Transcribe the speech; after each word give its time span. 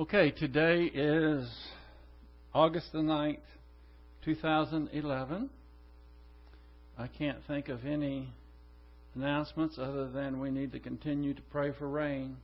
Okay, 0.00 0.30
today 0.30 0.84
is 0.84 1.46
August 2.54 2.90
the 2.90 3.00
9th, 3.00 3.36
2011. 4.24 5.50
I 6.96 7.06
can't 7.06 7.36
think 7.46 7.68
of 7.68 7.84
any 7.84 8.32
announcements 9.14 9.76
other 9.78 10.08
than 10.08 10.40
we 10.40 10.50
need 10.50 10.72
to 10.72 10.80
continue 10.80 11.34
to 11.34 11.42
pray 11.52 11.72
for 11.78 11.86
rain. 11.86 12.38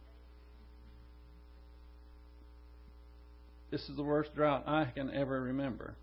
This 3.71 3.89
is 3.89 3.97
the 3.97 4.03
worst 4.03 4.35
drought 4.35 4.65
I 4.67 4.93
can 4.95 5.11
ever 5.15 5.41
remember. 5.41 5.95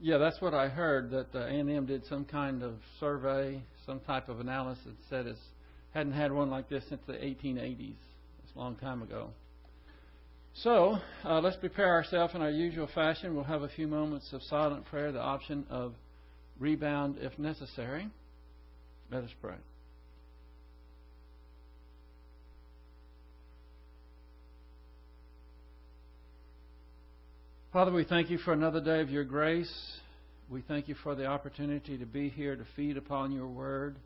Yeah, 0.00 0.18
that's 0.18 0.40
what 0.40 0.54
I 0.54 0.68
heard. 0.68 1.10
That 1.10 1.34
uh, 1.34 1.46
A&M 1.46 1.86
did 1.86 2.06
some 2.06 2.24
kind 2.24 2.62
of 2.62 2.74
survey, 3.00 3.60
some 3.84 4.00
type 4.00 4.28
of 4.28 4.38
analysis. 4.38 4.92
Said 5.10 5.26
it 5.26 5.36
hadn't 5.92 6.12
had 6.12 6.32
one 6.32 6.50
like 6.50 6.68
this 6.68 6.84
since 6.88 7.00
the 7.06 7.14
1880s. 7.14 7.94
It's 8.44 8.54
a 8.54 8.58
long 8.58 8.76
time 8.76 9.02
ago. 9.02 9.30
So 10.54 10.98
uh, 11.24 11.40
let's 11.40 11.56
prepare 11.56 11.88
ourselves 11.88 12.34
in 12.34 12.42
our 12.42 12.50
usual 12.50 12.88
fashion. 12.94 13.34
We'll 13.34 13.44
have 13.44 13.62
a 13.62 13.68
few 13.68 13.88
moments 13.88 14.32
of 14.32 14.42
silent 14.42 14.86
prayer, 14.86 15.12
the 15.12 15.20
option 15.20 15.66
of 15.68 15.94
rebound 16.58 17.16
if 17.20 17.38
necessary. 17.38 18.08
Let 19.10 19.24
us 19.24 19.30
pray. 19.40 19.54
Father, 27.70 27.92
we 27.92 28.04
thank 28.04 28.30
you 28.30 28.38
for 28.38 28.54
another 28.54 28.80
day 28.80 29.02
of 29.02 29.10
your 29.10 29.24
grace. 29.24 29.70
We 30.48 30.62
thank 30.62 30.88
you 30.88 30.94
for 31.02 31.14
the 31.14 31.26
opportunity 31.26 31.98
to 31.98 32.06
be 32.06 32.30
here 32.30 32.56
to 32.56 32.64
feed 32.74 32.96
upon 32.96 33.30
your 33.30 33.46
word. 33.46 33.98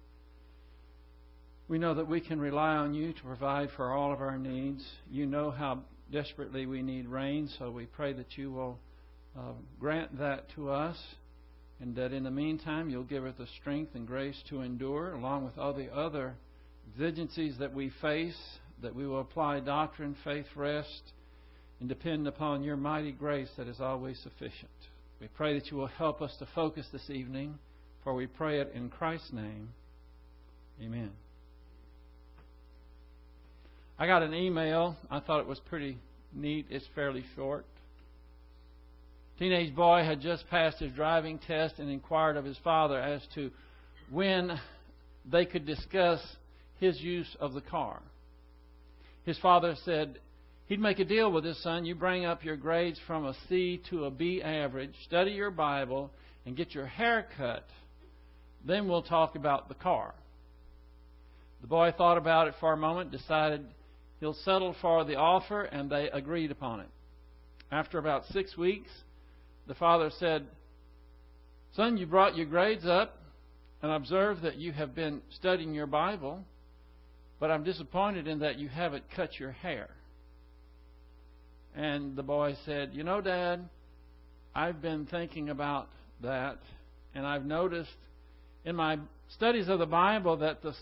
We 1.68 1.78
know 1.78 1.94
that 1.94 2.08
we 2.08 2.20
can 2.20 2.40
rely 2.40 2.74
on 2.74 2.92
you 2.92 3.12
to 3.12 3.22
provide 3.22 3.68
for 3.76 3.92
all 3.92 4.12
of 4.12 4.20
our 4.20 4.36
needs. 4.36 4.84
You 5.08 5.26
know 5.26 5.52
how 5.52 5.78
desperately 6.10 6.66
we 6.66 6.82
need 6.82 7.06
rain, 7.06 7.48
so 7.60 7.70
we 7.70 7.86
pray 7.86 8.12
that 8.14 8.36
you 8.36 8.50
will 8.50 8.80
uh, 9.38 9.52
grant 9.78 10.18
that 10.18 10.50
to 10.56 10.68
us 10.68 10.96
and 11.80 11.94
that 11.94 12.12
in 12.12 12.24
the 12.24 12.32
meantime 12.32 12.90
you'll 12.90 13.04
give 13.04 13.24
us 13.24 13.34
the 13.38 13.46
strength 13.60 13.94
and 13.94 14.08
grace 14.08 14.42
to 14.48 14.62
endure, 14.62 15.12
along 15.12 15.44
with 15.44 15.56
all 15.56 15.72
the 15.72 15.94
other 15.94 16.34
exigencies 16.92 17.54
that 17.60 17.72
we 17.72 17.92
face, 18.02 18.36
that 18.82 18.92
we 18.92 19.06
will 19.06 19.20
apply 19.20 19.60
doctrine, 19.60 20.16
faith, 20.24 20.46
rest 20.56 21.12
and 21.82 21.88
depend 21.88 22.28
upon 22.28 22.62
your 22.62 22.76
mighty 22.76 23.10
grace 23.10 23.48
that 23.56 23.66
is 23.66 23.80
always 23.80 24.16
sufficient. 24.20 24.70
We 25.20 25.26
pray 25.26 25.58
that 25.58 25.68
you 25.68 25.76
will 25.76 25.88
help 25.88 26.22
us 26.22 26.32
to 26.38 26.46
focus 26.54 26.86
this 26.92 27.10
evening, 27.10 27.58
for 28.04 28.14
we 28.14 28.28
pray 28.28 28.60
it 28.60 28.70
in 28.72 28.88
Christ's 28.88 29.32
name. 29.32 29.68
Amen. 30.80 31.10
I 33.98 34.06
got 34.06 34.22
an 34.22 34.32
email. 34.32 34.96
I 35.10 35.18
thought 35.18 35.40
it 35.40 35.48
was 35.48 35.58
pretty 35.68 35.98
neat. 36.32 36.66
It's 36.70 36.86
fairly 36.94 37.24
short. 37.34 37.66
Teenage 39.40 39.74
boy 39.74 40.04
had 40.04 40.20
just 40.20 40.48
passed 40.48 40.78
his 40.78 40.92
driving 40.92 41.40
test 41.40 41.80
and 41.80 41.90
inquired 41.90 42.36
of 42.36 42.44
his 42.44 42.58
father 42.62 42.96
as 42.96 43.22
to 43.34 43.50
when 44.08 44.56
they 45.28 45.46
could 45.46 45.66
discuss 45.66 46.20
his 46.78 47.00
use 47.00 47.36
of 47.40 47.54
the 47.54 47.60
car. 47.60 48.00
His 49.24 49.36
father 49.38 49.74
said, 49.84 50.20
He'd 50.72 50.80
make 50.80 51.00
a 51.00 51.04
deal 51.04 51.30
with 51.30 51.44
his 51.44 51.62
son. 51.62 51.84
You 51.84 51.94
bring 51.94 52.24
up 52.24 52.46
your 52.46 52.56
grades 52.56 52.98
from 53.06 53.26
a 53.26 53.34
C 53.46 53.82
to 53.90 54.06
a 54.06 54.10
B 54.10 54.40
average, 54.40 54.94
study 55.04 55.32
your 55.32 55.50
Bible, 55.50 56.10
and 56.46 56.56
get 56.56 56.74
your 56.74 56.86
hair 56.86 57.26
cut. 57.36 57.66
Then 58.64 58.88
we'll 58.88 59.02
talk 59.02 59.36
about 59.36 59.68
the 59.68 59.74
car. 59.74 60.14
The 61.60 61.66
boy 61.66 61.92
thought 61.94 62.16
about 62.16 62.48
it 62.48 62.54
for 62.58 62.72
a 62.72 62.78
moment, 62.78 63.10
decided 63.10 63.66
he'll 64.18 64.32
settle 64.32 64.74
for 64.80 65.04
the 65.04 65.16
offer, 65.16 65.60
and 65.60 65.90
they 65.90 66.08
agreed 66.10 66.50
upon 66.50 66.80
it. 66.80 66.88
After 67.70 67.98
about 67.98 68.24
six 68.30 68.56
weeks, 68.56 68.88
the 69.66 69.74
father 69.74 70.10
said, 70.18 70.46
Son, 71.76 71.98
you 71.98 72.06
brought 72.06 72.34
your 72.34 72.46
grades 72.46 72.86
up, 72.86 73.18
and 73.82 73.92
observe 73.92 74.40
that 74.40 74.56
you 74.56 74.72
have 74.72 74.94
been 74.94 75.20
studying 75.36 75.74
your 75.74 75.86
Bible, 75.86 76.42
but 77.38 77.50
I'm 77.50 77.62
disappointed 77.62 78.26
in 78.26 78.38
that 78.38 78.58
you 78.58 78.68
haven't 78.68 79.04
cut 79.14 79.38
your 79.38 79.52
hair. 79.52 79.90
And 81.74 82.16
the 82.16 82.22
boy 82.22 82.56
said, 82.66 82.90
You 82.92 83.02
know, 83.02 83.20
Dad, 83.20 83.68
I've 84.54 84.82
been 84.82 85.06
thinking 85.06 85.48
about 85.48 85.88
that, 86.22 86.58
and 87.14 87.26
I've 87.26 87.44
noticed 87.44 87.90
in 88.64 88.76
my 88.76 88.98
studies 89.34 89.68
of 89.68 89.78
the 89.78 89.86
Bible 89.86 90.36
that 90.38 90.62
the 90.62 90.74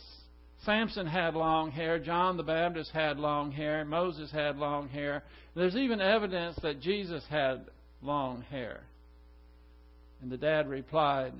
Samson 0.64 1.06
had 1.06 1.34
long 1.34 1.70
hair, 1.70 1.98
John 1.98 2.36
the 2.36 2.42
Baptist 2.42 2.90
had 2.90 3.18
long 3.18 3.50
hair, 3.52 3.84
Moses 3.84 4.30
had 4.30 4.56
long 4.56 4.88
hair. 4.88 5.22
There's 5.54 5.76
even 5.76 6.00
evidence 6.00 6.58
that 6.62 6.80
Jesus 6.80 7.24
had 7.30 7.66
long 8.02 8.42
hair. 8.42 8.80
And 10.20 10.30
the 10.30 10.36
dad 10.36 10.68
replied, 10.68 11.32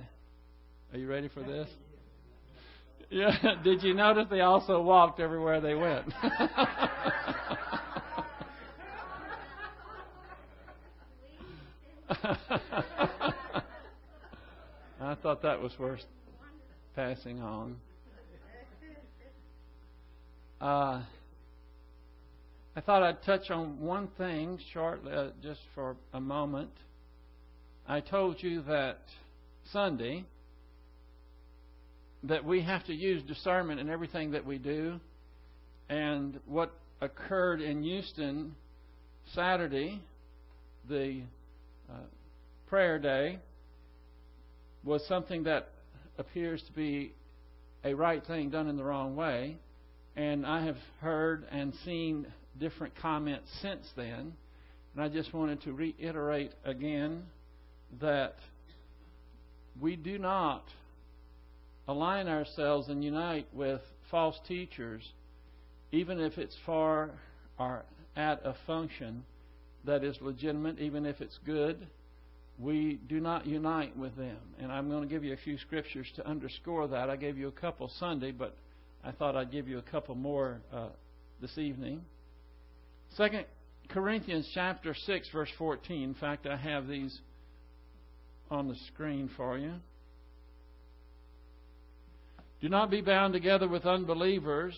Are 0.91 0.97
you 0.97 1.07
ready 1.07 1.27
for 1.27 1.43
this? 1.43 1.67
Yeah. 3.13 3.35
Did 3.65 3.83
you 3.83 3.93
notice 3.93 4.27
they 4.29 4.39
also 4.39 4.81
walked 4.81 5.19
everywhere 5.19 5.59
they 5.59 5.75
went? 5.75 6.05
I 15.01 15.15
thought 15.23 15.41
that 15.41 15.59
was 15.59 15.71
worth 15.79 16.03
passing 16.95 17.41
on. 17.41 17.77
Uh, 20.59 21.01
I 22.75 22.81
thought 22.85 23.01
I'd 23.01 23.23
touch 23.23 23.49
on 23.49 23.79
one 23.79 24.07
thing 24.19 24.59
shortly, 24.71 25.11
uh, 25.11 25.29
just 25.41 25.61
for 25.73 25.95
a 26.13 26.21
moment. 26.21 26.69
I 27.87 28.01
told 28.01 28.43
you 28.43 28.61
that 28.63 28.99
Sunday 29.73 30.23
that 32.23 32.45
we 32.45 32.61
have 32.61 32.85
to 32.85 32.93
use 32.93 33.23
discernment 33.23 33.79
in 33.79 33.89
everything 33.89 34.31
that 34.31 34.45
we 34.45 34.59
do, 34.59 34.99
and 35.89 36.39
what 36.45 36.71
occurred 37.01 37.61
in 37.61 37.81
Houston 37.81 38.55
Saturday, 39.33 39.99
the 40.87 41.23
uh, 41.91 41.95
prayer 42.67 42.99
day 42.99 43.39
was 44.83 45.05
something 45.07 45.43
that 45.43 45.69
appears 46.17 46.63
to 46.67 46.71
be 46.73 47.13
a 47.83 47.93
right 47.93 48.25
thing 48.25 48.49
done 48.49 48.67
in 48.67 48.77
the 48.77 48.83
wrong 48.83 49.15
way. 49.15 49.57
And 50.15 50.45
I 50.45 50.65
have 50.65 50.77
heard 50.99 51.45
and 51.51 51.73
seen 51.85 52.27
different 52.59 52.93
comments 53.01 53.49
since 53.61 53.87
then. 53.95 54.33
And 54.93 55.03
I 55.03 55.07
just 55.07 55.33
wanted 55.33 55.61
to 55.63 55.73
reiterate 55.73 56.51
again 56.65 57.23
that 57.99 58.35
we 59.79 59.95
do 59.95 60.17
not 60.17 60.63
align 61.87 62.27
ourselves 62.27 62.89
and 62.89 63.03
unite 63.03 63.47
with 63.53 63.81
false 64.09 64.37
teachers, 64.47 65.01
even 65.91 66.19
if 66.19 66.37
it's 66.37 66.55
for 66.65 67.11
or 67.57 67.83
at 68.15 68.41
a 68.45 68.55
function 68.67 69.23
that 69.85 70.03
is 70.03 70.15
legitimate, 70.21 70.79
even 70.79 71.05
if 71.05 71.21
it's 71.21 71.37
good, 71.45 71.87
we 72.59 72.99
do 73.09 73.19
not 73.19 73.47
unite 73.47 73.97
with 73.97 74.15
them. 74.15 74.37
And 74.59 74.71
I'm 74.71 74.89
going 74.89 75.01
to 75.01 75.09
give 75.09 75.23
you 75.23 75.33
a 75.33 75.37
few 75.37 75.57
scriptures 75.57 76.07
to 76.15 76.27
underscore 76.27 76.87
that. 76.89 77.09
I 77.09 77.15
gave 77.15 77.37
you 77.37 77.47
a 77.47 77.51
couple 77.51 77.89
Sunday, 77.99 78.31
but 78.31 78.55
I 79.03 79.11
thought 79.11 79.35
I'd 79.35 79.51
give 79.51 79.67
you 79.67 79.79
a 79.79 79.83
couple 79.83 80.15
more 80.15 80.61
uh, 80.71 80.89
this 81.41 81.57
evening. 81.57 82.01
Second 83.17 83.45
Corinthians 83.89 84.49
chapter 84.53 84.93
6 84.93 85.29
verse 85.33 85.49
14. 85.57 86.03
In 86.03 86.13
fact, 86.13 86.45
I 86.45 86.55
have 86.55 86.87
these 86.87 87.19
on 88.49 88.67
the 88.67 88.75
screen 88.93 89.29
for 89.35 89.57
you. 89.57 89.73
Do 92.61 92.69
not 92.69 92.91
be 92.91 93.01
bound 93.01 93.33
together 93.33 93.67
with 93.67 93.85
unbelievers, 93.85 94.75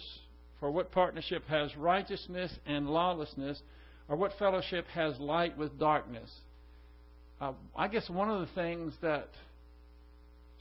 for 0.59 0.71
what 0.71 0.91
partnership 0.91 1.45
has 1.47 1.75
righteousness 1.75 2.51
and 2.65 2.89
lawlessness? 2.89 3.61
Or 4.09 4.15
what 4.15 4.33
fellowship 4.37 4.85
has 4.93 5.17
light 5.19 5.57
with 5.57 5.79
darkness? 5.79 6.29
Uh, 7.39 7.53
I 7.75 7.87
guess 7.87 8.09
one 8.09 8.29
of 8.29 8.41
the 8.41 8.53
things 8.53 8.93
that 9.01 9.29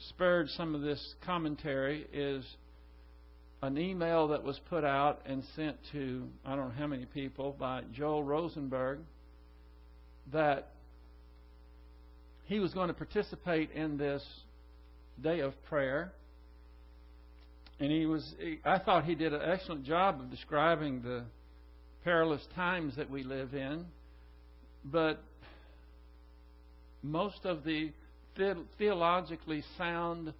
spurred 0.08 0.48
some 0.50 0.74
of 0.74 0.80
this 0.80 1.14
commentary 1.24 2.06
is 2.12 2.44
an 3.62 3.78
email 3.78 4.28
that 4.28 4.42
was 4.42 4.58
put 4.68 4.84
out 4.84 5.20
and 5.24 5.44
sent 5.54 5.76
to 5.92 6.28
I 6.44 6.56
don't 6.56 6.68
know 6.68 6.74
how 6.76 6.88
many 6.88 7.04
people 7.06 7.54
by 7.58 7.82
Joel 7.92 8.24
Rosenberg 8.24 8.98
that 10.32 10.70
he 12.46 12.58
was 12.58 12.74
going 12.74 12.88
to 12.88 12.94
participate 12.94 13.70
in 13.70 13.96
this 13.96 14.24
day 15.22 15.40
of 15.40 15.52
prayer 15.68 16.12
and 17.78 17.92
he 17.92 18.06
was 18.06 18.34
I 18.64 18.78
thought 18.78 19.04
he 19.04 19.14
did 19.14 19.32
an 19.32 19.42
excellent 19.44 19.84
job 19.84 20.20
of 20.20 20.30
describing 20.30 21.02
the 21.02 21.22
perilous 22.04 22.46
times 22.54 22.96
that 22.96 23.10
we 23.10 23.22
live 23.22 23.54
in, 23.54 23.84
but 24.84 25.22
most 27.02 27.44
of 27.44 27.64
the 27.64 27.92
theologically 28.78 29.62
sound 29.76 30.32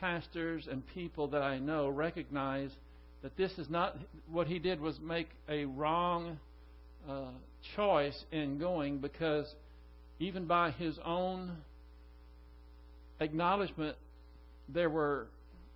pastors 0.00 0.68
and 0.70 0.86
people 0.94 1.28
that 1.28 1.42
I 1.42 1.58
know 1.58 1.88
recognize 1.88 2.70
that 3.22 3.36
this 3.36 3.52
is 3.58 3.68
not 3.68 3.96
what 4.30 4.46
he 4.46 4.58
did 4.58 4.80
was 4.80 4.98
make 5.00 5.28
a 5.48 5.64
wrong 5.64 6.38
uh, 7.08 7.30
choice 7.74 8.24
in 8.30 8.58
going 8.58 8.98
because 8.98 9.52
even 10.20 10.46
by 10.46 10.70
his 10.72 10.98
own 11.04 11.56
acknowledgement, 13.20 13.96
there 14.68 14.90
were 14.90 15.26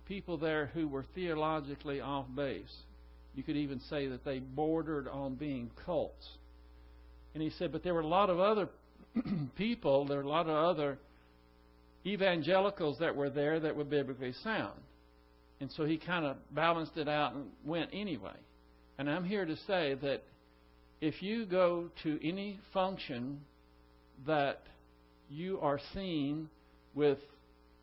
people 0.07 0.37
there 0.37 0.67
who 0.73 0.87
were 0.87 1.05
theologically 1.15 1.99
off 2.01 2.25
base. 2.35 2.73
You 3.35 3.43
could 3.43 3.57
even 3.57 3.79
say 3.89 4.07
that 4.07 4.23
they 4.23 4.39
bordered 4.39 5.07
on 5.07 5.35
being 5.35 5.71
cults. 5.85 6.27
And 7.33 7.41
he 7.41 7.49
said, 7.51 7.71
but 7.71 7.83
there 7.83 7.93
were 7.93 8.01
a 8.01 8.07
lot 8.07 8.29
of 8.29 8.39
other 8.39 8.69
people, 9.57 10.05
there 10.05 10.17
were 10.17 10.23
a 10.23 10.29
lot 10.29 10.47
of 10.47 10.55
other 10.55 10.97
evangelicals 12.05 12.99
that 12.99 13.15
were 13.15 13.29
there 13.29 13.59
that 13.59 13.75
were 13.75 13.83
biblically 13.83 14.33
sound. 14.43 14.79
And 15.59 15.71
so 15.71 15.85
he 15.85 15.97
kind 15.97 16.25
of 16.25 16.37
balanced 16.53 16.97
it 16.97 17.07
out 17.07 17.33
and 17.33 17.45
went 17.63 17.89
anyway. 17.93 18.35
And 18.97 19.09
I'm 19.09 19.23
here 19.23 19.45
to 19.45 19.55
say 19.67 19.95
that 20.01 20.23
if 21.01 21.21
you 21.23 21.45
go 21.45 21.89
to 22.03 22.19
any 22.27 22.59
function 22.73 23.41
that 24.27 24.61
you 25.29 25.59
are 25.59 25.79
seen 25.93 26.49
with 26.93 27.17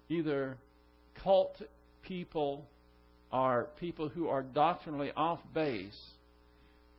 either 0.08 0.56
cult 1.23 1.56
people 2.03 2.67
or 3.32 3.69
people 3.79 4.09
who 4.09 4.29
are 4.29 4.43
doctrinally 4.43 5.12
off 5.17 5.41
base, 5.55 5.99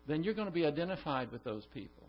then 0.08 0.24
you're 0.24 0.34
going 0.34 0.48
to 0.48 0.54
be 0.54 0.66
identified 0.66 1.32
with 1.32 1.44
those 1.44 1.66
people. 1.74 2.04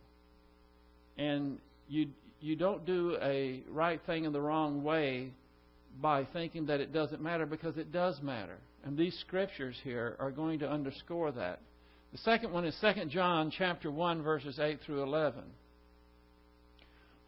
And 1.19 1.59
you 1.89 2.09
you 2.41 2.57
don't 2.57 2.85
do 2.85 3.17
a 3.23 3.63
right 3.71 4.01
thing 4.05 4.25
in 4.25 4.33
the 4.33 4.41
wrong 4.41 4.83
way 4.83 5.31
by 6.01 6.27
thinking 6.33 6.67
that 6.67 6.81
it 6.81 6.93
doesn't 6.93 7.23
matter 7.23 7.47
because 7.47 7.77
it 7.77 7.93
does 7.93 8.21
matter. 8.21 8.59
And 8.85 8.99
these 8.99 9.17
scriptures 9.21 9.77
here 9.85 10.17
are 10.19 10.33
going 10.33 10.59
to 10.61 10.69
underscore 10.69 11.31
that. 11.33 11.61
The 12.11 12.19
second 12.19 12.53
one 12.53 12.65
is 12.65 12.77
2 12.81 13.07
John 13.07 13.53
chapter 13.57 13.91
1 13.91 14.23
verses 14.23 14.59
8 14.59 14.81
through 14.85 15.03
11. 15.05 15.43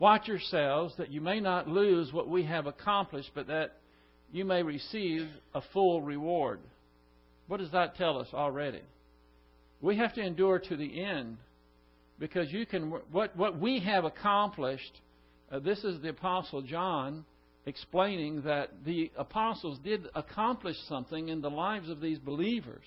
Watch 0.00 0.26
yourselves 0.26 0.94
that 0.98 1.10
you 1.10 1.20
may 1.20 1.38
not 1.38 1.68
lose 1.68 2.12
what 2.12 2.28
we 2.28 2.42
have 2.44 2.66
accomplished, 2.66 3.30
but 3.34 3.46
that 3.46 3.76
you 4.32 4.44
may 4.44 4.62
receive 4.64 5.28
a 5.54 5.62
full 5.72 6.02
reward. 6.02 6.58
What 7.46 7.60
does 7.60 7.70
that 7.72 7.96
tell 7.96 8.18
us 8.18 8.28
already? 8.32 8.82
We 9.80 9.96
have 9.96 10.14
to 10.14 10.22
endure 10.22 10.58
to 10.58 10.76
the 10.76 11.02
end 11.02 11.36
because 12.18 12.50
you 12.52 12.64
can 12.64 12.90
what 13.10 13.36
what 13.36 13.58
we 13.58 13.80
have 13.80 14.04
accomplished. 14.04 15.00
Uh, 15.52 15.58
this 15.58 15.84
is 15.84 16.00
the 16.00 16.08
apostle 16.08 16.62
John 16.62 17.24
explaining 17.66 18.42
that 18.42 18.70
the 18.84 19.10
apostles 19.16 19.78
did 19.82 20.06
accomplish 20.14 20.76
something 20.88 21.28
in 21.28 21.40
the 21.40 21.50
lives 21.50 21.88
of 21.88 22.00
these 22.00 22.18
believers. 22.18 22.84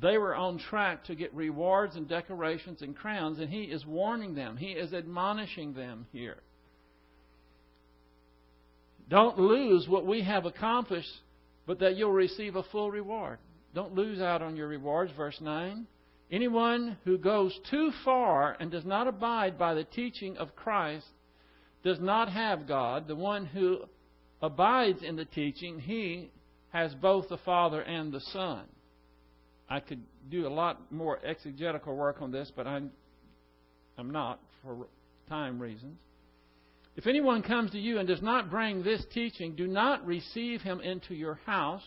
They 0.00 0.18
were 0.18 0.34
on 0.34 0.58
track 0.58 1.04
to 1.04 1.14
get 1.14 1.34
rewards 1.34 1.96
and 1.96 2.06
decorations 2.06 2.82
and 2.82 2.94
crowns, 2.94 3.38
and 3.38 3.48
he 3.48 3.62
is 3.62 3.86
warning 3.86 4.34
them. 4.34 4.56
He 4.58 4.72
is 4.72 4.92
admonishing 4.92 5.72
them 5.72 6.06
here. 6.12 6.36
Don't 9.08 9.38
lose 9.38 9.88
what 9.88 10.04
we 10.04 10.22
have 10.22 10.44
accomplished, 10.44 11.08
but 11.66 11.78
that 11.78 11.96
you'll 11.96 12.12
receive 12.12 12.56
a 12.56 12.62
full 12.64 12.90
reward. 12.90 13.38
Don't 13.76 13.94
lose 13.94 14.22
out 14.22 14.40
on 14.40 14.56
your 14.56 14.68
rewards. 14.68 15.12
Verse 15.18 15.38
9. 15.38 15.86
Anyone 16.32 16.96
who 17.04 17.18
goes 17.18 17.60
too 17.70 17.92
far 18.06 18.56
and 18.58 18.70
does 18.70 18.86
not 18.86 19.06
abide 19.06 19.58
by 19.58 19.74
the 19.74 19.84
teaching 19.84 20.34
of 20.38 20.56
Christ 20.56 21.04
does 21.84 22.00
not 22.00 22.32
have 22.32 22.66
God. 22.66 23.06
The 23.06 23.14
one 23.14 23.44
who 23.44 23.80
abides 24.40 25.02
in 25.02 25.16
the 25.16 25.26
teaching, 25.26 25.78
he 25.78 26.30
has 26.70 26.94
both 26.94 27.28
the 27.28 27.36
Father 27.36 27.82
and 27.82 28.10
the 28.10 28.22
Son. 28.32 28.62
I 29.68 29.80
could 29.80 30.00
do 30.30 30.46
a 30.46 30.48
lot 30.48 30.90
more 30.90 31.20
exegetical 31.22 31.94
work 31.94 32.22
on 32.22 32.32
this, 32.32 32.50
but 32.56 32.66
I'm, 32.66 32.90
I'm 33.98 34.10
not 34.10 34.40
for 34.62 34.86
time 35.28 35.60
reasons. 35.60 35.98
If 36.96 37.06
anyone 37.06 37.42
comes 37.42 37.72
to 37.72 37.78
you 37.78 37.98
and 37.98 38.08
does 38.08 38.22
not 38.22 38.48
bring 38.50 38.82
this 38.82 39.04
teaching, 39.12 39.54
do 39.54 39.66
not 39.66 40.06
receive 40.06 40.62
him 40.62 40.80
into 40.80 41.14
your 41.14 41.34
house, 41.44 41.84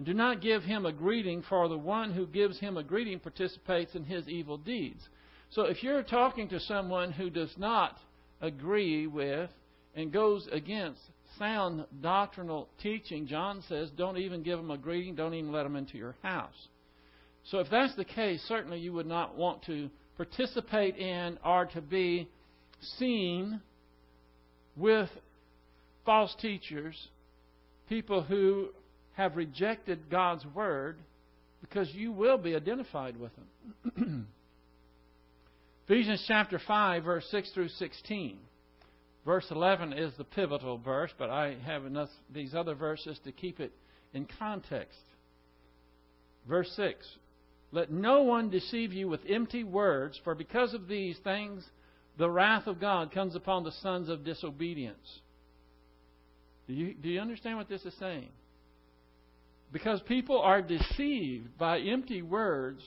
and 0.00 0.06
do 0.06 0.14
not 0.14 0.40
give 0.40 0.62
him 0.62 0.86
a 0.86 0.92
greeting, 0.94 1.42
for 1.46 1.68
the 1.68 1.76
one 1.76 2.10
who 2.10 2.26
gives 2.26 2.58
him 2.58 2.78
a 2.78 2.82
greeting 2.82 3.20
participates 3.20 3.94
in 3.94 4.02
his 4.02 4.26
evil 4.30 4.56
deeds. 4.56 5.06
So 5.50 5.64
if 5.64 5.82
you're 5.82 6.02
talking 6.02 6.48
to 6.48 6.60
someone 6.60 7.12
who 7.12 7.28
does 7.28 7.52
not 7.58 7.98
agree 8.40 9.06
with 9.06 9.50
and 9.94 10.10
goes 10.10 10.48
against 10.52 11.02
sound 11.38 11.84
doctrinal 12.00 12.70
teaching, 12.82 13.26
John 13.26 13.62
says, 13.68 13.90
don't 13.90 14.16
even 14.16 14.42
give 14.42 14.58
them 14.58 14.70
a 14.70 14.78
greeting, 14.78 15.16
don't 15.16 15.34
even 15.34 15.52
let 15.52 15.64
them 15.64 15.76
into 15.76 15.98
your 15.98 16.16
house. 16.22 16.68
So 17.44 17.58
if 17.58 17.68
that's 17.70 17.94
the 17.94 18.06
case, 18.06 18.42
certainly 18.48 18.78
you 18.78 18.94
would 18.94 19.04
not 19.04 19.36
want 19.36 19.62
to 19.66 19.90
participate 20.16 20.96
in 20.96 21.38
or 21.44 21.66
to 21.66 21.82
be 21.82 22.26
seen 22.96 23.60
with 24.78 25.10
false 26.06 26.34
teachers, 26.40 26.96
people 27.86 28.22
who 28.22 28.70
have 29.20 29.36
rejected 29.36 30.10
God's 30.10 30.46
word, 30.54 30.96
because 31.60 31.92
you 31.94 32.10
will 32.10 32.38
be 32.38 32.56
identified 32.56 33.20
with 33.20 33.32
them. 33.36 34.26
Ephesians 35.86 36.24
chapter 36.26 36.58
5, 36.66 37.04
verse 37.04 37.26
6 37.30 37.50
through 37.50 37.68
16. 37.68 38.38
Verse 39.26 39.44
11 39.50 39.92
is 39.92 40.14
the 40.16 40.24
pivotal 40.24 40.78
verse, 40.78 41.10
but 41.18 41.28
I 41.28 41.58
have 41.66 41.84
enough 41.84 42.08
these 42.32 42.54
other 42.54 42.74
verses 42.74 43.20
to 43.24 43.32
keep 43.32 43.60
it 43.60 43.72
in 44.14 44.26
context. 44.38 44.96
Verse 46.48 46.72
6 46.74 47.06
Let 47.72 47.92
no 47.92 48.22
one 48.22 48.48
deceive 48.48 48.94
you 48.94 49.06
with 49.06 49.20
empty 49.28 49.64
words, 49.64 50.18
for 50.24 50.34
because 50.34 50.72
of 50.72 50.88
these 50.88 51.18
things 51.22 51.62
the 52.16 52.30
wrath 52.30 52.66
of 52.66 52.80
God 52.80 53.12
comes 53.12 53.36
upon 53.36 53.64
the 53.64 53.72
sons 53.82 54.08
of 54.08 54.24
disobedience. 54.24 55.20
Do 56.66 56.72
you, 56.72 56.94
do 56.94 57.10
you 57.10 57.20
understand 57.20 57.58
what 57.58 57.68
this 57.68 57.84
is 57.84 57.94
saying? 57.98 58.30
Because 59.72 60.00
people 60.02 60.40
are 60.40 60.62
deceived 60.62 61.56
by 61.56 61.78
empty 61.78 62.22
words, 62.22 62.82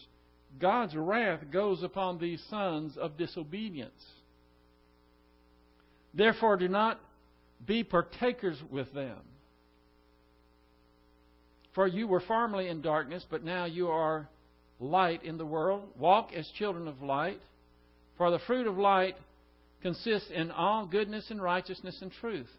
God's 0.60 0.96
wrath 0.96 1.40
goes 1.52 1.82
upon 1.82 2.20
these 2.20 2.44
sons 2.50 2.98
of 2.98 3.18
disobedience. 3.18 4.04
Therefore, 6.14 6.58
do 6.58 6.68
not 6.68 7.00
be 7.66 7.84
partakers 7.84 8.62
with 8.70 8.94
them. 8.94 9.18
For 11.74 11.88
you 11.88 12.08
were 12.08 12.20
formerly 12.20 12.68
in 12.68 12.82
darkness, 12.82 13.25
but 13.30 13.44
now 13.44 13.66
you 13.66 13.88
are 13.88 14.28
light 14.80 15.24
in 15.24 15.38
the 15.38 15.46
world. 15.46 15.84
Walk 15.98 16.32
as 16.36 16.48
children 16.58 16.88
of 16.88 17.02
light. 17.02 17.42
For 18.18 18.30
the 18.30 18.40
fruit 18.40 18.68
of 18.68 18.78
light 18.78 19.16
consists 19.82 20.30
in 20.30 20.52
all 20.52 20.86
goodness 20.86 21.32
and 21.32 21.42
righteousness 21.42 21.98
and 22.02 22.12
truth. 22.12 22.50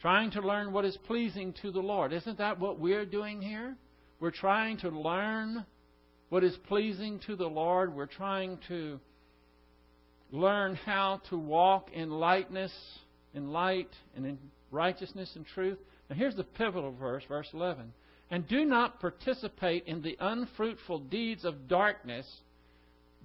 Trying 0.00 0.30
to 0.32 0.40
learn 0.40 0.72
what 0.72 0.84
is 0.84 0.96
pleasing 1.06 1.54
to 1.62 1.70
the 1.70 1.80
Lord. 1.80 2.12
Isn't 2.12 2.38
that 2.38 2.58
what 2.58 2.78
we're 2.78 3.06
doing 3.06 3.40
here? 3.40 3.76
We're 4.20 4.30
trying 4.30 4.78
to 4.78 4.90
learn 4.90 5.64
what 6.28 6.44
is 6.44 6.56
pleasing 6.68 7.20
to 7.26 7.36
the 7.36 7.46
Lord. 7.46 7.94
We're 7.94 8.06
trying 8.06 8.58
to 8.68 9.00
learn 10.30 10.74
how 10.74 11.22
to 11.30 11.38
walk 11.38 11.90
in 11.92 12.10
lightness, 12.10 12.72
in 13.34 13.52
light, 13.52 13.90
and 14.14 14.26
in 14.26 14.38
righteousness 14.70 15.32
and 15.34 15.46
truth. 15.46 15.78
Now, 16.10 16.16
here's 16.16 16.36
the 16.36 16.44
pivotal 16.44 16.92
verse, 16.92 17.22
verse 17.28 17.48
11. 17.52 17.92
And 18.30 18.46
do 18.48 18.64
not 18.64 19.00
participate 19.00 19.86
in 19.86 20.02
the 20.02 20.16
unfruitful 20.20 21.00
deeds 21.00 21.44
of 21.44 21.68
darkness, 21.68 22.26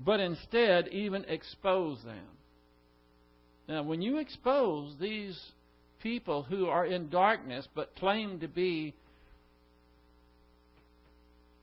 but 0.03 0.19
instead 0.19 0.87
even 0.89 1.25
expose 1.25 2.03
them. 2.03 2.27
Now, 3.67 3.83
when 3.83 4.01
you 4.01 4.19
expose 4.19 4.95
these 4.99 5.39
people 6.01 6.43
who 6.43 6.67
are 6.67 6.85
in 6.85 7.09
darkness 7.09 7.67
but 7.75 7.95
claim 7.95 8.39
to 8.39 8.47
be 8.47 8.93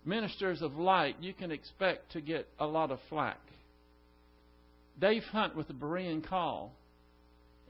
ministers 0.04 0.62
of 0.62 0.76
light, 0.76 1.16
you 1.21 1.35
can 1.35 1.50
expect 1.50 2.12
to 2.12 2.21
get 2.21 2.49
a 2.59 2.66
lot 2.66 2.90
of 2.90 2.99
flack. 3.09 3.38
Dave 4.99 5.23
Hunt 5.25 5.54
with 5.54 5.68
the 5.68 5.75
Berean 5.75 6.26
Call, 6.26 6.73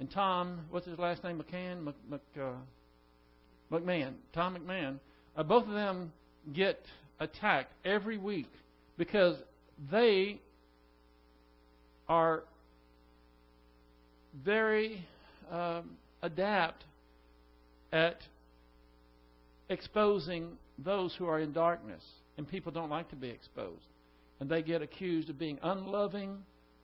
and 0.01 0.11
Tom, 0.11 0.61
what's 0.71 0.87
his 0.87 0.99
last 0.99 1.25
name? 1.25 1.43
McCann? 1.43 1.85
Mc, 1.85 1.95
Mc, 2.09 2.21
uh, 2.41 2.53
McMahon. 3.73 4.13
Tom 4.33 4.57
McMahon. 4.57 4.99
Uh, 5.37 5.43
both 5.43 5.67
of 5.67 5.75
them 5.75 6.13
get 6.55 6.81
attacked 7.21 7.73
every 7.85 8.17
week 8.17 8.51
because 8.97 9.37
they 9.91 10.41
are 12.09 12.45
very 14.45 15.05
um, 15.51 15.91
adept 16.23 16.85
at 17.93 18.17
exposing 19.69 20.53
those 20.79 21.15
who 21.17 21.27
are 21.27 21.41
in 21.41 21.53
darkness 21.53 22.03
and 22.37 22.49
people 22.49 22.73
don't 22.73 22.89
like 22.89 23.11
to 23.11 23.17
be 23.17 23.29
exposed. 23.29 23.83
And 24.41 24.49
they 24.49 24.63
get 24.63 24.81
accused 24.81 25.29
of 25.29 25.39
being 25.39 25.59
unloving, 25.63 26.39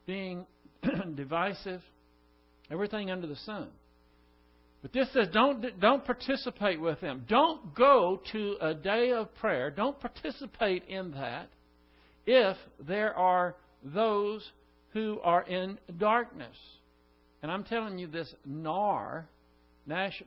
being 0.06 0.46
divisive, 1.14 1.80
everything 2.70 3.10
under 3.10 3.28
the 3.28 3.36
sun. 3.36 3.68
But 4.82 4.92
this 4.92 5.10
says 5.14 5.28
don't, 5.32 5.80
don't 5.80 6.04
participate 6.04 6.80
with 6.80 7.00
them. 7.00 7.24
Don't 7.28 7.74
go 7.74 8.20
to 8.32 8.56
a 8.60 8.74
day 8.74 9.12
of 9.12 9.34
prayer. 9.36 9.70
Don't 9.70 9.98
participate 9.98 10.84
in 10.88 11.12
that 11.12 11.48
if 12.26 12.56
there 12.86 13.14
are 13.14 13.54
those 13.82 14.46
who 14.92 15.20
are 15.22 15.42
in 15.42 15.78
darkness. 15.96 16.56
And 17.44 17.52
I'm 17.52 17.64
telling 17.64 17.98
you 17.98 18.06
this 18.06 18.34
NAR, 18.46 19.28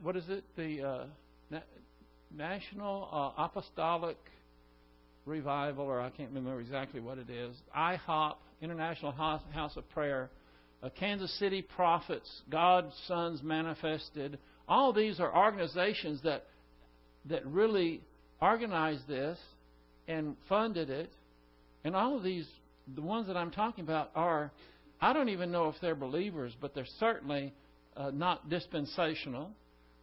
what 0.02 0.16
is 0.16 0.22
it? 0.28 0.44
The 0.56 0.82
uh, 0.88 1.04
Na- 1.50 1.58
National 2.32 3.08
uh, 3.36 3.42
Apostolic 3.42 4.18
Revival, 5.26 5.86
or 5.86 6.00
I 6.00 6.10
can't 6.10 6.28
remember 6.28 6.60
exactly 6.60 7.00
what 7.00 7.18
it 7.18 7.28
is. 7.28 7.56
IHOP, 7.76 8.34
International 8.62 9.10
House 9.10 9.76
of 9.76 9.90
Prayer 9.90 10.30
uh, 10.80 10.90
Kansas 10.90 11.36
City 11.40 11.60
Prophets, 11.60 12.30
God's 12.48 12.94
Sons 13.08 13.42
Manifested. 13.42 14.38
All 14.68 14.92
these 14.92 15.18
are 15.18 15.36
organizations 15.36 16.22
that 16.22 16.44
that 17.24 17.44
really 17.46 18.00
organized 18.40 19.08
this 19.08 19.38
and 20.06 20.36
funded 20.48 20.88
it. 20.88 21.10
And 21.82 21.96
all 21.96 22.16
of 22.16 22.22
these, 22.22 22.46
the 22.94 23.02
ones 23.02 23.26
that 23.26 23.36
I'm 23.36 23.50
talking 23.50 23.82
about, 23.82 24.12
are 24.14 24.52
I 25.00 25.12
don't 25.12 25.28
even 25.28 25.50
know 25.50 25.68
if 25.68 25.76
they're 25.80 25.94
believers, 25.94 26.56
but 26.60 26.74
they're 26.74 26.86
certainly 26.98 27.52
uh, 27.96 28.10
not 28.12 28.48
dispensational. 28.48 29.50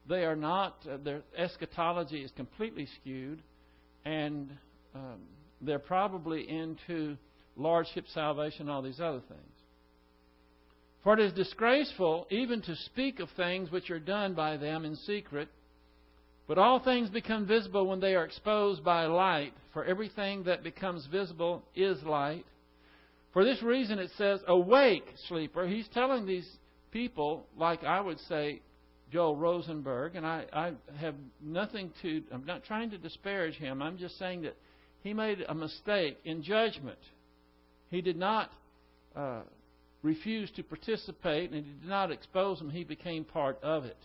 They 0.08 0.24
are 0.24 0.36
not. 0.36 0.78
Uh, 0.90 0.98
their 0.98 1.22
eschatology 1.38 2.24
is 2.24 2.32
completely 2.32 2.88
skewed, 3.02 3.42
and 4.06 4.52
um, 4.94 5.20
they're 5.62 5.80
probably 5.80 6.50
into 6.50 7.18
lordship 7.56 8.06
salvation, 8.14 8.70
all 8.70 8.82
these 8.82 9.00
other 9.00 9.22
things. 9.28 9.56
For 11.04 11.14
it 11.14 11.20
is 11.20 11.34
disgraceful 11.34 12.26
even 12.32 12.62
to 12.64 12.76
speak 12.76 13.20
of 13.20 13.30
things 13.38 13.72
which 13.72 13.92
are 13.92 14.00
done 14.00 14.34
by 14.34 14.58
them 14.58 14.86
in 14.86 14.96
secret. 14.96 15.50
But 16.48 16.58
all 16.58 16.80
things 16.80 17.10
become 17.10 17.48
visible 17.48 17.88
when 17.88 18.00
they 18.00 18.16
are 18.16 18.24
exposed 18.24 18.84
by 18.84 19.06
light, 19.06 19.54
for 19.74 19.84
everything 19.84 20.44
that 20.44 20.64
becomes 20.64 21.06
visible 21.08 21.64
is 21.76 22.02
light. 22.04 22.46
For 23.36 23.44
this 23.44 23.62
reason 23.62 24.00
it 24.00 24.12
says, 24.18 24.40
Awake, 24.48 25.04
sleeper. 25.28 25.68
He's 25.68 25.90
telling 25.90 26.26
these 26.26 26.50
people, 26.92 27.46
like 27.58 27.84
I 27.84 28.00
would 28.00 28.18
say, 28.30 28.62
Joel 29.12 29.36
Rosenberg, 29.36 30.16
and 30.16 30.26
I, 30.26 30.46
I 30.54 30.72
have 30.98 31.16
nothing 31.44 31.92
to, 32.02 32.24
I'm 32.32 32.46
not 32.46 32.64
trying 32.64 32.92
to 32.92 32.98
disparage 32.98 33.56
him. 33.56 33.82
I'm 33.82 33.98
just 33.98 34.18
saying 34.18 34.44
that 34.44 34.56
he 35.04 35.14
made 35.14 35.44
a 35.50 35.54
mistake 35.54 36.18
in 36.24 36.44
judgment. 36.44 36.98
He 37.90 38.00
did 38.00 38.16
not 38.16 38.52
uh, 39.18 39.42
refused 40.02 40.56
to 40.56 40.64
participate 40.64 41.52
and 41.52 41.66
he 41.66 41.72
did 41.74 41.90
not 41.90 42.12
expose 42.12 42.62
him. 42.62 42.70
he 42.70 42.86
became 42.86 43.26
part 43.26 43.62
of 43.62 43.84
it. 43.84 43.98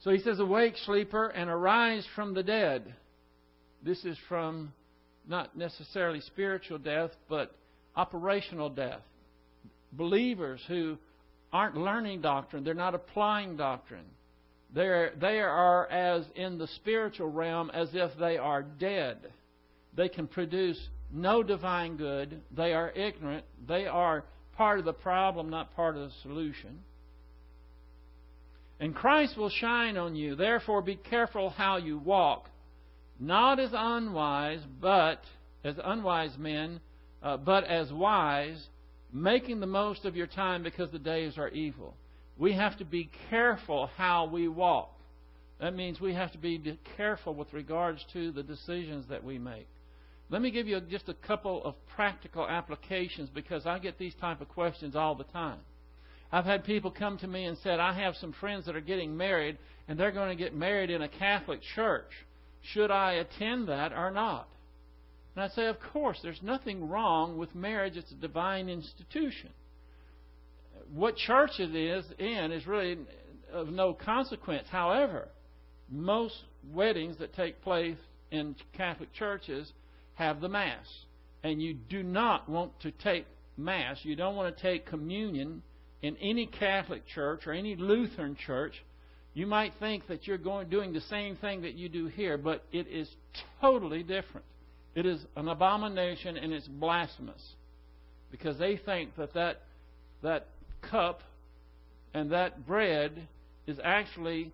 So 0.00 0.12
he 0.12 0.20
says, 0.20 0.40
Awake, 0.40 0.78
sleeper, 0.86 1.26
and 1.26 1.50
arise 1.50 2.06
from 2.14 2.32
the 2.32 2.42
dead. 2.42 2.94
This 3.82 4.02
is 4.06 4.16
from 4.30 4.72
not 5.28 5.56
necessarily 5.56 6.20
spiritual 6.20 6.78
death, 6.78 7.10
but 7.28 7.54
operational 7.94 8.70
death. 8.70 9.02
Believers 9.92 10.60
who 10.68 10.96
aren't 11.52 11.76
learning 11.76 12.20
doctrine, 12.22 12.64
they're 12.64 12.74
not 12.74 12.94
applying 12.94 13.56
doctrine. 13.56 14.04
They're, 14.74 15.12
they 15.20 15.40
are 15.40 15.86
as 15.86 16.24
in 16.34 16.58
the 16.58 16.66
spiritual 16.76 17.30
realm 17.30 17.70
as 17.72 17.88
if 17.92 18.10
they 18.18 18.36
are 18.36 18.62
dead. 18.62 19.18
They 19.96 20.08
can 20.08 20.26
produce 20.26 20.78
no 21.10 21.42
divine 21.42 21.96
good. 21.96 22.40
They 22.54 22.74
are 22.74 22.90
ignorant. 22.90 23.44
They 23.66 23.86
are 23.86 24.24
part 24.56 24.78
of 24.78 24.84
the 24.84 24.92
problem, 24.92 25.48
not 25.48 25.74
part 25.74 25.96
of 25.96 26.02
the 26.02 26.14
solution. 26.22 26.80
And 28.80 28.94
Christ 28.94 29.36
will 29.36 29.50
shine 29.50 29.96
on 29.96 30.14
you. 30.14 30.36
Therefore, 30.36 30.82
be 30.82 30.96
careful 30.96 31.50
how 31.50 31.78
you 31.78 31.98
walk, 31.98 32.48
not 33.18 33.58
as 33.58 33.70
unwise, 33.72 34.60
but 34.80 35.22
as 35.64 35.76
unwise 35.82 36.36
men, 36.38 36.80
uh, 37.22 37.36
but 37.36 37.64
as 37.64 37.92
wise, 37.92 38.68
making 39.12 39.60
the 39.60 39.66
most 39.66 40.04
of 40.04 40.16
your 40.16 40.26
time 40.26 40.62
because 40.62 40.90
the 40.90 40.98
days 40.98 41.38
are 41.38 41.48
evil. 41.48 41.94
We 42.36 42.52
have 42.52 42.78
to 42.78 42.84
be 42.84 43.10
careful 43.30 43.90
how 43.96 44.26
we 44.26 44.46
walk. 44.48 44.94
That 45.60 45.74
means 45.74 46.00
we 46.00 46.14
have 46.14 46.30
to 46.32 46.38
be 46.38 46.78
careful 46.96 47.34
with 47.34 47.52
regards 47.52 48.04
to 48.12 48.30
the 48.30 48.44
decisions 48.44 49.06
that 49.08 49.24
we 49.24 49.38
make. 49.38 49.66
Let 50.30 50.42
me 50.42 50.50
give 50.50 50.68
you 50.68 50.80
just 50.80 51.08
a 51.08 51.14
couple 51.14 51.64
of 51.64 51.74
practical 51.96 52.46
applications 52.46 53.30
because 53.30 53.66
I 53.66 53.78
get 53.78 53.98
these 53.98 54.14
type 54.20 54.40
of 54.40 54.48
questions 54.48 54.94
all 54.94 55.14
the 55.14 55.24
time. 55.24 55.58
I've 56.30 56.44
had 56.44 56.64
people 56.64 56.90
come 56.90 57.16
to 57.18 57.26
me 57.26 57.46
and 57.46 57.56
said, 57.58 57.80
I 57.80 57.94
have 57.94 58.14
some 58.16 58.34
friends 58.34 58.66
that 58.66 58.76
are 58.76 58.80
getting 58.80 59.16
married 59.16 59.56
and 59.88 59.98
they're 59.98 60.12
going 60.12 60.28
to 60.28 60.42
get 60.42 60.54
married 60.54 60.90
in 60.90 61.00
a 61.00 61.08
Catholic 61.08 61.60
church. 61.74 62.10
Should 62.62 62.90
I 62.90 63.12
attend 63.14 63.68
that 63.68 63.92
or 63.92 64.10
not? 64.10 64.48
And 65.34 65.44
I 65.44 65.48
say, 65.48 65.66
of 65.66 65.76
course, 65.92 66.18
there's 66.22 66.42
nothing 66.42 66.88
wrong 66.88 67.38
with 67.38 67.54
marriage. 67.54 67.96
It's 67.96 68.10
a 68.10 68.16
divine 68.16 68.68
institution. 68.68 69.50
What 70.92 71.16
church 71.16 71.52
it 71.58 71.74
is 71.74 72.04
in 72.18 72.50
is 72.50 72.66
really 72.66 72.98
of 73.52 73.68
no 73.68 73.92
consequence. 73.92 74.66
However, 74.70 75.28
most 75.90 76.34
weddings 76.72 77.16
that 77.18 77.34
take 77.34 77.62
place 77.62 77.96
in 78.30 78.56
Catholic 78.76 79.12
churches 79.12 79.72
have 80.14 80.40
the 80.40 80.48
Mass. 80.48 80.86
And 81.42 81.62
you 81.62 81.74
do 81.74 82.02
not 82.02 82.48
want 82.48 82.78
to 82.80 82.90
take 82.90 83.26
Mass, 83.56 83.98
you 84.02 84.16
don't 84.16 84.36
want 84.36 84.56
to 84.56 84.62
take 84.62 84.86
communion 84.86 85.62
in 86.00 86.16
any 86.18 86.46
Catholic 86.46 87.06
church 87.06 87.46
or 87.46 87.52
any 87.52 87.74
Lutheran 87.74 88.36
church. 88.36 88.74
You 89.38 89.46
might 89.46 89.74
think 89.78 90.08
that 90.08 90.26
you're 90.26 90.36
going 90.36 90.68
doing 90.68 90.92
the 90.92 91.00
same 91.02 91.36
thing 91.36 91.62
that 91.62 91.74
you 91.74 91.88
do 91.88 92.08
here, 92.08 92.36
but 92.36 92.64
it 92.72 92.88
is 92.88 93.08
totally 93.60 94.02
different. 94.02 94.44
It 94.96 95.06
is 95.06 95.24
an 95.36 95.46
abomination 95.46 96.36
and 96.36 96.52
it's 96.52 96.66
blasphemous 96.66 97.40
because 98.32 98.58
they 98.58 98.78
think 98.78 99.14
that 99.14 99.34
that, 99.34 99.60
that 100.24 100.48
cup 100.90 101.20
and 102.12 102.32
that 102.32 102.66
bread 102.66 103.28
is 103.68 103.78
actually 103.84 104.50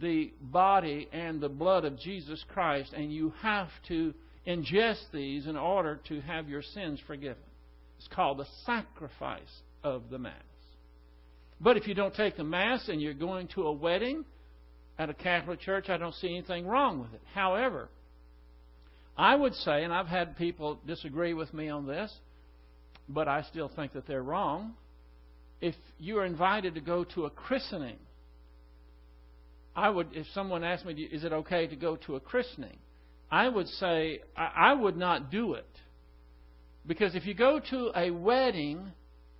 the 0.00 0.32
body 0.40 1.08
and 1.12 1.40
the 1.40 1.48
blood 1.48 1.84
of 1.84 1.98
Jesus 1.98 2.44
Christ, 2.54 2.92
and 2.92 3.12
you 3.12 3.32
have 3.42 3.70
to 3.88 4.14
ingest 4.46 5.10
these 5.12 5.48
in 5.48 5.56
order 5.56 5.98
to 6.06 6.20
have 6.20 6.48
your 6.48 6.62
sins 6.62 7.00
forgiven. 7.04 7.42
It's 7.98 8.06
called 8.06 8.38
the 8.38 8.46
sacrifice 8.64 9.40
of 9.82 10.08
the 10.08 10.20
Mass. 10.20 10.51
But 11.62 11.76
if 11.76 11.86
you 11.86 11.94
don't 11.94 12.14
take 12.14 12.36
the 12.36 12.44
Mass 12.44 12.88
and 12.88 13.00
you're 13.00 13.14
going 13.14 13.48
to 13.48 13.62
a 13.62 13.72
wedding 13.72 14.24
at 14.98 15.08
a 15.08 15.14
Catholic 15.14 15.60
church, 15.60 15.88
I 15.88 15.96
don't 15.96 16.14
see 16.14 16.28
anything 16.28 16.66
wrong 16.66 17.00
with 17.00 17.14
it. 17.14 17.20
However, 17.34 17.88
I 19.16 19.36
would 19.36 19.54
say, 19.54 19.84
and 19.84 19.92
I've 19.92 20.08
had 20.08 20.36
people 20.36 20.80
disagree 20.86 21.34
with 21.34 21.54
me 21.54 21.68
on 21.68 21.86
this, 21.86 22.12
but 23.08 23.28
I 23.28 23.42
still 23.42 23.70
think 23.74 23.92
that 23.92 24.06
they're 24.06 24.22
wrong. 24.22 24.74
If 25.60 25.76
you 25.98 26.18
are 26.18 26.24
invited 26.24 26.74
to 26.74 26.80
go 26.80 27.04
to 27.14 27.26
a 27.26 27.30
christening, 27.30 27.98
I 29.76 29.88
would, 29.88 30.08
if 30.12 30.26
someone 30.34 30.64
asked 30.64 30.84
me, 30.84 30.94
is 30.94 31.22
it 31.22 31.32
okay 31.32 31.68
to 31.68 31.76
go 31.76 31.96
to 32.06 32.16
a 32.16 32.20
christening? 32.20 32.78
I 33.30 33.48
would 33.48 33.68
say 33.68 34.20
I 34.36 34.74
would 34.74 34.96
not 34.96 35.30
do 35.30 35.54
it. 35.54 35.66
Because 36.86 37.14
if 37.14 37.24
you 37.24 37.34
go 37.34 37.60
to 37.70 37.92
a 37.96 38.10
wedding, 38.10 38.92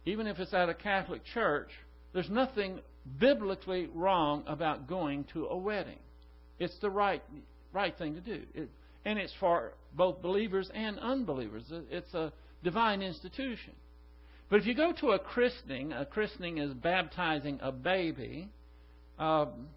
even 0.07 0.27
if 0.27 0.39
it's 0.39 0.55
at 0.55 0.69
a 0.69 0.75
Catholic 0.75 1.23
church, 1.35 1.69
there's 2.13 2.31
nothing 2.31 2.81
biblically 3.19 3.89
wrong 3.95 4.45
about 4.47 4.87
going 4.87 5.25
to 5.33 5.47
a 5.47 5.57
wedding. 5.57 5.99
It's 6.59 6.79
the 6.81 6.91
right 6.91 7.23
right 7.73 7.97
thing 7.97 8.15
to 8.15 8.21
do. 8.21 8.43
It, 8.55 8.69
and 9.05 9.19
it's 9.19 9.33
for 9.41 9.73
both 9.95 10.23
believers 10.23 10.71
and 10.73 10.99
unbelievers. 10.99 11.65
It's 11.91 12.13
a 12.15 12.33
divine 12.63 13.03
institution. 13.03 13.73
But 14.49 14.61
if 14.61 14.67
you 14.67 14.75
go 14.75 14.93
to 15.01 15.13
a 15.13 15.19
christening, 15.19 15.93
a 15.93 16.05
christening 16.05 16.59
is 16.59 16.73
baptizing 16.75 17.59
a 17.63 17.73
baby. 17.73 18.49
Um, 19.19 19.69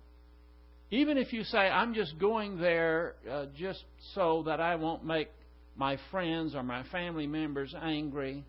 even 0.91 1.17
if 1.17 1.33
you 1.33 1.43
say, 1.43 1.57
I'm 1.57 1.93
just 1.93 2.19
going 2.19 2.59
there 2.59 3.15
uh, 3.29 3.45
just 3.57 3.83
so 4.13 4.43
that 4.45 4.59
I 4.59 4.75
won't 4.75 5.05
make 5.05 5.29
my 5.75 5.97
friends 6.11 6.55
or 6.55 6.63
my 6.63 6.83
family 6.91 7.25
members 7.25 7.73
angry, 7.81 8.43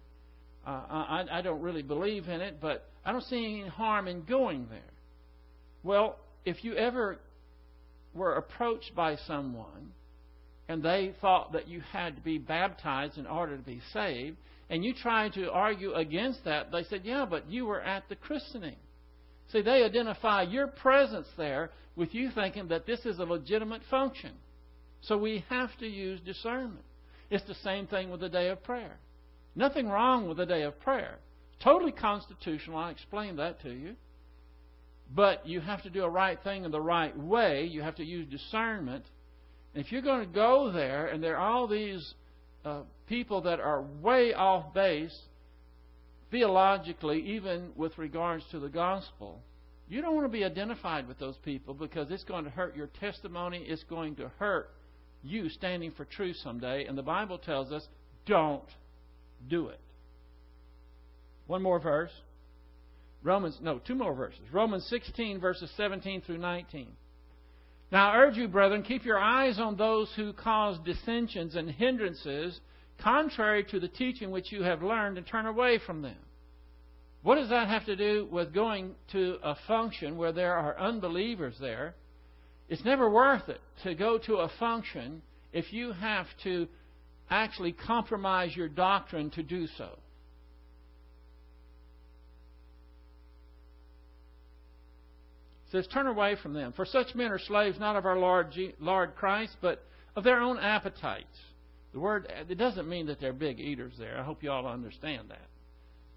uh, 0.66 0.70
I, 0.88 1.25
I 1.30 1.42
don't 1.42 1.61
really 1.61 1.82
believe 1.82 2.28
in 2.28 2.40
it, 2.40 2.58
but 2.61 2.88
I 3.04 3.12
don't 3.12 3.25
see 3.25 3.61
any 3.61 3.68
harm 3.68 4.08
in 4.08 4.25
going 4.25 4.66
there. 4.68 4.80
Well, 5.82 6.16
if 6.44 6.64
you 6.64 6.75
ever 6.75 7.18
were 8.14 8.35
approached 8.35 8.94
by 8.94 9.16
someone 9.26 9.92
and 10.68 10.82
they 10.82 11.14
thought 11.20 11.52
that 11.52 11.68
you 11.68 11.80
had 11.92 12.16
to 12.16 12.23
be 12.23 12.38
baptized 12.38 13.16
in 13.18 13.26
order 13.26 13.56
to 13.56 13.62
be 13.62 13.80
saved, 13.92 14.37
and 14.68 14.85
you 14.85 14.92
tried 14.94 15.35
to 15.35 15.50
argue 15.52 15.92
against 15.92 16.44
that, 16.44 16.73
they 16.73 16.82
said, 16.85 17.02
Yeah, 17.04 17.25
but 17.28 17.49
you 17.49 17.66
were 17.66 17.80
at 17.80 18.08
the 18.08 18.16
christening. 18.16 18.76
See, 19.52 19.62
they 19.62 19.85
identify 19.85 20.42
your 20.42 20.66
presence 20.66 21.28
there 21.37 21.70
with 21.94 22.12
you 22.12 22.30
thinking 22.35 22.66
that 22.68 22.87
this 22.87 23.06
is 23.06 23.20
a 23.20 23.25
legitimate 23.25 23.82
function. 23.88 24.32
So 25.02 25.16
we 25.16 25.44
have 25.49 25.70
to 25.78 25.87
use 25.87 26.20
discernment. 26.20 26.85
It's 27.30 27.46
the 27.46 27.54
same 27.62 27.87
thing 27.87 28.11
with 28.11 28.20
the 28.20 28.28
day 28.28 28.49
of 28.49 28.64
prayer. 28.64 28.99
Nothing 29.56 29.88
wrong 29.88 30.28
with 30.28 30.38
a 30.38 30.46
day 30.46 30.62
of 30.62 30.78
prayer. 30.80 31.16
Totally 31.64 31.90
constitutional. 31.92 32.76
I 32.76 32.90
explained 32.90 33.38
that 33.38 33.60
to 33.62 33.70
you. 33.70 33.96
but 35.14 35.46
you 35.46 35.60
have 35.60 35.82
to 35.84 35.90
do 35.90 36.04
a 36.04 36.10
right 36.10 36.38
thing 36.42 36.64
in 36.64 36.70
the 36.70 36.80
right 36.80 37.16
way. 37.16 37.64
You 37.64 37.82
have 37.82 37.96
to 37.96 38.04
use 38.04 38.26
discernment. 38.28 39.04
And 39.75 39.84
if 39.84 39.92
you're 39.92 40.02
going 40.02 40.26
to 40.26 40.32
go 40.32 40.72
there 40.72 41.06
and 41.06 41.22
there 41.22 41.36
are 41.36 41.50
all 41.50 41.68
these 41.68 42.14
uh, 42.64 42.80
people 43.06 43.42
that 43.42 43.60
are 43.60 43.82
way 44.02 44.34
off 44.34 44.75
base 44.75 45.16
theologically, 46.30 47.20
even 47.20 47.70
with 47.76 47.96
regards 47.98 48.44
to 48.50 48.58
the 48.58 48.68
gospel, 48.68 49.40
you 49.88 50.02
don't 50.02 50.14
want 50.16 50.26
to 50.26 50.32
be 50.32 50.44
identified 50.44 51.06
with 51.06 51.18
those 51.18 51.36
people 51.44 51.72
because 51.72 52.10
it's 52.10 52.25
going 52.25 52.44
to 52.44 52.50
hurt 52.50 52.76
your 52.76 52.88
testimony. 52.98 53.58
It's 53.58 53.84
going 53.84 54.16
to 54.16 54.30
hurt 54.38 54.70
you 55.22 55.48
standing 55.48 55.92
for 55.92 56.04
truth 56.04 56.36
someday. 56.42 56.86
And 56.86 56.98
the 56.98 57.02
Bible 57.02 57.38
tells 57.38 57.70
us 57.70 57.86
don't 58.26 58.64
do 59.49 59.69
it. 59.69 59.81
One 61.47 61.62
more 61.62 61.78
verse. 61.78 62.11
Romans, 63.23 63.59
no, 63.61 63.78
two 63.78 63.95
more 63.95 64.14
verses. 64.14 64.40
Romans 64.52 64.87
16, 64.88 65.40
verses 65.40 65.71
17 65.76 66.23
through 66.23 66.38
19. 66.38 66.88
Now 67.90 68.11
I 68.11 68.16
urge 68.16 68.37
you, 68.37 68.49
brethren, 68.49 68.83
keep 68.83 69.05
your 69.05 69.19
eyes 69.19 69.59
on 69.59 69.76
those 69.76 70.12
who 70.16 70.33
cause 70.33 70.78
dissensions 70.85 71.55
and 71.55 71.71
hindrances 71.71 72.61
contrary 73.02 73.64
to 73.64 73.81
the 73.81 73.88
teaching 73.88 74.31
which 74.31 74.50
you 74.50 74.62
have 74.62 74.83
learned 74.83 75.19
and 75.19 75.26
turn 75.26 75.47
away 75.47 75.78
from 75.85 76.02
them. 76.02 76.16
What 77.23 77.37
does 77.37 77.49
that 77.49 77.69
have 77.69 77.85
to 77.87 77.97
do 77.97 78.28
with 78.31 78.55
going 78.55 78.95
to 79.12 79.38
a 79.43 79.57
function 79.66 80.16
where 80.16 80.33
there 80.33 80.55
are 80.55 80.78
unbelievers 80.78 81.57
there? 81.61 81.95
It's 82.69 82.85
never 82.85 83.11
worth 83.11 83.49
it 83.49 83.61
to 83.85 83.95
go 83.95 84.19
to 84.19 84.37
a 84.37 84.50
function 84.59 85.23
if 85.52 85.73
you 85.73 85.93
have 85.93 86.26
to 86.45 86.69
actually 87.30 87.73
compromise 87.73 88.54
your 88.54 88.68
doctrine 88.68 89.30
to 89.30 89.42
do 89.42 89.66
so. 89.78 89.90
It 95.66 95.73
says, 95.73 95.87
Turn 95.92 96.06
away 96.06 96.37
from 96.40 96.54
them. 96.54 96.73
For 96.75 96.85
such 96.85 97.14
men 97.14 97.33
are 97.33 97.38
slaves 97.38 97.78
not 97.80 97.97
of 97.97 98.06
our 98.06 98.18
Lord, 98.18 98.54
Lord 98.78 99.16
Christ, 99.16 99.56
but 99.61 99.85
of 100.14 100.25
their 100.25 100.40
own 100.40 100.59
appetites. 100.59 101.26
The 101.92 102.00
word, 102.00 102.30
it 102.49 102.56
doesn't 102.56 102.88
mean 102.88 103.06
that 103.06 103.21
they're 103.21 103.33
big 103.33 103.59
eaters 103.59 103.95
there. 103.99 104.18
I 104.18 104.23
hope 104.23 104.42
you 104.42 104.50
all 104.50 104.66
understand 104.66 105.30
that. 105.30 105.49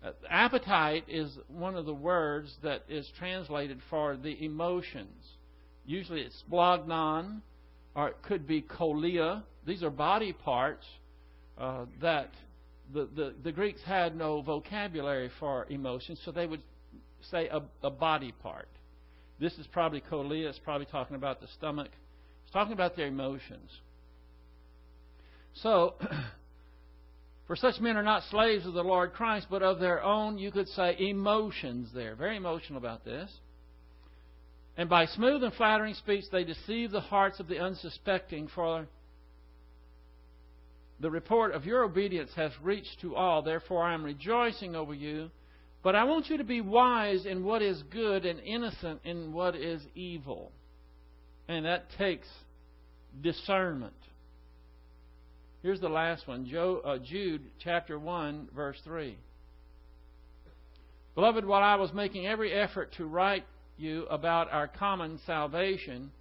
Uh, 0.01 0.11
appetite 0.29 1.03
is 1.07 1.37
one 1.47 1.75
of 1.75 1.85
the 1.85 1.93
words 1.93 2.53
that 2.63 2.83
is 2.87 3.09
translated 3.17 3.79
for 3.89 4.15
the 4.15 4.43
emotions. 4.43 5.25
Usually 5.85 6.21
it's 6.21 6.43
splagnon, 6.49 7.41
or 7.95 8.09
it 8.09 8.17
could 8.21 8.47
be 8.47 8.61
cholia. 8.61 9.43
These 9.69 9.83
are 9.83 9.91
body 9.91 10.33
parts 10.33 10.83
uh, 11.55 11.85
that 12.01 12.31
the, 12.91 13.07
the, 13.15 13.35
the, 13.43 13.51
Greeks 13.51 13.79
had 13.85 14.15
no 14.15 14.41
vocabulary 14.41 15.29
for 15.39 15.67
emotions, 15.69 16.19
so 16.25 16.31
they 16.31 16.47
would 16.47 16.63
say 17.29 17.49
a, 17.49 17.61
a 17.83 17.91
body 17.91 18.33
part. 18.41 18.67
This 19.39 19.53
is 19.59 19.67
probably 19.67 20.01
cholia. 20.01 20.49
It's 20.49 20.57
probably 20.57 20.87
talking 20.87 21.15
about 21.15 21.39
the 21.39 21.45
stomach. 21.55 21.89
It's 22.43 22.51
talking 22.51 22.73
about 22.73 22.95
their 22.95 23.05
emotions. 23.05 23.69
So, 25.53 25.93
for 27.45 27.55
such 27.55 27.79
men 27.79 27.95
are 27.95 28.01
not 28.01 28.23
slaves 28.31 28.65
of 28.65 28.73
the 28.73 28.83
Lord 28.83 29.13
Christ, 29.13 29.47
but 29.51 29.61
of 29.61 29.79
their 29.79 30.01
own, 30.01 30.39
you 30.39 30.51
could 30.51 30.67
say, 30.69 30.95
emotions 30.97 31.89
there. 31.93 32.15
Very 32.15 32.37
emotional 32.37 32.79
about 32.79 33.05
this. 33.05 33.29
And 34.77 34.89
by 34.89 35.05
smooth 35.05 35.43
and 35.43 35.53
flattering 35.53 35.93
speech, 35.93 36.23
they 36.31 36.43
deceive 36.43 36.89
the 36.89 37.01
hearts 37.01 37.39
of 37.39 37.47
the 37.47 37.59
unsuspecting, 37.59 38.49
for 38.55 38.87
the 40.99 41.09
report 41.09 41.53
of 41.53 41.65
your 41.65 41.83
obedience 41.83 42.31
has 42.35 42.51
reached 42.61 42.99
to 43.01 43.15
all. 43.15 43.41
Therefore, 43.41 43.83
I 43.83 43.93
am 43.93 44.03
rejoicing 44.03 44.75
over 44.75 44.93
you. 44.93 45.31
But 45.81 45.95
I 45.95 46.03
want 46.03 46.29
you 46.29 46.37
to 46.37 46.43
be 46.43 46.59
wise 46.59 47.25
in 47.25 47.43
what 47.43 47.61
is 47.61 47.81
good 47.83 48.25
and 48.25 48.39
innocent 48.41 48.99
in 49.05 49.31
what 49.31 49.55
is 49.55 49.81
evil. 49.95 50.51
And 51.47 51.65
that 51.65 51.85
takes 51.97 52.27
discernment. 53.21 53.93
Here's 55.61 55.79
the 55.79 55.89
last 55.89 56.27
one 56.27 56.49
uh, 56.85 56.97
Jude 56.99 57.43
chapter 57.63 57.97
1, 57.97 58.49
verse 58.55 58.77
3. 58.83 59.17
Beloved, 61.15 61.45
while 61.45 61.63
I 61.63 61.75
was 61.75 61.93
making 61.93 62.27
every 62.27 62.53
effort 62.53 62.93
to 62.97 63.05
write 63.05 63.45
you 63.77 64.05
about 64.05 64.51
our 64.51 64.67
common 64.67 65.19
salvation, 65.25 66.11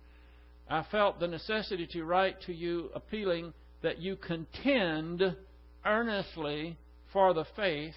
I 0.69 0.85
felt 0.91 1.21
the 1.21 1.29
necessity 1.29 1.87
to 1.93 2.05
write 2.05 2.41
to 2.43 2.53
you 2.53 2.91
appealing 2.95 3.53
that 3.83 3.99
you 3.99 4.17
contend 4.17 5.37
earnestly 5.85 6.77
for 7.13 7.33
the 7.35 7.45
faith 7.57 7.95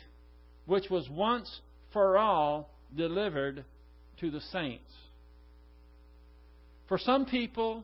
which 0.65 0.89
was 0.89 1.09
once 1.09 1.61
for 1.91 2.17
all 2.17 2.69
delivered 2.95 3.65
to 4.19 4.31
the 4.31 4.41
saints. 4.51 4.91
For 6.87 6.97
some 6.97 7.25
people, 7.25 7.83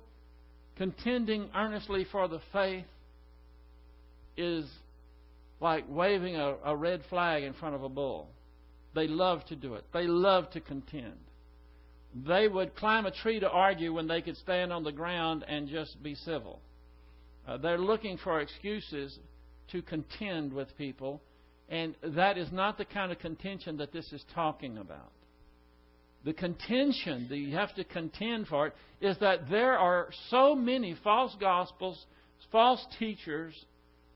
contending 0.76 1.50
earnestly 1.56 2.06
for 2.12 2.28
the 2.28 2.42
faith 2.54 2.86
is 4.36 4.66
like 5.60 5.86
waving 5.90 6.36
a, 6.36 6.56
a 6.66 6.76
red 6.76 7.02
flag 7.10 7.44
in 7.44 7.54
front 7.54 7.76
of 7.76 7.84
a 7.84 7.90
bull. 7.90 8.30
They 8.94 9.08
love 9.08 9.46
to 9.46 9.56
do 9.56 9.76
it. 9.76 9.86
They 9.94 10.08
love 10.08 10.50
to 10.52 10.62
contend. 10.62 11.18
They 12.26 12.48
would 12.48 12.76
climb 12.76 13.06
a 13.06 13.12
tree 13.12 13.40
to 13.40 13.50
argue 13.50 13.94
when 13.94 14.08
they 14.08 14.22
could 14.22 14.38
stand 14.38 14.72
on 14.72 14.84
the 14.84 14.92
ground 14.92 15.46
and 15.48 15.68
just 15.68 16.02
be 16.02 16.16
civil. 16.16 16.62
Uh, 17.48 17.58
they're 17.58 17.78
looking 17.78 18.18
for 18.18 18.42
excuses 18.42 19.18
to 19.72 19.82
contend 19.82 20.52
with 20.52 20.68
people, 20.78 21.22
and 21.70 21.96
that 22.04 22.38
is 22.38 22.52
not 22.52 22.78
the 22.78 22.86
kind 22.86 23.12
of 23.12 23.20
contention 23.20 23.78
that 23.78 23.94
this 23.94 24.12
is 24.12 24.24
talking 24.34 24.78
about. 24.78 25.12
The 26.26 26.34
contention 26.34 27.28
that 27.30 27.38
you 27.38 27.56
have 27.56 27.74
to 27.76 27.84
contend 27.84 28.48
for 28.48 28.68
it 28.68 28.74
is 29.00 29.18
that 29.20 29.50
there 29.50 29.78
are 29.78 30.10
so 30.30 30.56
many 30.56 30.98
false 31.04 31.36
gospels, 31.40 32.06
false 32.52 32.86
teachers, 33.00 33.54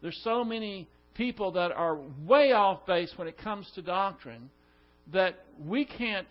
there's 0.02 0.20
so 0.24 0.44
many 0.44 0.90
people 1.16 1.52
that 1.54 1.72
are 1.72 2.00
way 2.26 2.52
off 2.52 2.86
base 2.86 3.14
when 3.16 3.28
it 3.28 3.38
comes 3.38 3.70
to 3.76 3.82
doctrine 3.82 4.50
that 5.14 5.36
we 5.64 5.86
can't 5.86 6.28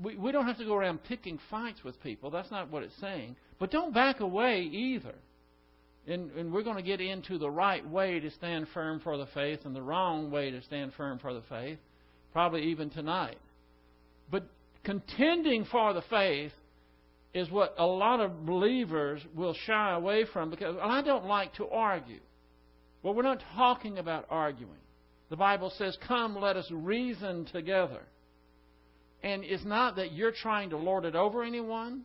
we, 0.00 0.16
we 0.16 0.30
don't 0.30 0.46
have 0.46 0.58
to 0.58 0.64
go 0.64 0.74
around 0.74 1.02
picking 1.04 1.38
fights 1.50 1.82
with 1.82 2.00
people. 2.02 2.30
That's 2.30 2.50
not 2.50 2.70
what 2.70 2.82
it's 2.82 2.94
saying. 3.00 3.36
But 3.58 3.70
don't 3.70 3.92
back 3.92 4.20
away 4.20 4.60
either. 4.60 5.14
And, 6.08 6.30
and 6.32 6.52
we're 6.52 6.62
going 6.62 6.76
to 6.76 6.82
get 6.82 7.00
into 7.00 7.36
the 7.38 7.50
right 7.50 7.86
way 7.86 8.18
to 8.18 8.30
stand 8.30 8.68
firm 8.72 9.00
for 9.00 9.18
the 9.18 9.26
faith 9.34 9.60
and 9.64 9.76
the 9.76 9.82
wrong 9.82 10.30
way 10.30 10.50
to 10.50 10.62
stand 10.62 10.94
firm 10.96 11.18
for 11.18 11.34
the 11.34 11.42
faith, 11.48 11.78
probably 12.32 12.64
even 12.70 12.88
tonight. 12.88 13.38
But 14.30 14.44
contending 14.84 15.66
for 15.66 15.92
the 15.92 16.02
faith 16.08 16.52
is 17.34 17.50
what 17.50 17.74
a 17.76 17.84
lot 17.84 18.20
of 18.20 18.46
believers 18.46 19.20
will 19.34 19.54
shy 19.66 19.92
away 19.92 20.24
from 20.32 20.48
because 20.48 20.76
I 20.80 21.02
don't 21.02 21.26
like 21.26 21.54
to 21.56 21.68
argue. 21.68 22.20
Well, 23.02 23.14
we're 23.14 23.22
not 23.22 23.42
talking 23.54 23.98
about 23.98 24.26
arguing. 24.30 24.72
The 25.28 25.36
Bible 25.36 25.70
says, 25.76 25.96
Come, 26.06 26.36
let 26.36 26.56
us 26.56 26.66
reason 26.70 27.44
together. 27.52 28.00
And 29.22 29.44
it's 29.44 29.64
not 29.64 29.96
that 29.96 30.12
you're 30.12 30.32
trying 30.32 30.70
to 30.70 30.78
lord 30.78 31.04
it 31.04 31.14
over 31.14 31.42
anyone. 31.42 32.04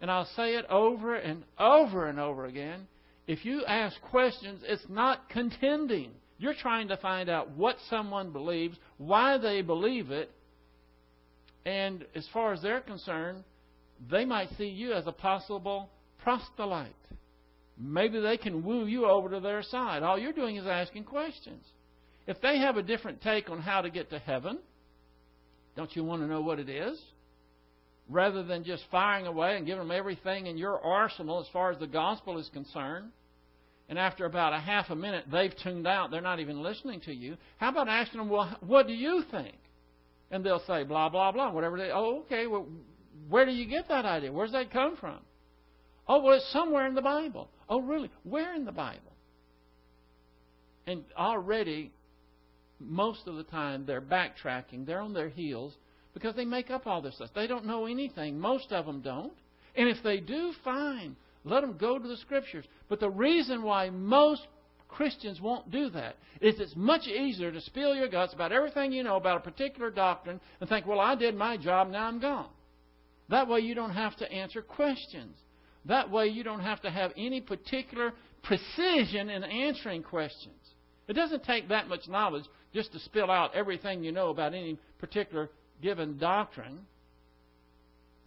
And 0.00 0.10
I'll 0.10 0.28
say 0.36 0.54
it 0.54 0.66
over 0.70 1.14
and 1.16 1.42
over 1.58 2.06
and 2.06 2.18
over 2.18 2.46
again. 2.46 2.86
If 3.30 3.44
you 3.44 3.64
ask 3.64 3.94
questions, 4.00 4.60
it's 4.66 4.82
not 4.88 5.28
contending. 5.28 6.10
You're 6.36 6.52
trying 6.52 6.88
to 6.88 6.96
find 6.96 7.28
out 7.28 7.52
what 7.52 7.76
someone 7.88 8.32
believes, 8.32 8.76
why 8.98 9.38
they 9.38 9.62
believe 9.62 10.10
it, 10.10 10.32
and 11.64 12.04
as 12.16 12.26
far 12.32 12.52
as 12.52 12.60
they're 12.60 12.80
concerned, 12.80 13.44
they 14.10 14.24
might 14.24 14.48
see 14.58 14.66
you 14.66 14.94
as 14.94 15.06
a 15.06 15.12
possible 15.12 15.90
proselyte. 16.18 16.90
Maybe 17.78 18.18
they 18.18 18.36
can 18.36 18.64
woo 18.64 18.86
you 18.86 19.06
over 19.06 19.28
to 19.28 19.38
their 19.38 19.62
side. 19.62 20.02
All 20.02 20.18
you're 20.18 20.32
doing 20.32 20.56
is 20.56 20.66
asking 20.66 21.04
questions. 21.04 21.64
If 22.26 22.40
they 22.40 22.58
have 22.58 22.78
a 22.78 22.82
different 22.82 23.22
take 23.22 23.48
on 23.48 23.60
how 23.60 23.80
to 23.82 23.90
get 23.90 24.10
to 24.10 24.18
heaven, 24.18 24.58
don't 25.76 25.94
you 25.94 26.02
want 26.02 26.22
to 26.22 26.26
know 26.26 26.40
what 26.40 26.58
it 26.58 26.68
is? 26.68 27.00
Rather 28.08 28.42
than 28.42 28.64
just 28.64 28.82
firing 28.90 29.28
away 29.28 29.56
and 29.56 29.66
giving 29.66 29.86
them 29.86 29.96
everything 29.96 30.48
in 30.48 30.58
your 30.58 30.80
arsenal 30.84 31.38
as 31.38 31.46
far 31.52 31.70
as 31.70 31.78
the 31.78 31.86
gospel 31.86 32.36
is 32.36 32.50
concerned, 32.52 33.12
and 33.90 33.98
after 33.98 34.24
about 34.24 34.52
a 34.52 34.58
half 34.58 34.88
a 34.88 34.94
minute 34.94 35.24
they've 35.30 35.54
tuned 35.64 35.86
out, 35.86 36.12
they're 36.12 36.20
not 36.20 36.38
even 36.38 36.62
listening 36.62 37.00
to 37.00 37.12
you. 37.12 37.36
How 37.58 37.70
about 37.70 37.88
asking 37.88 38.20
them, 38.20 38.28
well, 38.28 38.56
what 38.60 38.86
do 38.86 38.94
you 38.94 39.24
think? 39.32 39.56
And 40.30 40.46
they'll 40.46 40.62
say, 40.64 40.84
blah, 40.84 41.08
blah, 41.08 41.32
blah, 41.32 41.50
whatever 41.50 41.76
they, 41.76 41.90
oh, 41.92 42.20
okay, 42.20 42.46
well, 42.46 42.68
where 43.28 43.44
do 43.44 43.50
you 43.50 43.66
get 43.66 43.88
that 43.88 44.04
idea? 44.04 44.30
Where's 44.30 44.52
that 44.52 44.72
come 44.72 44.96
from? 44.96 45.18
Oh, 46.06 46.22
well, 46.22 46.34
it's 46.34 46.52
somewhere 46.52 46.86
in 46.86 46.94
the 46.94 47.02
Bible. 47.02 47.50
Oh, 47.68 47.80
really? 47.80 48.12
Where 48.22 48.54
in 48.54 48.64
the 48.64 48.72
Bible? 48.72 49.12
And 50.86 51.02
already, 51.18 51.90
most 52.78 53.26
of 53.26 53.34
the 53.34 53.44
time, 53.44 53.86
they're 53.86 54.00
backtracking. 54.00 54.86
They're 54.86 55.00
on 55.00 55.14
their 55.14 55.28
heels 55.28 55.74
because 56.14 56.36
they 56.36 56.44
make 56.44 56.70
up 56.70 56.86
all 56.86 57.02
this 57.02 57.16
stuff. 57.16 57.30
They 57.34 57.48
don't 57.48 57.66
know 57.66 57.86
anything. 57.86 58.38
Most 58.38 58.70
of 58.70 58.86
them 58.86 59.00
don't. 59.00 59.32
And 59.74 59.88
if 59.88 60.00
they 60.04 60.20
do, 60.20 60.52
fine. 60.64 61.16
Let 61.44 61.62
them 61.62 61.76
go 61.78 61.98
to 61.98 62.08
the 62.08 62.16
Scriptures. 62.16 62.64
But 62.88 63.00
the 63.00 63.10
reason 63.10 63.62
why 63.62 63.90
most 63.90 64.46
Christians 64.88 65.40
won't 65.40 65.70
do 65.70 65.88
that 65.90 66.16
is 66.40 66.58
it's 66.58 66.76
much 66.76 67.06
easier 67.06 67.52
to 67.52 67.60
spill 67.60 67.94
your 67.94 68.08
guts 68.08 68.34
about 68.34 68.52
everything 68.52 68.92
you 68.92 69.02
know 69.02 69.16
about 69.16 69.38
a 69.38 69.50
particular 69.50 69.90
doctrine 69.90 70.40
and 70.60 70.68
think, 70.68 70.86
well, 70.86 71.00
I 71.00 71.14
did 71.14 71.34
my 71.34 71.56
job, 71.56 71.88
now 71.88 72.06
I'm 72.06 72.20
gone. 72.20 72.50
That 73.28 73.48
way 73.48 73.60
you 73.60 73.74
don't 73.74 73.92
have 73.92 74.16
to 74.16 74.30
answer 74.30 74.60
questions. 74.60 75.36
That 75.84 76.10
way 76.10 76.26
you 76.26 76.42
don't 76.42 76.60
have 76.60 76.82
to 76.82 76.90
have 76.90 77.12
any 77.16 77.40
particular 77.40 78.12
precision 78.42 79.30
in 79.30 79.44
answering 79.44 80.02
questions. 80.02 80.54
It 81.08 81.14
doesn't 81.14 81.44
take 81.44 81.68
that 81.68 81.88
much 81.88 82.08
knowledge 82.08 82.44
just 82.74 82.92
to 82.92 82.98
spill 82.98 83.30
out 83.30 83.54
everything 83.54 84.04
you 84.04 84.12
know 84.12 84.30
about 84.30 84.54
any 84.54 84.78
particular 84.98 85.48
given 85.80 86.18
doctrine. 86.18 86.80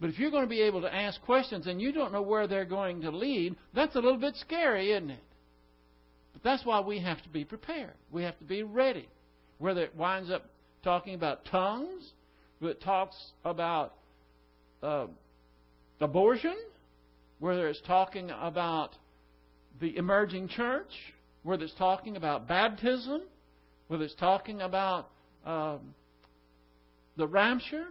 But 0.04 0.10
if 0.10 0.18
you're 0.18 0.30
going 0.30 0.44
to 0.44 0.50
be 0.50 0.60
able 0.60 0.82
to 0.82 0.94
ask 0.94 1.18
questions 1.22 1.66
and 1.66 1.80
you 1.80 1.90
don't 1.90 2.12
know 2.12 2.20
where 2.20 2.46
they're 2.46 2.66
going 2.66 3.00
to 3.00 3.10
lead, 3.10 3.56
that's 3.72 3.94
a 3.94 4.00
little 4.00 4.18
bit 4.18 4.36
scary, 4.36 4.92
isn't 4.92 5.08
it? 5.08 5.24
But 6.34 6.42
that's 6.42 6.62
why 6.62 6.80
we 6.80 6.98
have 6.98 7.22
to 7.22 7.28
be 7.30 7.42
prepared. 7.42 7.94
We 8.12 8.22
have 8.24 8.38
to 8.40 8.44
be 8.44 8.62
ready. 8.62 9.08
Whether 9.56 9.80
it 9.80 9.96
winds 9.96 10.30
up 10.30 10.44
talking 10.82 11.14
about 11.14 11.46
tongues, 11.46 12.06
whether 12.58 12.72
it 12.72 12.82
talks 12.82 13.16
about 13.46 13.94
uh, 14.82 15.06
abortion, 16.02 16.56
whether 17.38 17.66
it's 17.66 17.80
talking 17.86 18.30
about 18.30 18.90
the 19.80 19.96
emerging 19.96 20.48
church, 20.48 20.92
whether 21.44 21.64
it's 21.64 21.74
talking 21.78 22.18
about 22.18 22.46
baptism, 22.46 23.22
whether 23.88 24.04
it's 24.04 24.14
talking 24.16 24.60
about 24.60 25.08
um, 25.46 25.94
the 27.16 27.26
rapture. 27.26 27.86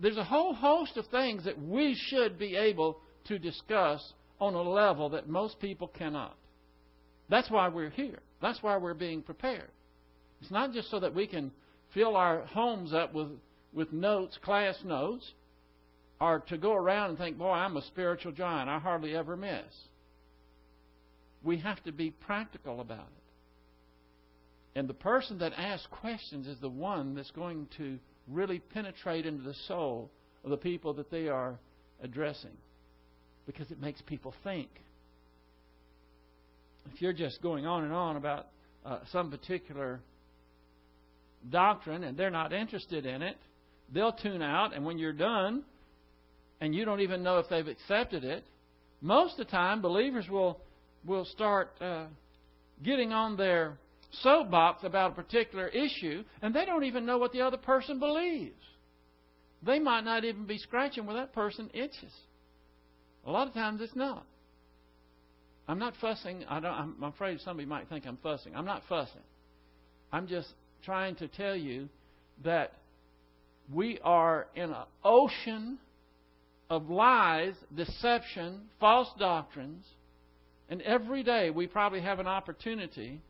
There's 0.00 0.16
a 0.16 0.24
whole 0.24 0.54
host 0.54 0.96
of 0.96 1.06
things 1.06 1.44
that 1.44 1.60
we 1.60 1.96
should 2.08 2.38
be 2.38 2.56
able 2.56 3.00
to 3.26 3.38
discuss 3.38 4.12
on 4.40 4.54
a 4.54 4.62
level 4.62 5.10
that 5.10 5.28
most 5.28 5.58
people 5.60 5.88
cannot. 5.88 6.36
That's 7.28 7.50
why 7.50 7.68
we're 7.68 7.90
here. 7.90 8.20
That's 8.40 8.62
why 8.62 8.76
we're 8.76 8.94
being 8.94 9.22
prepared. 9.22 9.70
It's 10.40 10.50
not 10.50 10.72
just 10.72 10.90
so 10.90 11.00
that 11.00 11.14
we 11.14 11.26
can 11.26 11.50
fill 11.94 12.16
our 12.16 12.46
homes 12.46 12.92
up 12.92 13.12
with, 13.12 13.28
with 13.72 13.92
notes, 13.92 14.38
class 14.42 14.76
notes, 14.84 15.32
or 16.20 16.40
to 16.48 16.58
go 16.58 16.74
around 16.74 17.10
and 17.10 17.18
think, 17.18 17.38
boy, 17.38 17.50
I'm 17.50 17.76
a 17.76 17.82
spiritual 17.82 18.32
giant. 18.32 18.68
I 18.68 18.78
hardly 18.78 19.16
ever 19.16 19.36
miss. 19.36 19.64
We 21.42 21.58
have 21.58 21.82
to 21.84 21.92
be 21.92 22.10
practical 22.10 22.80
about 22.80 23.00
it. 23.00 24.78
And 24.78 24.88
the 24.88 24.94
person 24.94 25.38
that 25.38 25.52
asks 25.56 25.86
questions 25.90 26.46
is 26.46 26.58
the 26.60 26.68
one 26.68 27.14
that's 27.14 27.30
going 27.32 27.68
to 27.78 27.98
really 28.30 28.58
penetrate 28.58 29.26
into 29.26 29.42
the 29.42 29.54
soul 29.66 30.10
of 30.44 30.50
the 30.50 30.56
people 30.56 30.94
that 30.94 31.10
they 31.10 31.28
are 31.28 31.58
addressing 32.02 32.56
because 33.46 33.70
it 33.70 33.80
makes 33.80 34.00
people 34.02 34.34
think. 34.44 34.68
If 36.94 37.02
you're 37.02 37.12
just 37.12 37.42
going 37.42 37.66
on 37.66 37.84
and 37.84 37.92
on 37.92 38.16
about 38.16 38.46
uh, 38.84 38.98
some 39.12 39.30
particular 39.30 40.00
doctrine 41.50 42.04
and 42.04 42.16
they're 42.16 42.30
not 42.30 42.52
interested 42.52 43.06
in 43.06 43.22
it, 43.22 43.36
they'll 43.92 44.12
tune 44.12 44.42
out, 44.42 44.74
and 44.74 44.84
when 44.84 44.98
you're 44.98 45.12
done 45.12 45.62
and 46.60 46.74
you 46.74 46.84
don't 46.84 47.00
even 47.00 47.22
know 47.22 47.38
if 47.38 47.48
they've 47.48 47.66
accepted 47.66 48.24
it, 48.24 48.44
most 49.00 49.38
of 49.38 49.46
the 49.46 49.50
time 49.50 49.80
believers 49.80 50.28
will 50.28 50.58
will 51.06 51.24
start 51.24 51.70
uh, 51.80 52.06
getting 52.82 53.12
on 53.12 53.36
their 53.36 53.78
soapbox 54.10 54.84
about 54.84 55.12
a 55.12 55.14
particular 55.14 55.68
issue, 55.68 56.24
and 56.42 56.54
they 56.54 56.64
don't 56.64 56.84
even 56.84 57.06
know 57.06 57.18
what 57.18 57.32
the 57.32 57.42
other 57.42 57.56
person 57.56 57.98
believes. 57.98 58.54
They 59.62 59.78
might 59.78 60.04
not 60.04 60.24
even 60.24 60.46
be 60.46 60.58
scratching 60.58 61.06
where 61.06 61.16
that 61.16 61.32
person 61.32 61.70
itches. 61.74 62.12
A 63.26 63.30
lot 63.30 63.48
of 63.48 63.54
times 63.54 63.80
it's 63.80 63.96
not. 63.96 64.24
I'm 65.66 65.78
not 65.78 65.94
fussing. 66.00 66.44
I 66.48 66.60
don't, 66.60 66.72
I'm 66.72 67.02
afraid 67.02 67.40
somebody 67.40 67.66
might 67.66 67.88
think 67.88 68.06
I'm 68.06 68.18
fussing. 68.22 68.54
I'm 68.54 68.64
not 68.64 68.82
fussing. 68.88 69.20
I'm 70.12 70.26
just 70.26 70.48
trying 70.84 71.16
to 71.16 71.28
tell 71.28 71.54
you 71.54 71.88
that 72.44 72.72
we 73.72 73.98
are 74.02 74.46
in 74.54 74.70
an 74.70 74.84
ocean 75.04 75.78
of 76.70 76.88
lies, 76.88 77.52
deception, 77.76 78.62
false 78.80 79.08
doctrines, 79.18 79.84
and 80.70 80.80
every 80.82 81.22
day 81.22 81.50
we 81.50 81.66
probably 81.66 82.00
have 82.00 82.18
an 82.18 82.26
opportunity 82.26 83.20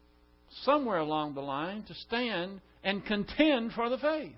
somewhere 0.65 0.99
along 0.99 1.35
the 1.35 1.41
line 1.41 1.83
to 1.85 1.95
stand 1.95 2.61
and 2.85 3.05
contend 3.05 3.73
for 3.73 3.89
the 3.89 3.99
faith. 3.99 4.35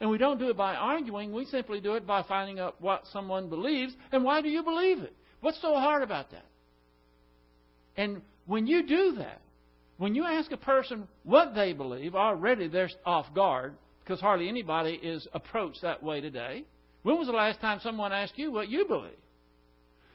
And 0.00 0.10
we 0.10 0.18
don't 0.18 0.38
do 0.38 0.48
it 0.48 0.56
by 0.56 0.74
arguing, 0.74 1.32
we 1.32 1.44
simply 1.46 1.80
do 1.80 1.94
it 1.94 2.06
by 2.06 2.22
finding 2.22 2.60
out 2.60 2.80
what 2.80 3.06
someone 3.12 3.48
believes 3.48 3.94
and 4.12 4.22
why 4.22 4.40
do 4.40 4.48
you 4.48 4.62
believe 4.62 5.00
it? 5.00 5.12
What's 5.40 5.60
so 5.60 5.74
hard 5.74 6.02
about 6.02 6.30
that? 6.30 6.44
And 7.96 8.22
when 8.46 8.66
you 8.66 8.86
do 8.86 9.16
that, 9.18 9.40
when 9.96 10.14
you 10.14 10.24
ask 10.24 10.52
a 10.52 10.56
person 10.56 11.08
what 11.24 11.54
they 11.54 11.72
believe, 11.72 12.14
already 12.14 12.68
they're 12.68 12.90
off 13.04 13.26
guard 13.34 13.74
because 14.04 14.20
hardly 14.20 14.48
anybody 14.48 14.94
is 14.94 15.26
approached 15.34 15.82
that 15.82 16.02
way 16.02 16.20
today. 16.20 16.64
When 17.02 17.18
was 17.18 17.26
the 17.26 17.32
last 17.32 17.60
time 17.60 17.80
someone 17.82 18.12
asked 18.12 18.38
you 18.38 18.52
what 18.52 18.68
you 18.68 18.86
believe? 18.86 19.12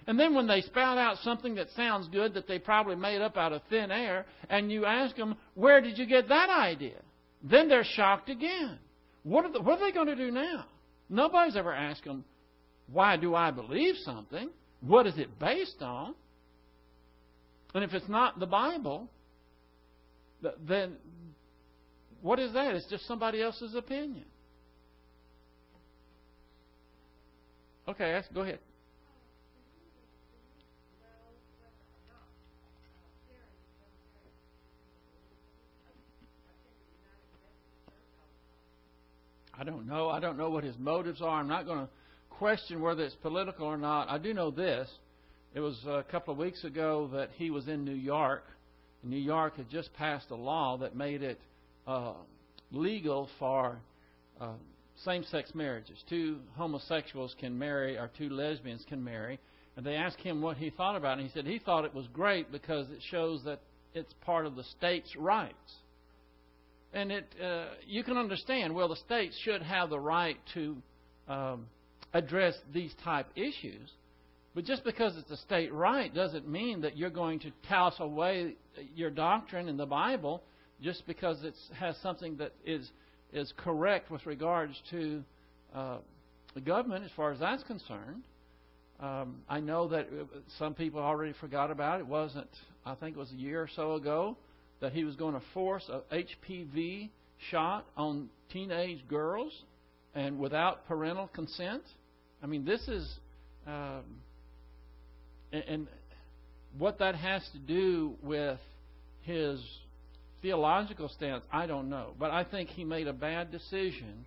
And 0.05 0.19
then 0.19 0.33
when 0.35 0.47
they 0.47 0.61
spout 0.61 0.97
out 0.97 1.17
something 1.23 1.55
that 1.55 1.67
sounds 1.75 2.07
good 2.09 2.33
that 2.33 2.47
they 2.47 2.59
probably 2.59 2.95
made 2.95 3.21
up 3.21 3.37
out 3.37 3.53
of 3.53 3.61
thin 3.69 3.91
air, 3.91 4.25
and 4.49 4.71
you 4.71 4.85
ask 4.85 5.15
them, 5.15 5.35
where 5.53 5.81
did 5.81 5.97
you 5.97 6.05
get 6.05 6.27
that 6.27 6.49
idea? 6.49 6.99
Then 7.41 7.69
they're 7.69 7.85
shocked 7.85 8.29
again. 8.29 8.79
What 9.23 9.45
are, 9.45 9.51
the, 9.51 9.61
what 9.61 9.79
are 9.79 9.85
they 9.85 9.93
going 9.93 10.07
to 10.07 10.15
do 10.15 10.31
now? 10.31 10.65
Nobody's 11.09 11.55
ever 11.55 11.73
asked 11.73 12.03
them, 12.03 12.25
why 12.91 13.15
do 13.15 13.33
I 13.33 13.51
believe 13.51 13.95
something? 14.03 14.49
What 14.81 15.07
is 15.07 15.17
it 15.17 15.39
based 15.39 15.81
on? 15.81 16.15
And 17.73 17.83
if 17.83 17.93
it's 17.93 18.09
not 18.09 18.39
the 18.39 18.45
Bible, 18.45 19.09
then 20.67 20.93
what 22.21 22.39
is 22.39 22.53
that? 22.53 22.75
It's 22.75 22.89
just 22.89 23.07
somebody 23.07 23.41
else's 23.41 23.73
opinion. 23.75 24.25
Okay, 27.87 28.21
go 28.33 28.41
ahead. 28.41 28.59
I 39.63 39.65
don't 39.65 39.87
know. 39.87 40.09
I 40.09 40.19
don't 40.19 40.37
know 40.37 40.49
what 40.49 40.65
his 40.65 40.77
motives 40.77 41.21
are. 41.21 41.39
I'm 41.39 41.47
not 41.47 41.65
going 41.65 41.79
to 41.79 41.89
question 42.31 42.81
whether 42.81 43.01
it's 43.01 43.15
political 43.15 43.65
or 43.65 43.77
not. 43.77 44.09
I 44.09 44.17
do 44.17 44.33
know 44.33 44.51
this. 44.51 44.89
It 45.55 45.61
was 45.61 45.79
a 45.87 46.03
couple 46.11 46.33
of 46.33 46.37
weeks 46.37 46.65
ago 46.65 47.09
that 47.13 47.29
he 47.37 47.49
was 47.49 47.69
in 47.69 47.85
New 47.85 47.93
York. 47.93 48.43
New 49.03 49.15
York 49.15 49.55
had 49.55 49.69
just 49.69 49.93
passed 49.93 50.31
a 50.31 50.35
law 50.35 50.75
that 50.79 50.97
made 50.97 51.23
it 51.23 51.39
uh, 51.87 52.11
legal 52.71 53.29
for 53.39 53.77
uh, 54.41 54.51
same 55.05 55.23
sex 55.31 55.55
marriages. 55.55 55.97
Two 56.09 56.39
homosexuals 56.57 57.33
can 57.39 57.57
marry, 57.57 57.97
or 57.97 58.11
two 58.17 58.27
lesbians 58.27 58.83
can 58.89 59.01
marry. 59.01 59.39
And 59.77 59.85
they 59.85 59.95
asked 59.95 60.19
him 60.19 60.41
what 60.41 60.57
he 60.57 60.71
thought 60.71 60.97
about 60.97 61.19
it. 61.19 61.21
And 61.21 61.29
he 61.29 61.33
said 61.33 61.45
he 61.45 61.59
thought 61.59 61.85
it 61.85 61.95
was 61.95 62.07
great 62.11 62.51
because 62.51 62.89
it 62.89 62.99
shows 63.11 63.41
that 63.45 63.61
it's 63.93 64.13
part 64.25 64.45
of 64.45 64.57
the 64.57 64.65
state's 64.77 65.15
rights. 65.15 65.55
And 66.93 67.11
it, 67.11 67.25
uh, 67.43 67.65
you 67.87 68.03
can 68.03 68.17
understand, 68.17 68.73
well, 68.73 68.87
the 68.87 68.95
states 68.97 69.35
should 69.43 69.63
have 69.63 69.89
the 69.89 69.99
right 69.99 70.37
to 70.53 70.77
um, 71.27 71.65
address 72.13 72.53
these 72.71 72.93
type 73.03 73.27
issues. 73.35 73.89
But 74.55 74.65
just 74.65 74.83
because 74.83 75.17
it's 75.17 75.31
a 75.31 75.37
state 75.37 75.73
right 75.73 76.13
doesn't 76.13 76.47
mean 76.47 76.81
that 76.81 76.95
you're 76.95 77.09
going 77.09 77.39
to 77.39 77.51
toss 77.67 77.95
away 77.99 78.55
your 78.95 79.09
doctrine 79.09 79.67
in 79.67 79.77
the 79.77 79.85
Bible 79.85 80.43
just 80.81 81.07
because 81.07 81.43
it 81.43 81.55
has 81.79 81.95
something 82.03 82.37
that 82.37 82.53
is 82.65 82.89
is 83.31 83.51
correct 83.57 84.11
with 84.11 84.23
regards 84.27 84.79
to 84.91 85.23
uh, 85.73 85.97
the 86.53 86.61
government 86.61 87.03
as 87.03 87.09
far 87.15 87.31
as 87.31 87.39
that's 87.39 87.63
concerned. 87.63 88.23
Um, 88.99 89.37
I 89.49 89.59
know 89.59 89.87
that 89.87 90.05
uh, 90.07 90.25
some 90.59 90.75
people 90.75 90.99
already 90.99 91.33
forgot 91.41 91.71
about 91.71 91.99
it. 91.99 92.03
it. 92.03 92.07
Wasn't 92.07 92.47
I 92.85 92.93
think 92.93 93.15
it 93.15 93.19
was 93.19 93.31
a 93.31 93.35
year 93.35 93.61
or 93.61 93.69
so 93.75 93.95
ago 93.95 94.37
that 94.79 94.93
he 94.93 95.03
was 95.03 95.15
going 95.15 95.33
to 95.33 95.41
force 95.53 95.89
a 95.89 96.01
HPV 96.15 97.09
shot 97.51 97.85
on 97.95 98.29
teenage 98.51 99.07
girls 99.07 99.53
and 100.13 100.39
without 100.39 100.87
parental 100.87 101.27
consent. 101.27 101.83
I 102.41 102.47
mean, 102.47 102.65
this 102.65 102.87
is, 102.87 103.11
um, 103.65 104.03
and, 105.51 105.63
and 105.67 105.87
what 106.77 106.99
that 106.99 107.15
has 107.15 107.47
to 107.53 107.59
do 107.59 108.13
with 108.21 108.59
his 109.21 109.59
theological 110.41 111.09
stance, 111.09 111.43
I 111.51 111.65
don't 111.65 111.89
know. 111.89 112.13
But 112.19 112.31
I 112.31 112.43
think 112.43 112.69
he 112.69 112.83
made 112.83 113.07
a 113.07 113.13
bad 113.13 113.51
decision 113.51 114.25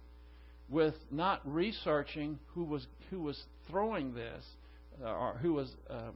with 0.69 0.95
not 1.11 1.41
researching 1.45 2.39
who 2.55 2.65
was 2.65 2.87
who 3.11 3.21
was 3.21 3.41
throwing 3.71 4.15
this 4.15 4.45
uh, 5.05 5.09
or 5.09 5.35
who 5.35 5.53
was 5.53 5.71
um, 5.89 6.15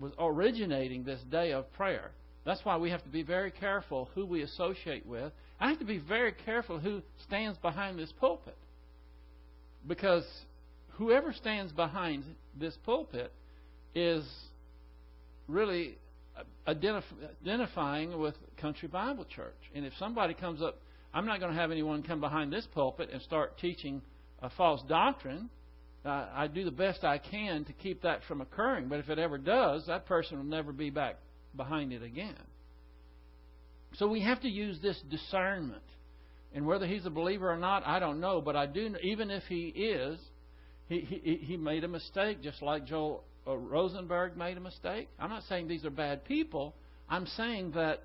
was 0.00 0.12
originating 0.18 1.04
this 1.04 1.20
day 1.30 1.52
of 1.52 1.70
prayer. 1.72 2.10
That's 2.44 2.64
why 2.64 2.76
we 2.76 2.90
have 2.90 3.02
to 3.02 3.08
be 3.08 3.22
very 3.22 3.50
careful 3.50 4.08
who 4.14 4.24
we 4.24 4.42
associate 4.42 5.06
with. 5.06 5.32
I 5.60 5.68
have 5.68 5.78
to 5.80 5.84
be 5.84 5.98
very 5.98 6.32
careful 6.44 6.78
who 6.78 7.02
stands 7.26 7.58
behind 7.58 7.98
this 7.98 8.12
pulpit. 8.18 8.56
Because 9.86 10.24
whoever 10.92 11.32
stands 11.32 11.72
behind 11.72 12.24
this 12.58 12.76
pulpit 12.84 13.32
is 13.94 14.24
really 15.46 15.98
identif- 16.66 17.02
identifying 17.42 18.18
with 18.18 18.34
Country 18.56 18.88
Bible 18.88 19.24
Church. 19.24 19.56
And 19.74 19.84
if 19.84 19.92
somebody 19.98 20.34
comes 20.34 20.62
up, 20.62 20.80
I'm 21.12 21.26
not 21.26 21.40
going 21.40 21.52
to 21.52 21.58
have 21.58 21.70
anyone 21.70 22.02
come 22.02 22.20
behind 22.20 22.52
this 22.52 22.66
pulpit 22.74 23.10
and 23.12 23.20
start 23.22 23.58
teaching 23.58 24.02
a 24.40 24.50
false 24.50 24.82
doctrine 24.88 25.50
uh, 26.04 26.26
I 26.32 26.46
do 26.46 26.64
the 26.64 26.70
best 26.70 27.04
I 27.04 27.18
can 27.18 27.64
to 27.64 27.72
keep 27.72 28.02
that 28.02 28.20
from 28.26 28.40
occurring. 28.40 28.88
But 28.88 29.00
if 29.00 29.10
it 29.10 29.18
ever 29.18 29.36
does, 29.36 29.86
that 29.86 30.06
person 30.06 30.38
will 30.38 30.44
never 30.44 30.72
be 30.72 30.90
back 30.90 31.16
behind 31.56 31.92
it 31.92 32.02
again. 32.02 32.34
So 33.94 34.06
we 34.06 34.22
have 34.22 34.40
to 34.42 34.48
use 34.48 34.78
this 34.82 35.00
discernment. 35.10 35.82
And 36.54 36.66
whether 36.66 36.86
he's 36.86 37.04
a 37.06 37.10
believer 37.10 37.50
or 37.50 37.56
not, 37.56 37.86
I 37.86 37.98
don't 37.98 38.20
know. 38.20 38.40
But 38.40 38.56
I 38.56 38.66
do, 38.66 38.94
even 39.02 39.30
if 39.30 39.42
he 39.44 39.66
is, 39.66 40.18
he, 40.88 41.00
he, 41.00 41.36
he 41.36 41.56
made 41.56 41.84
a 41.84 41.88
mistake, 41.88 42.42
just 42.42 42.62
like 42.62 42.86
Joel 42.86 43.24
uh, 43.46 43.56
Rosenberg 43.56 44.36
made 44.36 44.56
a 44.56 44.60
mistake. 44.60 45.08
I'm 45.18 45.30
not 45.30 45.42
saying 45.48 45.68
these 45.68 45.84
are 45.84 45.90
bad 45.90 46.24
people. 46.24 46.74
I'm 47.08 47.26
saying 47.26 47.72
that 47.72 48.02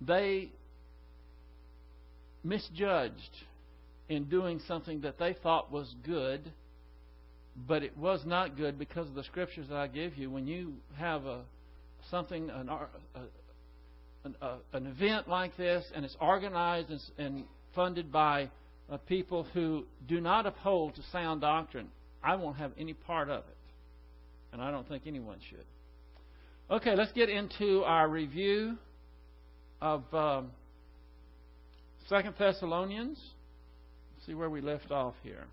they 0.00 0.50
misjudged 2.44 3.36
in 4.08 4.24
doing 4.24 4.60
something 4.66 5.02
that 5.02 5.18
they 5.18 5.34
thought 5.42 5.70
was 5.70 5.94
good, 6.04 6.52
but 7.68 7.82
it 7.82 7.96
was 7.96 8.22
not 8.24 8.56
good 8.56 8.78
because 8.78 9.08
of 9.08 9.14
the 9.14 9.24
scriptures 9.24 9.68
that 9.68 9.76
I 9.76 9.86
give 9.86 10.16
you. 10.16 10.30
When 10.30 10.46
you 10.46 10.74
have 10.96 11.26
a 11.26 11.42
something 12.10 12.50
an 12.50 12.68
an, 14.24 14.34
an 14.72 14.86
event 14.86 15.28
like 15.28 15.56
this 15.56 15.84
and 15.94 16.04
it's 16.04 16.16
organized 16.20 16.90
and, 16.90 17.00
and 17.18 17.44
funded 17.74 18.12
by 18.12 18.50
uh, 18.90 18.96
people 19.08 19.44
who 19.54 19.84
do 20.06 20.20
not 20.20 20.46
uphold 20.46 20.94
to 20.94 21.02
sound 21.10 21.40
doctrine, 21.40 21.88
I 22.22 22.36
won't 22.36 22.56
have 22.56 22.72
any 22.78 22.92
part 22.92 23.28
of 23.28 23.44
it, 23.44 23.56
and 24.52 24.60
I 24.60 24.70
don't 24.70 24.86
think 24.88 25.04
anyone 25.06 25.38
should. 25.48 25.64
Okay, 26.70 26.94
let's 26.94 27.12
get 27.12 27.28
into 27.28 27.82
our 27.84 28.08
review 28.08 28.76
of 29.80 30.02
um, 30.14 30.50
Second 32.08 32.34
Thessalonians. 32.38 33.18
Let's 34.14 34.26
see 34.26 34.34
where 34.34 34.50
we 34.50 34.60
left 34.60 34.90
off 34.90 35.14
here. 35.22 35.44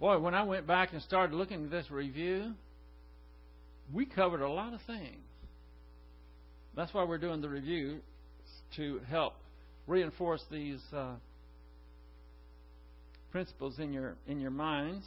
Boy, 0.00 0.18
when 0.18 0.34
I 0.34 0.44
went 0.44 0.66
back 0.66 0.94
and 0.94 1.02
started 1.02 1.36
looking 1.36 1.64
at 1.64 1.70
this 1.70 1.90
review, 1.90 2.54
we 3.92 4.06
covered 4.06 4.40
a 4.40 4.48
lot 4.48 4.72
of 4.72 4.80
things. 4.86 5.18
That's 6.74 6.94
why 6.94 7.04
we're 7.04 7.18
doing 7.18 7.42
the 7.42 7.50
review 7.50 8.00
to 8.76 9.00
help 9.10 9.34
reinforce 9.86 10.42
these 10.50 10.80
uh, 10.96 11.16
principles 13.30 13.78
in 13.78 13.92
your 13.92 14.16
in 14.26 14.40
your 14.40 14.50
minds. 14.50 15.04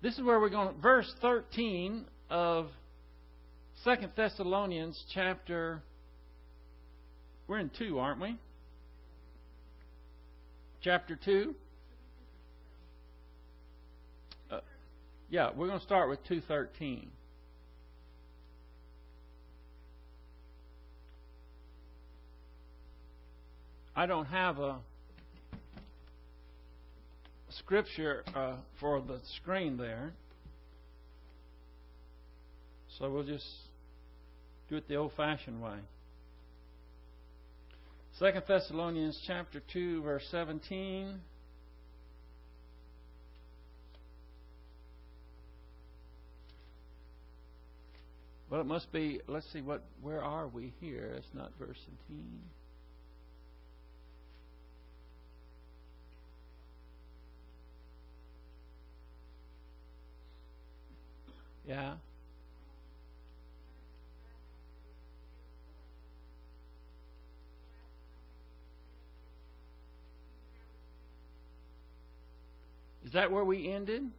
This 0.00 0.14
is 0.14 0.22
where 0.22 0.40
we're 0.40 0.48
going. 0.48 0.80
Verse 0.80 1.12
13 1.20 2.06
of 2.30 2.68
Second 3.84 4.12
Thessalonians 4.16 4.98
chapter. 5.12 5.82
We're 7.46 7.58
in 7.58 7.70
two, 7.78 7.98
aren't 7.98 8.22
we? 8.22 8.38
Chapter 10.82 11.18
two. 11.22 11.54
Yeah, 15.30 15.50
we're 15.54 15.68
going 15.68 15.78
to 15.78 15.84
start 15.84 16.08
with 16.08 16.18
two 16.26 16.40
thirteen. 16.42 17.10
I 23.94 24.06
don't 24.06 24.26
have 24.26 24.58
a 24.58 24.78
scripture 27.50 28.24
uh, 28.34 28.54
for 28.78 29.00
the 29.00 29.20
screen 29.36 29.76
there. 29.76 30.12
So 32.98 33.10
we'll 33.10 33.24
just 33.24 33.44
do 34.68 34.76
it 34.76 34.88
the 34.88 34.96
old 34.96 35.12
fashioned 35.16 35.62
way. 35.62 35.78
Second 38.18 38.42
Thessalonians 38.46 39.20
chapter 39.26 39.62
2 39.72 40.02
verse 40.02 40.26
17 40.30 41.20
Well, 48.50 48.60
it 48.60 48.66
must 48.66 48.90
be. 48.90 49.20
Let's 49.28 49.46
see. 49.52 49.62
What? 49.62 49.84
Where 50.02 50.22
are 50.22 50.48
we 50.48 50.72
here? 50.80 51.14
It's 51.16 51.32
not 51.32 51.52
verse 51.56 51.78
17. 52.08 52.26
Yeah. 61.68 61.92
Is 73.04 73.12
that 73.12 73.30
where 73.30 73.44
we 73.44 73.72
ended? 73.72 74.10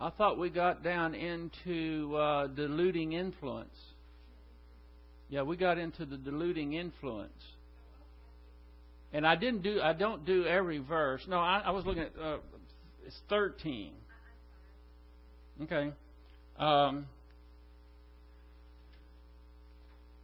I 0.00 0.10
thought 0.10 0.38
we 0.38 0.48
got 0.48 0.84
down 0.84 1.14
into 1.14 2.14
uh, 2.14 2.46
deluding 2.48 3.12
influence. 3.12 3.74
Yeah, 5.28 5.42
we 5.42 5.56
got 5.56 5.76
into 5.76 6.06
the 6.06 6.16
deluding 6.16 6.74
influence. 6.74 7.32
And 9.12 9.26
I 9.26 9.36
didn't 9.36 9.62
do. 9.62 9.80
I 9.82 9.92
don't 9.92 10.24
do 10.24 10.44
every 10.44 10.78
verse. 10.78 11.22
No, 11.28 11.38
I, 11.38 11.62
I 11.64 11.70
was 11.70 11.84
looking 11.84 12.02
at. 12.02 12.12
Uh, 12.20 12.38
it's 13.06 13.18
thirteen. 13.28 13.92
Okay. 15.62 15.90
Um, 16.58 17.06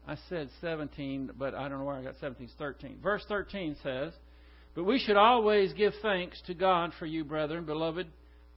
I 0.06 0.16
said 0.28 0.50
17, 0.60 1.30
but 1.38 1.54
I 1.54 1.68
don't 1.68 1.78
know 1.78 1.84
where 1.84 1.96
I 1.96 2.02
got 2.02 2.16
17. 2.20 2.44
It's 2.44 2.54
13. 2.58 2.98
Verse 3.02 3.24
13 3.26 3.76
says, 3.82 4.12
But 4.74 4.84
we 4.84 4.98
should 4.98 5.16
always 5.16 5.72
give 5.72 5.94
thanks 6.02 6.40
to 6.46 6.54
God 6.54 6.92
for 6.98 7.06
you, 7.06 7.24
brethren, 7.24 7.64
beloved 7.64 8.06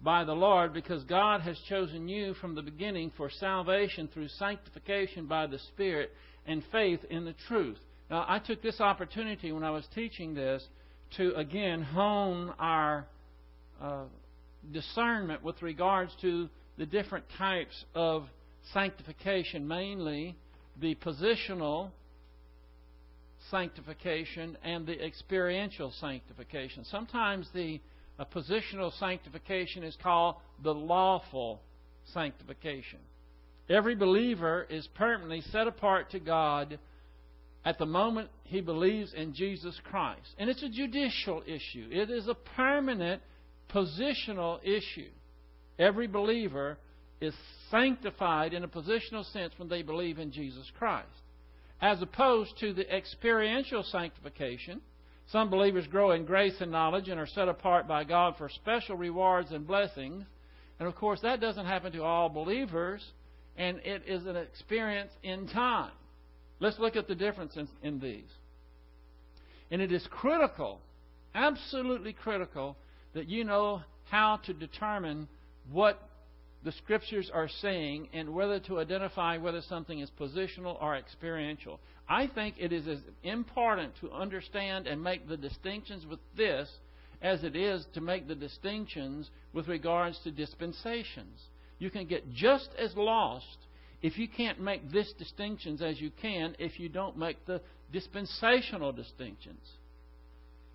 by 0.02 0.24
the 0.24 0.34
Lord, 0.34 0.74
because 0.74 1.04
God 1.04 1.42
has 1.42 1.58
chosen 1.68 2.08
you 2.08 2.36
from 2.36 2.56
the 2.56 2.62
beginning 2.62 3.12
for 3.18 3.30
salvation 3.30 4.08
through 4.14 4.28
sanctification 4.28 5.26
by 5.26 5.48
the 5.48 5.60
Spirit 5.60 6.12
and 6.46 6.64
faith 6.72 7.00
in 7.10 7.26
the 7.26 7.34
truth. 7.48 7.80
Now, 8.10 8.26
I 8.28 8.40
took 8.40 8.62
this 8.62 8.80
opportunity 8.80 9.52
when 9.52 9.64
I 9.64 9.72
was 9.72 9.86
teaching 9.94 10.34
this 10.34 10.64
to 11.18 11.34
again 11.36 11.82
hone 11.82 12.54
our 12.60 13.08
uh, 13.82 14.04
discernment 14.72 15.44
with 15.44 15.62
regards 15.62 16.12
to 16.22 16.50
the 16.78 16.86
different 16.86 17.26
types 17.38 17.86
of 17.96 18.26
sanctification, 18.74 19.68
mainly 19.68 20.36
the 20.80 20.96
positional 20.96 21.90
sanctification 23.50 24.58
and 24.64 24.86
the 24.86 25.04
experiential 25.04 25.92
sanctification. 26.00 26.86
Sometimes 26.86 27.48
the 27.54 27.80
positional 28.26 28.98
sanctification 29.00 29.84
is 29.84 29.98
called 30.02 30.36
the 30.64 30.74
lawful 30.74 31.62
sanctification. 32.14 33.00
Every 33.70 33.96
believer 33.96 34.66
is 34.70 34.88
permanently 34.96 35.42
set 35.52 35.68
apart 35.68 36.12
to 36.12 36.20
God 36.20 36.80
at 37.66 37.78
the 37.78 37.86
moment 37.86 38.30
he 38.44 38.62
believes 38.62 39.14
in 39.14 39.34
Jesus 39.34 39.78
Christ. 39.84 40.30
And 40.38 40.50
it's 40.50 40.64
a 40.64 40.70
judicial 40.70 41.44
issue, 41.46 41.90
it 41.92 42.10
is 42.10 42.28
a 42.28 42.34
permanent 42.56 43.22
positional 43.74 44.60
issue. 44.64 45.10
Every 45.78 46.08
believer 46.08 46.78
is 47.20 47.34
sanctified 47.70 48.54
in 48.54 48.64
a 48.64 48.68
positional 48.68 49.30
sense 49.32 49.54
when 49.58 49.70
they 49.70 49.82
believe 49.82 50.18
in 50.18 50.32
Jesus 50.32 50.72
Christ. 50.78 51.08
As 51.82 52.02
opposed 52.02 52.58
to 52.60 52.74
the 52.74 52.90
experiential 52.90 53.84
sanctification, 53.84 54.82
some 55.32 55.50
believers 55.50 55.88
grow 55.88 56.12
in 56.12 56.26
grace 56.26 56.56
and 56.62 56.72
knowledge 56.72 57.10
and 57.10 57.20
are 57.20 57.28
set 57.28 57.50
apart 57.50 57.88
by 57.88 58.06
God 58.06 58.36
for 58.38 58.48
special 58.50 58.96
rewards 58.96 59.52
and 59.52 59.68
blessings. 59.68 60.26
And 60.80 60.88
of 60.88 60.96
course, 60.96 61.20
that 61.22 61.42
doesn't 61.42 61.66
happen 61.66 61.92
to 61.94 62.04
all 62.04 62.30
believers, 62.30 63.04
and 63.58 63.80
it 63.80 64.04
is 64.08 64.26
an 64.26 64.38
experience 64.38 65.12
in 65.24 65.48
time. 65.48 65.92
Let's 66.60 66.80
look 66.80 66.96
at 66.96 67.08
the 67.08 67.16
difference 67.16 67.58
in, 67.58 67.68
in 67.84 68.00
these. 68.00 68.30
And 69.70 69.82
it 69.82 69.92
is 69.92 70.08
critical, 70.10 70.80
absolutely 71.36 72.14
critical, 72.14 72.78
that 73.14 73.28
you 73.28 73.44
know 73.44 73.82
how 74.06 74.38
to 74.46 74.54
determine 74.54 75.28
what 75.72 76.07
the 76.68 76.74
scriptures 76.74 77.32
are 77.34 77.48
saying 77.62 78.10
and 78.12 78.34
whether 78.34 78.60
to 78.60 78.78
identify 78.78 79.38
whether 79.38 79.62
something 79.62 80.00
is 80.00 80.12
positional 80.20 80.76
or 80.82 80.98
experiential. 80.98 81.80
I 82.10 82.28
think 82.28 82.56
it 82.58 82.74
is 82.74 82.86
as 82.90 83.00
important 83.24 83.94
to 84.02 84.12
understand 84.12 84.86
and 84.86 85.02
make 85.02 85.30
the 85.30 85.38
distinctions 85.38 86.06
with 86.06 86.20
this 86.36 86.70
as 87.22 87.46
it 87.46 87.56
is 87.56 87.86
to 87.94 88.02
make 88.02 88.28
the 88.28 88.36
distinctions 88.36 89.30
with 89.54 89.70
regards 89.70 90.20
to 90.26 90.32
dispensations. 90.32 91.40
You 91.80 91.90
can 91.90 92.06
get 92.06 92.34
just 92.34 92.68
as 92.78 92.94
lost 92.98 93.46
if 94.02 94.18
you 94.18 94.28
can't 94.28 94.60
make 94.60 94.92
this 94.92 95.14
distinctions 95.18 95.82
as 95.82 96.02
you 96.02 96.12
can 96.22 96.54
if 96.60 96.82
you 96.82 96.90
don't 96.90 97.18
make 97.18 97.46
the 97.46 97.62
dispensational 97.94 98.92
distinctions. 98.92 99.64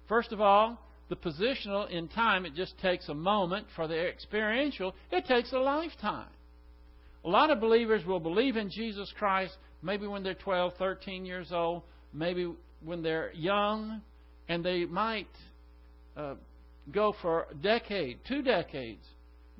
First 0.09 0.33
of 0.33 0.41
all, 0.41 0.81
the 1.13 1.31
positional 1.31 1.91
in 1.91 2.09
time, 2.09 2.47
it 2.47 2.55
just 2.55 2.79
takes 2.79 3.11
a 3.11 3.15
moment. 3.15 3.67
For 3.77 3.87
the 3.87 4.09
experiential, 4.09 4.95
it 5.11 5.27
takes 5.27 5.53
a 5.53 5.59
lifetime. 5.59 6.31
A 7.27 7.29
lot 7.29 7.51
of 7.51 7.61
believers 7.61 8.07
will 8.07 8.19
believe 8.19 8.57
in 8.57 8.71
Jesus 8.71 9.13
Christ 9.19 9.55
maybe 9.83 10.07
when 10.07 10.23
they're 10.23 10.35
12, 10.35 10.73
13 10.79 11.27
years 11.27 11.53
old. 11.53 11.83
Maybe 12.15 12.51
when 12.83 13.03
they're 13.03 13.31
young, 13.35 14.01
and 14.49 14.65
they 14.65 14.87
might 14.87 15.29
uh, 16.17 16.35
go 16.91 17.15
for 17.21 17.47
a 17.51 17.55
decade, 17.57 18.21
two 18.27 18.43
decades, 18.43 19.05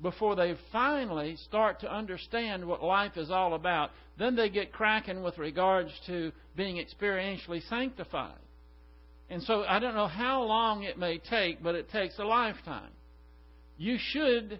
before 0.01 0.35
they 0.35 0.55
finally 0.71 1.35
start 1.35 1.79
to 1.81 1.93
understand 1.93 2.65
what 2.65 2.83
life 2.83 3.15
is 3.15 3.29
all 3.29 3.53
about. 3.53 3.91
Then 4.17 4.35
they 4.35 4.49
get 4.49 4.73
cracking 4.73 5.21
with 5.21 5.37
regards 5.37 5.91
to 6.07 6.31
being 6.55 6.83
experientially 6.83 7.61
sanctified. 7.69 8.39
And 9.29 9.41
so 9.43 9.63
I 9.63 9.79
don't 9.79 9.95
know 9.95 10.07
how 10.07 10.43
long 10.43 10.83
it 10.83 10.97
may 10.97 11.17
take, 11.17 11.63
but 11.63 11.75
it 11.75 11.89
takes 11.89 12.19
a 12.19 12.23
lifetime. 12.23 12.91
You 13.77 13.97
should 13.99 14.59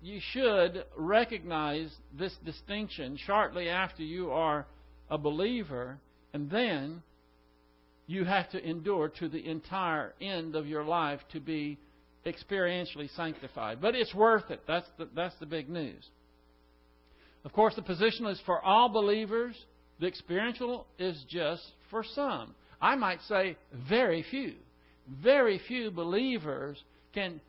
you 0.00 0.20
should 0.32 0.84
recognize 0.96 1.94
this 2.18 2.34
distinction 2.44 3.18
shortly 3.26 3.68
after 3.68 4.02
you 4.02 4.30
are 4.30 4.66
a 5.10 5.18
believer, 5.18 5.98
and 6.32 6.50
then 6.50 7.02
you 8.06 8.24
have 8.24 8.48
to 8.50 8.64
endure 8.64 9.08
to 9.08 9.28
the 9.28 9.46
entire 9.46 10.14
end 10.20 10.56
of 10.56 10.66
your 10.66 10.84
life 10.84 11.20
to 11.32 11.40
be 11.40 11.78
experientially 12.24 13.14
sanctified. 13.14 13.80
But 13.80 13.94
it's 13.94 14.14
worth 14.14 14.50
it. 14.50 14.62
That's 14.66 14.88
the, 14.96 15.08
that's 15.14 15.34
the 15.40 15.46
big 15.46 15.68
news. 15.68 16.06
Of 17.44 17.52
course, 17.52 17.74
the 17.74 17.82
position 17.82 18.26
is 18.26 18.40
for 18.46 18.60
all 18.64 18.88
believers. 18.88 19.54
The 20.00 20.06
experiential 20.06 20.86
is 20.98 21.22
just 21.28 21.62
for 21.90 22.04
some. 22.14 22.54
I 22.80 22.94
might 22.94 23.20
say 23.28 23.56
very 23.88 24.24
few. 24.30 24.54
Very 25.22 25.60
few 25.66 25.90
believers 25.90 26.82
can 27.14 27.40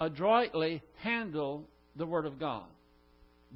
adroitly 0.00 0.82
handle 1.02 1.64
the 1.96 2.06
Word 2.06 2.26
of 2.26 2.38
God. 2.38 2.64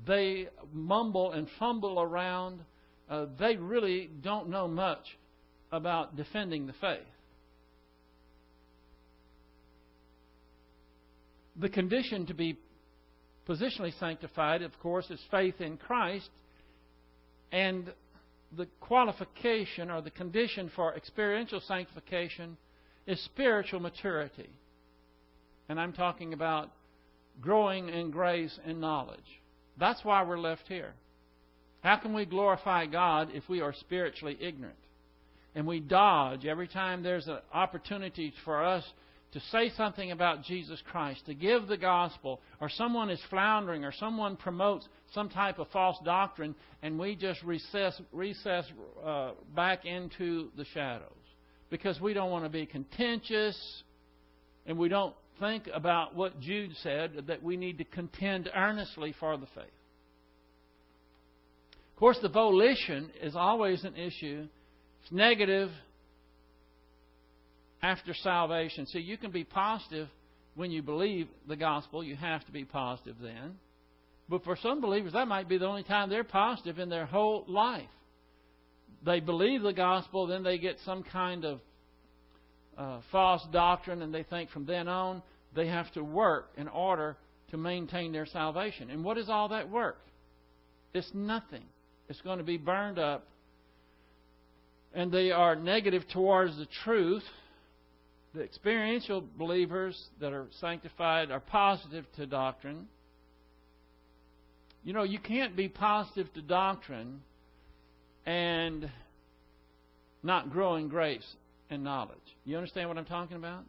They 0.07 0.49
mumble 0.73 1.33
and 1.33 1.49
fumble 1.59 2.01
around. 2.01 2.61
Uh, 3.09 3.27
they 3.39 3.57
really 3.57 4.09
don't 4.23 4.49
know 4.49 4.69
much 4.69 5.05
about 5.73 6.17
defending 6.17 6.67
the 6.67 6.73
faith. 6.75 7.01
The 11.57 11.69
condition 11.69 12.27
to 12.27 12.35
be 12.35 12.57
positionally 13.47 13.99
sanctified, 13.99 14.63
of 14.63 14.79
course, 14.81 15.11
is 15.11 15.21
faith 15.31 15.61
in 15.61 15.77
Christ. 15.77 16.31
And 17.53 17.93
the 18.57 18.67
qualification 18.81 19.91
or 19.91 20.01
the 20.01 20.11
condition 20.11 20.71
for 20.75 20.95
experiential 20.95 21.61
sanctification 21.67 22.57
is 23.07 23.23
spiritual 23.25 23.81
maturity. 23.81 24.51
And 25.69 25.81
I'm 25.81 25.93
talking 25.93 26.33
about 26.33 26.71
growing 27.41 27.89
in 27.89 28.11
grace 28.11 28.59
and 28.65 28.81
knowledge. 28.81 29.19
That's 29.79 30.05
why 30.05 30.23
we're 30.25 30.39
left 30.39 30.65
here. 30.69 30.93
How 31.83 31.97
can 31.97 32.13
we 32.13 32.27
glorify 32.27 32.87
God 32.87 33.31
if 33.33 33.49
we 33.49 33.61
are 33.61 33.73
spiritually 33.73 34.37
ignorant? 34.41 34.77
And 35.55 35.67
we 35.67 35.81
dodge 35.81 36.45
every 36.45 36.69
time 36.69 37.03
there's 37.03 37.27
an 37.27 37.39
opportunity 37.53 38.33
for 38.45 38.63
us 38.65 38.85
to 39.33 39.41
say 39.53 39.71
something 39.77 40.11
about 40.11 40.43
Jesus 40.43 40.83
Christ, 40.91 41.25
to 41.27 41.35
give 41.35 41.67
the 41.67 41.77
gospel, 41.77 42.41
or 42.61 42.69
someone 42.69 43.11
is 43.11 43.21
floundering, 43.31 43.85
or 43.85 43.93
someone 43.93 44.37
promotes 44.37 44.89
some 45.15 45.29
type 45.29 45.59
of 45.59 45.69
false 45.69 45.97
doctrine, 46.05 46.55
and 46.83 46.99
we 46.99 47.17
just 47.17 47.43
recess, 47.43 48.01
recess 48.13 48.65
uh, 49.05 49.33
back 49.55 49.85
into 49.85 50.51
the 50.57 50.65
shadows 50.73 51.11
because 51.71 52.01
we 52.01 52.13
don't 52.13 52.31
want 52.31 52.45
to 52.45 52.51
be 52.51 52.67
contentious, 52.67 53.57
and 54.67 54.77
we 54.77 54.89
don't 54.89 55.15
think 55.39 55.69
about 55.73 56.15
what 56.15 56.39
Jude 56.41 56.73
said 56.83 57.25
that 57.29 57.43
we 57.43 57.57
need 57.57 57.79
to 57.79 57.85
contend 57.85 58.51
earnestly 58.55 59.15
for 59.19 59.37
the 59.37 59.47
faith. 59.55 59.65
Of 61.95 61.97
course, 61.97 62.19
the 62.23 62.29
volition 62.29 63.11
is 63.23 63.37
always 63.37 63.85
an 63.85 63.95
issue. 63.97 64.47
It's 65.03 65.13
negative 65.13 65.71
after 67.83 68.15
salvation. 68.15 68.87
See, 68.87 69.01
you 69.01 69.17
can 69.17 69.31
be 69.31 69.45
positive 69.45 70.09
when 70.55 70.71
you 70.71 70.83
believe 70.83 71.29
the 71.49 71.57
gospel. 71.57 72.03
You 72.03 72.17
have 72.17 72.45
to 72.47 72.53
be 72.53 72.65
positive 72.65 73.17
then. 73.23 73.57
But 74.31 74.45
for 74.45 74.57
some 74.57 74.81
believers, 74.81 75.13
that 75.15 75.27
might 75.27 75.49
be 75.49 75.59
the 75.59 75.67
only 75.67 75.83
time 75.83 76.09
they're 76.09 76.23
positive 76.23 76.79
in 76.79 76.89
their 76.89 77.05
whole 77.05 77.45
life. 77.49 77.89
They 79.05 79.19
believe 79.19 79.63
the 79.63 79.73
gospel, 79.73 80.27
then 80.29 80.45
they 80.45 80.59
get 80.59 80.77
some 80.85 81.03
kind 81.03 81.45
of 81.45 81.61
uh, 82.79 83.01
false 83.11 83.43
doctrine, 83.53 84.03
and 84.03 84.15
they 84.15 84.23
think 84.23 84.51
from 84.51 84.67
then 84.67 84.87
on 84.87 85.23
they 85.55 85.67
have 85.67 85.91
to 85.93 86.05
work 86.05 86.51
in 86.57 86.69
order 86.69 87.17
to 87.51 87.57
maintain 87.57 88.13
their 88.13 88.27
salvation. 88.27 88.89
And 88.91 89.03
what 89.03 89.19
is 89.19 89.29
all 89.29 89.49
that 89.49 89.69
work? 89.69 89.99
It's 90.95 91.11
nothing. 91.13 91.65
It's 92.09 92.21
going 92.21 92.39
to 92.39 92.45
be 92.45 92.57
burned 92.57 93.01
up. 93.01 93.27
And 94.95 95.11
they 95.11 95.33
are 95.33 95.57
negative 95.57 96.05
towards 96.13 96.57
the 96.57 96.67
truth 96.85 97.25
the 98.33 98.43
experiential 98.43 99.25
believers 99.37 100.01
that 100.21 100.33
are 100.33 100.47
sanctified 100.61 101.33
are 101.33 101.41
positive 101.41 102.05
to 102.15 102.27
doctrine. 102.27 102.87
You 104.83 104.93
know, 104.93 105.03
you 105.03 105.19
can't 105.19 105.57
be 105.57 105.69
positive 105.69 106.33
to 106.35 106.43
doctrine 106.43 107.21
and 108.25 108.91
not 110.23 110.51
grow 110.51 110.77
in 110.77 110.89
grace 110.89 111.27
and 111.69 111.85
knowledge. 111.85 112.19
You 112.45 112.57
understand 112.57 112.89
what 112.89 112.99
I'm 112.99 113.05
talking 113.05 113.37
about? 113.37 113.65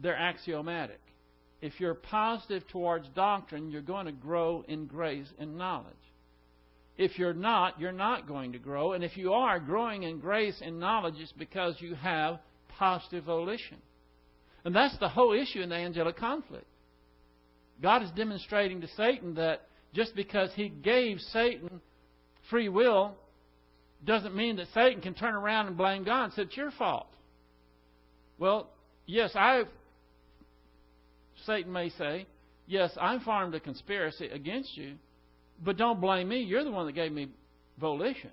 They're 0.00 0.16
axiomatic. 0.16 1.00
If 1.60 1.78
you're 1.78 1.94
positive 1.94 2.66
towards 2.68 3.08
doctrine, 3.10 3.70
you're 3.70 3.82
going 3.82 4.06
to 4.06 4.12
grow 4.12 4.64
in 4.66 4.86
grace 4.86 5.28
and 5.38 5.56
knowledge. 5.56 5.94
If 6.96 7.18
you're 7.18 7.34
not, 7.34 7.80
you're 7.80 7.92
not 7.92 8.26
going 8.26 8.52
to 8.52 8.58
grow. 8.58 8.92
And 8.92 9.04
if 9.04 9.16
you 9.16 9.32
are 9.32 9.60
growing 9.60 10.02
in 10.02 10.18
grace 10.18 10.60
and 10.62 10.80
knowledge, 10.80 11.14
it's 11.18 11.32
because 11.32 11.76
you 11.78 11.94
have 11.94 12.40
positive 12.68 13.24
volition. 13.24 13.78
And 14.64 14.74
that's 14.74 14.98
the 14.98 15.08
whole 15.08 15.32
issue 15.32 15.60
in 15.60 15.68
the 15.68 15.76
angelic 15.76 16.16
conflict. 16.16 16.66
God 17.80 18.02
is 18.02 18.10
demonstrating 18.10 18.80
to 18.80 18.88
Satan 18.96 19.34
that 19.34 19.62
just 19.94 20.14
because 20.14 20.50
he 20.54 20.68
gave 20.68 21.20
Satan 21.32 21.80
free 22.50 22.68
will 22.68 23.14
doesn't 24.04 24.34
mean 24.34 24.56
that 24.56 24.66
Satan 24.74 25.00
can 25.00 25.14
turn 25.14 25.34
around 25.34 25.68
and 25.68 25.76
blame 25.76 26.04
God 26.04 26.24
and 26.24 26.32
say, 26.32 26.42
It's 26.42 26.56
your 26.56 26.70
fault. 26.72 27.06
Well, 28.38 28.68
yes, 29.06 29.30
I 29.34 29.62
Satan 31.46 31.72
may 31.72 31.90
say, 31.90 32.26
Yes, 32.66 32.90
I 33.00 33.18
formed 33.24 33.54
a 33.54 33.60
conspiracy 33.60 34.26
against 34.26 34.76
you, 34.76 34.94
but 35.64 35.76
don't 35.76 36.00
blame 36.00 36.28
me. 36.28 36.42
You're 36.42 36.64
the 36.64 36.70
one 36.70 36.86
that 36.86 36.94
gave 36.94 37.12
me 37.12 37.28
volition. 37.78 38.30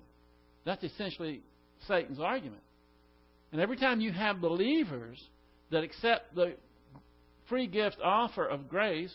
That's 0.64 0.82
essentially 0.82 1.42
Satan's 1.86 2.20
argument. 2.20 2.62
And 3.52 3.60
every 3.60 3.76
time 3.76 4.00
you 4.00 4.12
have 4.12 4.40
believers 4.40 5.20
that 5.70 5.82
accept 5.82 6.34
the 6.34 6.54
free 7.48 7.66
gift 7.66 7.96
offer 8.02 8.46
of 8.46 8.68
grace, 8.68 9.12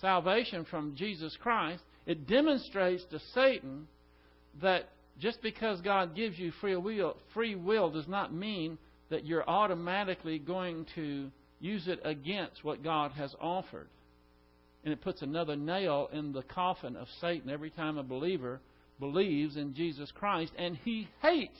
salvation 0.00 0.64
from 0.64 0.94
Jesus 0.96 1.36
Christ, 1.40 1.82
it 2.06 2.26
demonstrates 2.26 3.04
to 3.10 3.20
Satan 3.34 3.86
that 4.62 4.88
just 5.18 5.42
because 5.42 5.80
God 5.80 6.14
gives 6.14 6.38
you 6.38 6.52
free 6.60 6.76
will, 6.76 7.16
free 7.34 7.54
will 7.54 7.90
does 7.90 8.08
not 8.08 8.32
mean 8.32 8.78
that 9.10 9.24
you're 9.24 9.48
automatically 9.48 10.38
going 10.38 10.86
to 10.94 11.30
use 11.60 11.88
it 11.88 12.00
against 12.04 12.62
what 12.62 12.84
God 12.84 13.12
has 13.12 13.34
offered. 13.40 13.88
And 14.84 14.92
it 14.92 15.02
puts 15.02 15.22
another 15.22 15.56
nail 15.56 16.08
in 16.12 16.32
the 16.32 16.42
coffin 16.42 16.96
of 16.96 17.08
Satan 17.20 17.50
every 17.50 17.70
time 17.70 17.98
a 17.98 18.02
believer 18.02 18.60
believes 19.00 19.56
in 19.56 19.74
Jesus 19.74 20.10
Christ 20.12 20.52
and 20.56 20.76
he 20.84 21.08
hates 21.22 21.58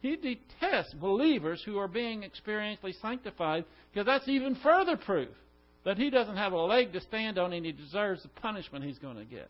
he 0.00 0.16
detests 0.16 0.94
believers 0.94 1.62
who 1.64 1.78
are 1.78 1.88
being 1.88 2.22
experientially 2.22 2.98
sanctified 3.00 3.64
because 3.92 4.06
that's 4.06 4.28
even 4.28 4.54
further 4.62 4.96
proof 4.96 5.28
that 5.86 5.96
he 5.96 6.10
doesn't 6.10 6.36
have 6.36 6.52
a 6.52 6.58
leg 6.58 6.92
to 6.92 7.00
stand 7.00 7.38
on 7.38 7.52
and 7.52 7.64
he 7.64 7.70
deserves 7.70 8.20
the 8.20 8.28
punishment 8.28 8.84
he's 8.84 8.98
going 8.98 9.16
to 9.16 9.24
get. 9.24 9.48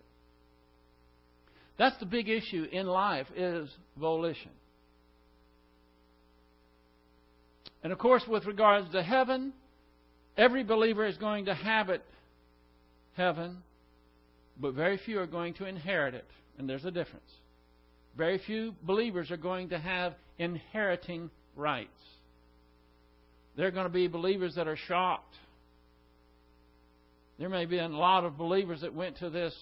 That's 1.78 1.96
the 1.98 2.04
big 2.04 2.28
issue 2.28 2.66
in 2.70 2.86
life 2.86 3.26
is 3.34 3.70
volition. 3.98 4.50
And 7.82 7.90
of 7.90 7.98
course, 7.98 8.22
with 8.28 8.44
regards 8.44 8.90
to 8.92 9.02
heaven, 9.02 9.54
every 10.36 10.62
believer 10.62 11.06
is 11.06 11.16
going 11.16 11.46
to 11.46 11.54
habit 11.54 12.04
heaven, 13.14 13.62
but 14.60 14.74
very 14.74 15.00
few 15.06 15.18
are 15.20 15.26
going 15.26 15.54
to 15.54 15.64
inherit 15.64 16.14
it. 16.14 16.26
And 16.58 16.68
there's 16.68 16.84
a 16.84 16.90
difference. 16.90 17.30
Very 18.14 18.38
few 18.44 18.74
believers 18.82 19.30
are 19.30 19.38
going 19.38 19.70
to 19.70 19.78
have 19.78 20.12
inheriting 20.38 21.30
rights. 21.54 21.88
There 23.56 23.66
are 23.66 23.70
going 23.70 23.86
to 23.86 23.92
be 23.92 24.06
believers 24.06 24.56
that 24.56 24.68
are 24.68 24.76
shocked. 24.76 25.34
There 27.38 27.48
may 27.48 27.66
be 27.66 27.78
a 27.78 27.88
lot 27.88 28.24
of 28.24 28.38
believers 28.38 28.80
that 28.80 28.94
went 28.94 29.18
to 29.18 29.30
this 29.30 29.54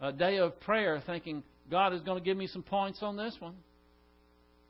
uh, 0.00 0.10
day 0.10 0.38
of 0.38 0.58
prayer 0.60 1.02
thinking, 1.06 1.42
God 1.70 1.92
is 1.92 2.00
going 2.02 2.18
to 2.18 2.24
give 2.24 2.36
me 2.36 2.48
some 2.48 2.62
points 2.62 2.98
on 3.02 3.16
this 3.16 3.36
one. 3.38 3.54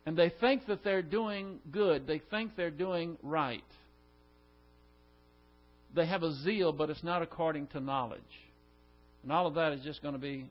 And 0.06 0.16
they 0.16 0.32
think 0.40 0.66
that 0.66 0.84
they're 0.84 1.02
doing 1.02 1.58
good. 1.70 2.06
They 2.06 2.20
think 2.30 2.56
they're 2.56 2.70
doing 2.70 3.16
right. 3.22 3.64
They 5.94 6.06
have 6.06 6.22
a 6.22 6.32
zeal, 6.42 6.72
but 6.72 6.90
it's 6.90 7.02
not 7.02 7.22
according 7.22 7.68
to 7.68 7.80
knowledge. 7.80 8.20
And 9.22 9.32
all 9.32 9.46
of 9.46 9.54
that 9.54 9.72
is 9.72 9.82
just 9.82 10.02
going 10.02 10.14
to 10.14 10.20
be 10.20 10.50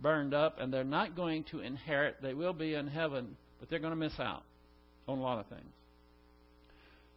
burned 0.00 0.34
up, 0.34 0.60
and 0.60 0.72
they're 0.72 0.84
not 0.84 1.16
going 1.16 1.44
to 1.50 1.60
inherit. 1.60 2.16
They 2.22 2.34
will 2.34 2.52
be 2.52 2.74
in 2.74 2.86
heaven, 2.86 3.36
but 3.58 3.68
they're 3.68 3.78
going 3.78 3.92
to 3.92 3.96
miss 3.96 4.18
out. 4.18 4.42
on 5.08 5.18
a 5.18 5.22
lot 5.22 5.38
of 5.38 5.46
things. 5.46 5.72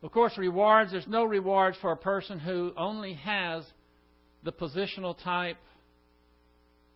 Of 0.02 0.12
course, 0.12 0.38
rewards, 0.38 0.92
there's 0.92 1.08
no 1.08 1.26
rewards 1.26 1.78
for 1.82 1.92
a 1.92 1.98
person 1.98 2.40
who 2.40 2.72
only 2.78 3.14
has 3.16 3.66
the 4.44 4.52
positional 4.52 5.16
type, 5.24 5.58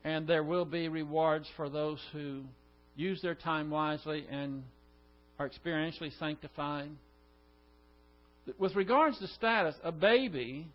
and 0.03 0.27
there 0.27 0.43
will 0.43 0.65
be 0.65 0.87
rewards 0.87 1.47
for 1.55 1.69
those 1.69 1.99
who 2.11 2.43
use 2.95 3.21
their 3.21 3.35
time 3.35 3.69
wisely 3.69 4.25
and 4.29 4.63
are 5.39 5.49
experientially 5.49 6.17
sanctified. 6.19 6.89
With 8.57 8.75
regards 8.75 9.19
to 9.19 9.27
status, 9.27 9.75
a 9.83 9.91
baby, 9.91 10.67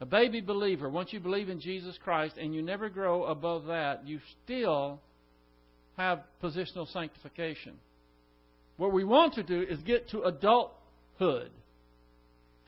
a 0.00 0.06
baby 0.06 0.40
believer, 0.40 0.88
once 0.88 1.12
you 1.12 1.20
believe 1.20 1.48
in 1.48 1.60
Jesus 1.60 1.98
Christ 2.04 2.36
and 2.38 2.54
you 2.54 2.62
never 2.62 2.88
grow 2.88 3.24
above 3.24 3.66
that, 3.66 4.06
you 4.06 4.20
still 4.44 5.00
have 5.96 6.20
positional 6.42 6.90
sanctification. 6.92 7.74
What 8.76 8.92
we 8.92 9.04
want 9.04 9.34
to 9.34 9.42
do 9.42 9.62
is 9.62 9.80
get 9.80 10.10
to 10.10 10.22
adulthood. 10.22 11.50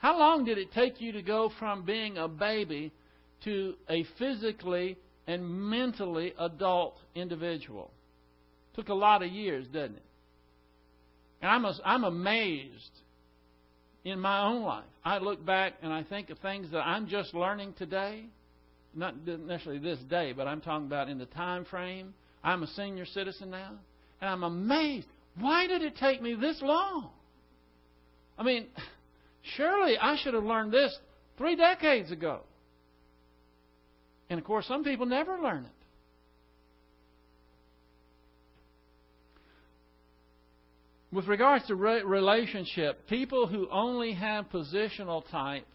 How 0.01 0.17
long 0.17 0.45
did 0.45 0.57
it 0.57 0.71
take 0.73 0.99
you 0.99 1.11
to 1.11 1.21
go 1.21 1.51
from 1.59 1.85
being 1.85 2.17
a 2.17 2.27
baby 2.27 2.91
to 3.43 3.75
a 3.87 4.03
physically 4.17 4.97
and 5.27 5.47
mentally 5.47 6.33
adult 6.39 6.97
individual? 7.13 7.91
Took 8.73 8.89
a 8.89 8.95
lot 8.95 9.21
of 9.21 9.29
years, 9.29 9.67
didn't 9.67 9.97
it? 9.97 10.05
And 11.43 11.51
I'm, 11.51 11.75
I'm 11.85 12.03
amazed 12.03 12.89
in 14.03 14.19
my 14.19 14.43
own 14.43 14.63
life. 14.63 14.85
I 15.05 15.19
look 15.19 15.45
back 15.45 15.73
and 15.83 15.93
I 15.93 16.01
think 16.01 16.31
of 16.31 16.39
things 16.39 16.71
that 16.71 16.81
I'm 16.81 17.07
just 17.07 17.35
learning 17.35 17.75
today. 17.77 18.25
Not 18.95 19.15
necessarily 19.25 19.79
this 19.79 19.99
day, 20.09 20.33
but 20.33 20.47
I'm 20.47 20.61
talking 20.61 20.87
about 20.87 21.09
in 21.09 21.19
the 21.19 21.27
time 21.27 21.63
frame. 21.63 22.15
I'm 22.43 22.63
a 22.63 22.67
senior 22.67 23.05
citizen 23.05 23.51
now. 23.51 23.73
And 24.19 24.29
I'm 24.31 24.43
amazed. 24.43 25.05
Why 25.39 25.67
did 25.67 25.83
it 25.83 25.95
take 25.97 26.23
me 26.23 26.33
this 26.33 26.59
long? 26.63 27.11
I 28.37 28.43
mean, 28.43 28.65
surely 29.55 29.97
I 29.97 30.17
should 30.17 30.33
have 30.33 30.43
learned 30.43 30.71
this 30.71 30.97
three 31.37 31.55
decades 31.55 32.11
ago. 32.11 32.41
And 34.29 34.39
of 34.39 34.45
course, 34.45 34.65
some 34.67 34.83
people 34.83 35.05
never 35.05 35.37
learn 35.39 35.65
it. 35.65 35.71
With 41.13 41.27
regards 41.27 41.67
to 41.67 41.75
re- 41.75 42.03
relationship, 42.03 43.07
people 43.07 43.45
who 43.47 43.67
only 43.69 44.13
have 44.13 44.49
positional 44.49 45.29
type 45.29 45.67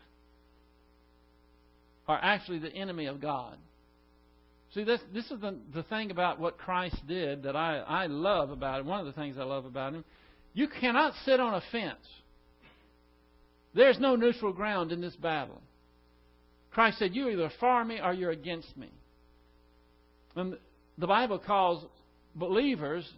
are 2.08 2.18
actually 2.22 2.60
the 2.60 2.72
enemy 2.72 3.06
of 3.06 3.20
God. 3.20 3.56
See, 4.72 4.84
this, 4.84 5.00
this 5.12 5.24
is 5.30 5.40
the, 5.40 5.56
the 5.74 5.82
thing 5.84 6.10
about 6.10 6.40
what 6.40 6.56
Christ 6.56 6.96
did 7.06 7.42
that 7.42 7.56
I, 7.56 7.78
I 7.78 8.06
love 8.06 8.50
about 8.50 8.80
him. 8.80 8.86
One 8.86 9.00
of 9.00 9.06
the 9.06 9.12
things 9.12 9.36
I 9.38 9.44
love 9.44 9.66
about 9.66 9.94
him. 9.94 10.04
You 10.54 10.68
cannot 10.68 11.12
sit 11.24 11.40
on 11.40 11.54
a 11.54 11.62
fence. 11.70 12.06
There's 13.77 14.01
no 14.01 14.16
neutral 14.16 14.53
ground 14.53 14.91
in 14.91 15.01
this 15.01 15.14
battle. 15.14 15.61
Christ 16.70 16.99
said, 16.99 17.14
You're 17.14 17.31
either 17.31 17.51
for 17.61 17.85
me 17.85 18.01
or 18.03 18.12
you're 18.12 18.31
against 18.31 18.77
me. 18.77 18.91
And 20.35 20.57
the 20.99 21.07
Bible 21.07 21.39
calls 21.39 21.85
believers 22.35 23.09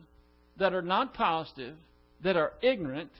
that 0.59 0.75
are 0.75 0.83
not 0.83 1.15
positive 1.15 1.77
that 2.23 2.37
are 2.37 2.53
ignorant, 2.63 3.11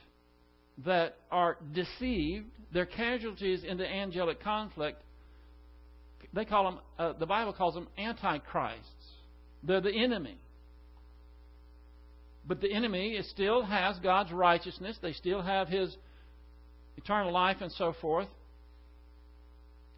that 0.85 1.15
are 1.31 1.57
deceived, 1.73 2.47
they're 2.73 2.85
casualties 2.85 3.63
in 3.63 3.77
the 3.77 3.87
angelic 3.87 4.41
conflict. 4.43 5.01
They 6.33 6.45
call 6.45 6.65
them, 6.65 6.79
uh, 6.97 7.13
the 7.13 7.25
Bible 7.25 7.53
calls 7.53 7.73
them 7.73 7.87
antichrists. 7.97 8.83
They're 9.63 9.81
the 9.81 9.95
enemy. 9.95 10.37
But 12.45 12.61
the 12.61 12.71
enemy 12.71 13.19
still 13.29 13.63
has 13.63 13.97
God's 13.99 14.31
righteousness. 14.31 14.97
They 15.01 15.13
still 15.13 15.41
have 15.41 15.67
His 15.67 15.95
eternal 16.99 17.31
life 17.31 17.57
and 17.61 17.71
so 17.73 17.93
forth. 18.01 18.27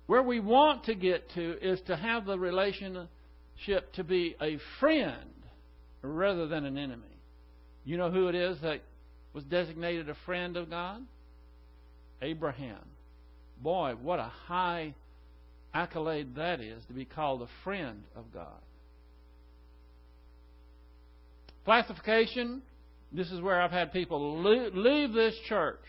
Where 0.08 0.24
we 0.24 0.40
want 0.40 0.86
to 0.86 0.96
get 0.96 1.30
to 1.36 1.58
is 1.62 1.80
to 1.88 1.96
have 1.96 2.26
the 2.26 2.38
relationship 2.38 3.94
to 3.94 4.04
be 4.04 4.36
a 4.42 4.58
friend 4.80 5.30
rather 6.02 6.48
than 6.48 6.66
an 6.66 6.78
enemy. 6.78 7.04
You 7.86 7.98
know 7.98 8.12
who 8.12 8.28
it 8.28 8.36
is 8.36 8.60
that 8.62 8.82
was 9.34 9.44
designated 9.46 10.10
a 10.10 10.16
friend 10.26 10.58
of 10.58 10.70
God? 10.70 11.02
Abraham. 12.22 12.82
Boy, 13.62 13.94
what 14.02 14.20
a 14.20 14.32
high 14.48 14.94
accolade 15.74 16.36
that 16.36 16.60
is 16.60 16.84
to 16.86 16.94
be 16.94 17.06
called 17.06 17.42
a 17.42 17.48
friend 17.64 18.04
of 18.16 18.32
God. 18.34 18.60
Classification 21.64 22.62
this 23.12 23.32
is 23.32 23.42
where 23.42 23.62
I've 23.62 23.72
had 23.72 23.92
people 23.92 24.42
leave 24.42 25.14
this 25.14 25.36
church. 25.48 25.82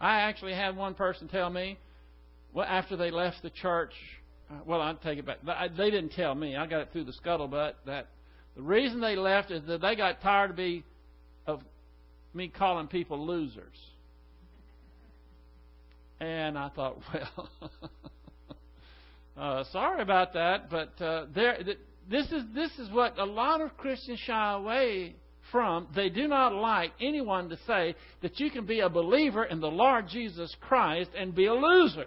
I 0.00 0.20
actually 0.20 0.54
had 0.54 0.76
one 0.76 0.94
person 0.94 1.28
tell 1.28 1.50
me, 1.50 1.78
well, 2.52 2.66
after 2.66 2.96
they 2.96 3.10
left 3.10 3.42
the 3.42 3.50
church, 3.50 3.92
uh, 4.50 4.54
well, 4.64 4.80
I'll 4.80 4.96
take 4.96 5.18
it 5.18 5.26
back. 5.26 5.38
They 5.76 5.90
didn't 5.90 6.12
tell 6.12 6.34
me. 6.34 6.56
I 6.56 6.66
got 6.66 6.80
it 6.80 6.88
through 6.92 7.04
the 7.04 7.12
scuttlebutt 7.12 7.74
that 7.86 8.08
the 8.56 8.62
reason 8.62 9.00
they 9.00 9.16
left 9.16 9.50
is 9.50 9.62
that 9.66 9.80
they 9.80 9.94
got 9.94 10.20
tired 10.22 10.50
of, 10.50 10.56
be, 10.56 10.84
of 11.46 11.60
me 12.32 12.48
calling 12.48 12.86
people 12.86 13.24
losers. 13.26 13.76
And 16.20 16.58
I 16.58 16.68
thought, 16.70 16.98
well, 17.14 17.50
uh, 19.36 19.64
sorry 19.72 20.02
about 20.02 20.32
that, 20.34 20.70
but 20.70 21.00
uh, 21.02 21.26
there, 21.34 21.58
this 22.10 22.26
is 22.32 22.42
this 22.54 22.70
is 22.78 22.90
what 22.90 23.18
a 23.18 23.24
lot 23.24 23.60
of 23.60 23.76
Christians 23.76 24.18
shy 24.20 24.52
away 24.54 25.14
from. 25.50 25.88
They 25.94 26.08
do 26.08 26.28
not 26.28 26.54
like 26.54 26.92
anyone 27.00 27.48
to 27.50 27.58
say 27.66 27.94
that 28.22 28.40
you 28.40 28.50
can 28.50 28.66
be 28.66 28.80
a 28.80 28.88
believer 28.88 29.44
in 29.44 29.60
the 29.60 29.70
Lord 29.70 30.08
Jesus 30.08 30.54
Christ 30.60 31.10
and 31.16 31.34
be 31.34 31.46
a 31.46 31.54
loser. 31.54 32.06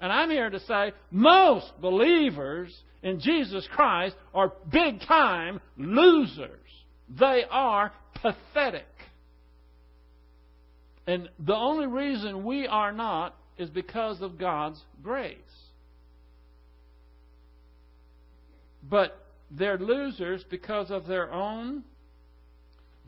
And 0.00 0.12
I'm 0.12 0.30
here 0.30 0.50
to 0.50 0.60
say 0.60 0.92
most 1.10 1.72
believers 1.80 2.74
in 3.02 3.20
Jesus 3.20 3.66
Christ 3.72 4.16
are 4.34 4.52
big 4.70 5.00
time 5.02 5.60
losers. 5.76 6.58
They 7.08 7.44
are 7.50 7.92
pathetic. 8.14 8.86
And 11.06 11.28
the 11.38 11.56
only 11.56 11.86
reason 11.86 12.44
we 12.44 12.66
are 12.66 12.92
not 12.92 13.36
is 13.58 13.68
because 13.68 14.22
of 14.22 14.38
God's 14.38 14.80
grace. 15.02 15.36
But 18.82 19.18
they're 19.50 19.78
losers 19.78 20.44
because 20.48 20.90
of 20.90 21.06
their 21.06 21.32
own 21.32 21.84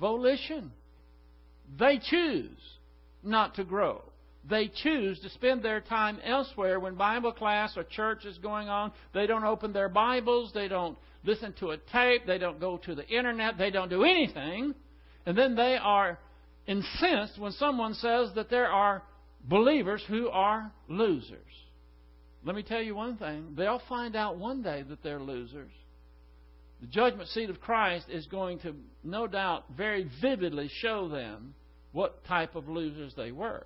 volition. 0.02 0.72
They 1.78 1.98
choose 1.98 2.58
not 3.22 3.54
to 3.54 3.64
grow. 3.64 4.02
They 4.50 4.68
choose 4.82 5.20
to 5.20 5.30
spend 5.30 5.62
their 5.62 5.80
time 5.80 6.18
elsewhere 6.24 6.80
when 6.80 6.96
Bible 6.96 7.32
class 7.32 7.74
or 7.76 7.84
church 7.84 8.24
is 8.24 8.36
going 8.38 8.68
on. 8.68 8.92
They 9.14 9.28
don't 9.28 9.44
open 9.44 9.72
their 9.72 9.88
Bibles. 9.88 10.50
They 10.52 10.66
don't 10.66 10.98
listen 11.24 11.54
to 11.60 11.70
a 11.70 11.76
tape. 11.92 12.26
They 12.26 12.38
don't 12.38 12.58
go 12.58 12.78
to 12.78 12.96
the 12.96 13.06
internet. 13.06 13.56
They 13.56 13.70
don't 13.70 13.88
do 13.88 14.02
anything. 14.02 14.74
And 15.24 15.38
then 15.38 15.54
they 15.54 15.78
are 15.80 16.18
incensed 16.66 17.38
when 17.38 17.52
someone 17.52 17.94
says 17.94 18.30
that 18.34 18.50
there 18.50 18.66
are 18.66 19.04
believers 19.44 20.02
who 20.08 20.28
are 20.28 20.72
losers. 20.88 21.38
Let 22.44 22.56
me 22.56 22.64
tell 22.64 22.82
you 22.82 22.96
one 22.96 23.18
thing 23.18 23.54
they'll 23.56 23.82
find 23.88 24.16
out 24.16 24.36
one 24.36 24.62
day 24.62 24.82
that 24.88 25.04
they're 25.04 25.20
losers. 25.20 25.70
The 26.82 26.88
judgment 26.88 27.28
seat 27.30 27.48
of 27.48 27.60
Christ 27.60 28.06
is 28.10 28.26
going 28.26 28.58
to, 28.60 28.74
no 29.04 29.26
doubt, 29.26 29.64
very 29.76 30.10
vividly 30.20 30.68
show 30.80 31.08
them 31.08 31.54
what 31.92 32.24
type 32.24 32.56
of 32.56 32.68
losers 32.68 33.14
they 33.16 33.30
were. 33.30 33.64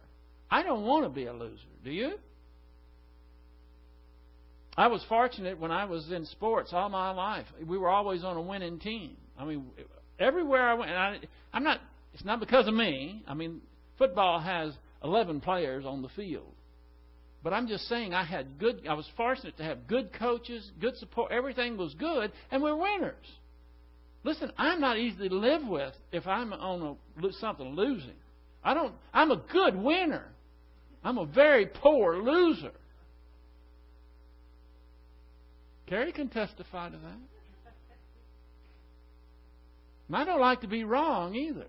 I 0.50 0.62
don't 0.62 0.84
want 0.84 1.04
to 1.04 1.08
be 1.08 1.24
a 1.24 1.32
loser, 1.32 1.62
do 1.82 1.90
you? 1.90 2.12
I 4.76 4.88
was 4.88 5.02
fortunate 5.08 5.58
when 5.58 5.70
I 5.70 5.86
was 5.86 6.12
in 6.12 6.26
sports 6.26 6.70
all 6.72 6.90
my 6.90 7.10
life. 7.10 7.46
We 7.66 7.78
were 7.78 7.88
always 7.88 8.22
on 8.22 8.36
a 8.36 8.42
winning 8.42 8.78
team. 8.78 9.16
I 9.38 9.46
mean, 9.46 9.64
everywhere 10.18 10.68
I 10.68 10.74
went, 10.74 10.90
I, 10.90 11.18
I'm 11.54 11.64
not 11.64 11.80
it's 12.12 12.24
not 12.24 12.40
because 12.40 12.66
of 12.66 12.74
me. 12.74 13.22
I 13.26 13.34
mean, 13.34 13.60
football 13.98 14.40
has 14.40 14.72
11 15.04 15.40
players 15.40 15.84
on 15.84 16.02
the 16.02 16.08
field. 16.10 16.54
But 17.46 17.52
I'm 17.52 17.68
just 17.68 17.86
saying 17.86 18.12
I 18.12 18.24
had 18.24 18.58
good 18.58 18.88
I 18.88 18.94
was 18.94 19.08
fortunate 19.16 19.56
to 19.58 19.62
have 19.62 19.86
good 19.86 20.12
coaches, 20.12 20.68
good 20.80 20.96
support, 20.96 21.30
everything 21.30 21.76
was 21.76 21.94
good 21.94 22.32
and 22.50 22.60
we're 22.60 22.74
winners. 22.74 23.24
Listen, 24.24 24.50
I'm 24.58 24.80
not 24.80 24.98
easy 24.98 25.28
to 25.28 25.32
live 25.36 25.62
with 25.64 25.94
if 26.10 26.26
I'm 26.26 26.52
on 26.52 26.98
a, 27.22 27.32
something 27.34 27.76
losing. 27.76 28.16
I 28.64 28.74
don't 28.74 28.94
I'm 29.14 29.30
a 29.30 29.36
good 29.36 29.76
winner. 29.76 30.24
I'm 31.04 31.18
a 31.18 31.24
very 31.24 31.66
poor 31.66 32.16
loser. 32.16 32.72
Carrie 35.86 36.10
can 36.10 36.28
testify 36.28 36.88
to 36.88 36.96
that. 36.96 37.20
And 40.08 40.16
I 40.16 40.24
don't 40.24 40.40
like 40.40 40.62
to 40.62 40.66
be 40.66 40.82
wrong 40.82 41.36
either. 41.36 41.68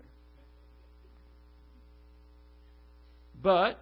But, 3.40 3.78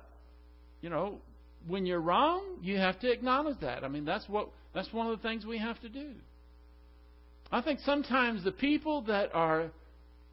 you 0.82 0.90
know, 0.90 1.20
when 1.66 1.86
you're 1.86 2.00
wrong, 2.00 2.42
you 2.62 2.76
have 2.76 2.98
to 3.00 3.10
acknowledge 3.10 3.60
that. 3.60 3.84
I 3.84 3.88
mean, 3.88 4.04
that's 4.04 4.28
what 4.28 4.48
that's 4.74 4.92
one 4.92 5.10
of 5.10 5.20
the 5.20 5.28
things 5.28 5.44
we 5.44 5.58
have 5.58 5.80
to 5.80 5.88
do. 5.88 6.10
I 7.50 7.62
think 7.62 7.80
sometimes 7.80 8.44
the 8.44 8.52
people 8.52 9.02
that 9.02 9.34
are 9.34 9.70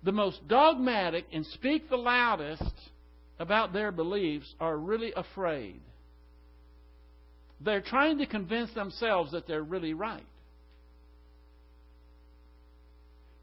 the 0.03 0.11
most 0.11 0.47
dogmatic 0.47 1.25
and 1.31 1.45
speak 1.45 1.89
the 1.89 1.95
loudest 1.95 2.73
about 3.39 3.73
their 3.73 3.91
beliefs 3.91 4.53
are 4.59 4.77
really 4.77 5.13
afraid. 5.15 5.79
They're 7.61 7.81
trying 7.81 8.17
to 8.17 8.25
convince 8.25 8.73
themselves 8.73 9.31
that 9.31 9.47
they're 9.47 9.63
really 9.63 9.93
right. 9.93 10.25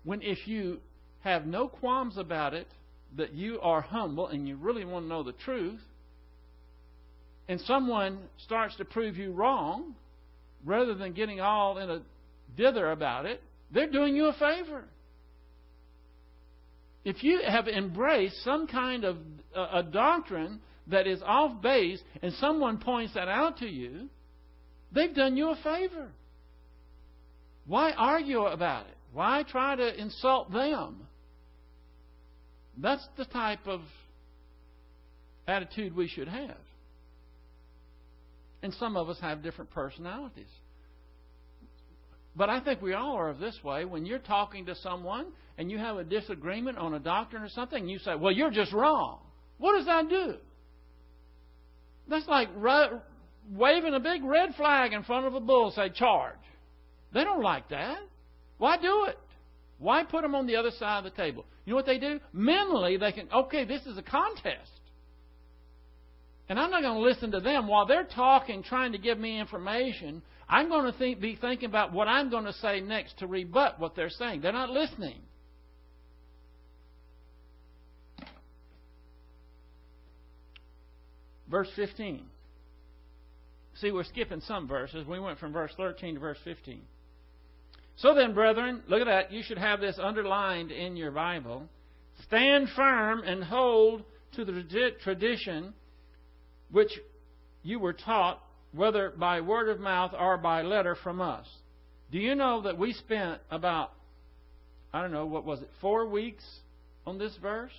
When 0.05 0.21
if 0.23 0.47
you 0.47 0.81
have 1.21 1.47
no 1.47 1.69
qualms 1.69 2.19
about 2.19 2.55
it, 2.55 2.67
that 3.17 3.35
you 3.35 3.61
are 3.61 3.81
humble 3.81 4.29
and 4.29 4.47
you 4.47 4.57
really 4.57 4.85
want 4.85 5.05
to 5.05 5.09
know 5.09 5.23
the 5.23 5.33
truth, 5.33 5.81
and 7.51 7.61
someone 7.63 8.21
starts 8.45 8.77
to 8.77 8.85
prove 8.85 9.17
you 9.17 9.33
wrong, 9.33 9.97
rather 10.65 10.95
than 10.95 11.13
getting 11.13 11.41
all 11.41 11.79
in 11.79 11.91
a 11.91 12.01
dither 12.57 12.93
about 12.93 13.27
it, 13.27 13.43
they're 13.73 13.91
doing 13.91 14.15
you 14.15 14.27
a 14.27 14.33
favor. 14.35 14.85
If 17.05 17.25
you 17.25 17.41
have 17.45 17.67
embraced 17.67 18.37
some 18.45 18.69
kind 18.69 19.03
of 19.03 19.17
uh, 19.57 19.67
a 19.73 19.83
doctrine 19.83 20.61
that 20.87 21.09
is 21.09 21.21
off 21.27 21.61
base 21.61 22.01
and 22.23 22.33
someone 22.35 22.79
points 22.79 23.15
that 23.15 23.27
out 23.27 23.59
to 23.59 23.67
you, 23.67 24.09
they've 24.93 25.15
done 25.15 25.37
you 25.37 25.49
a 25.49 25.57
favor. 25.57 26.09
Why 27.67 27.91
argue 27.91 28.45
about 28.45 28.87
it? 28.87 28.97
Why 29.13 29.43
try 29.43 29.75
to 29.75 30.01
insult 30.01 30.53
them? 30.53 31.01
That's 32.79 33.05
the 33.17 33.25
type 33.25 33.67
of 33.67 33.81
attitude 35.49 35.97
we 35.97 36.07
should 36.07 36.29
have. 36.29 36.57
And 38.63 38.75
some 38.75 38.97
of 38.97 39.09
us 39.09 39.19
have 39.21 39.43
different 39.43 39.71
personalities. 39.71 40.51
But 42.37 42.49
I 42.49 42.61
think 42.61 42.81
we 42.81 42.95
all 42.95 43.17
are 43.17 43.29
of 43.29 43.39
this 43.39 43.59
way. 43.65 43.85
When 43.85 44.07
you're 44.07 44.19
talking 44.19 44.67
to 44.67 44.75
someone 44.77 45.27
and 45.59 45.71
you 45.71 45.79
have 45.79 45.97
a 45.97 46.05
disagreement 46.05 46.79
on 46.79 46.95
a 46.95 46.99
doctrine 46.99 47.43
or 47.43 47.49
something, 47.49 47.89
you 47.89 47.99
say, 47.99 48.15
Well, 48.15 48.33
you're 48.33 48.51
just 48.51 48.73
wrong. 48.73 49.19
What 49.59 49.77
does 49.77 49.87
that 49.87 50.09
do? 50.09 50.35
That's 52.09 52.29
like 52.29 52.49
waving 53.51 53.95
a 53.95 54.01
big 54.01 54.25
red 54.25 54.55
flag 54.55 54.93
in 54.93 55.03
front 55.03 55.27
of 55.27 55.35
a 55.35 55.41
bull, 55.41 55.71
say, 55.71 55.91
Charge. 55.91 56.35
They 57.13 57.25
don't 57.25 57.43
like 57.43 57.69
that. 57.71 57.99
Why 58.59 58.77
do 58.77 59.05
it? 59.09 59.19
Why 59.79 60.05
put 60.05 60.23
them 60.23 60.35
on 60.35 60.47
the 60.47 60.57
other 60.57 60.71
side 60.73 60.99
of 60.99 61.05
the 61.05 61.11
table? 61.11 61.47
You 61.65 61.73
know 61.73 61.77
what 61.77 61.87
they 61.87 61.99
do? 61.99 62.21
Mentally, 62.33 62.97
they 62.97 63.13
can, 63.13 63.29
okay, 63.33 63.65
this 63.65 63.85
is 63.87 63.97
a 63.97 64.03
contest. 64.03 64.71
And 66.51 66.59
I'm 66.59 66.73
not 66.73 66.83
going 66.83 66.97
to 66.97 67.09
listen 67.09 67.31
to 67.31 67.41
them 67.41 67.69
while 67.69 67.87
they're 67.87 68.09
talking, 68.13 68.65
trying 68.65 68.91
to 68.91 68.99
give 68.99 69.17
me 69.17 69.39
information. 69.39 70.21
I'm 70.49 70.69
going 70.69 70.91
to 70.91 70.99
think, 70.99 71.21
be 71.21 71.39
thinking 71.41 71.69
about 71.69 71.93
what 71.93 72.09
I'm 72.09 72.29
going 72.29 72.45
to 72.45 72.53
say 72.55 72.81
next 72.81 73.21
to 73.21 73.29
rebut 73.29 73.79
what 73.79 73.95
they're 73.95 74.11
saying. 74.11 74.41
They're 74.41 74.51
not 74.51 74.69
listening. 74.69 75.21
Verse 81.49 81.69
15. 81.77 82.25
See, 83.77 83.93
we're 83.93 84.03
skipping 84.03 84.41
some 84.41 84.67
verses. 84.67 85.07
We 85.07 85.21
went 85.21 85.39
from 85.39 85.53
verse 85.53 85.71
13 85.77 86.15
to 86.15 86.21
verse 86.21 86.39
15. 86.43 86.81
So 87.95 88.13
then, 88.13 88.35
brethren, 88.35 88.83
look 88.89 89.01
at 89.01 89.07
that. 89.07 89.31
You 89.31 89.45
should 89.45 89.59
have 89.59 89.81
this 89.81 90.01
underlined 90.03 90.73
in 90.73 90.97
your 90.97 91.13
Bible. 91.13 91.69
Stand 92.25 92.71
firm 92.75 93.23
and 93.25 93.45
hold 93.45 94.03
to 94.35 94.45
the 94.45 94.65
tradition 95.05 95.75
which 96.71 96.91
you 97.63 97.79
were 97.79 97.93
taught, 97.93 98.41
whether 98.73 99.11
by 99.11 99.41
word 99.41 99.69
of 99.69 99.81
mouth 99.81 100.13
or 100.19 100.37
by 100.39 100.63
letter 100.63 100.95
from 100.95 101.21
us. 101.21 101.47
Do 102.11 102.19
you 102.19 102.35
know 102.35 102.63
that 102.63 102.79
we 102.79 102.93
spent 102.93 103.41
about, 103.51 103.93
I 104.93 105.03
don't 105.03 105.13
know, 105.13 105.27
what 105.27 105.45
was 105.45 105.61
it, 105.61 105.71
four 105.81 106.07
weeks 106.07 106.45
on 107.07 107.19
this 107.19 107.37
verse? 107.41 107.73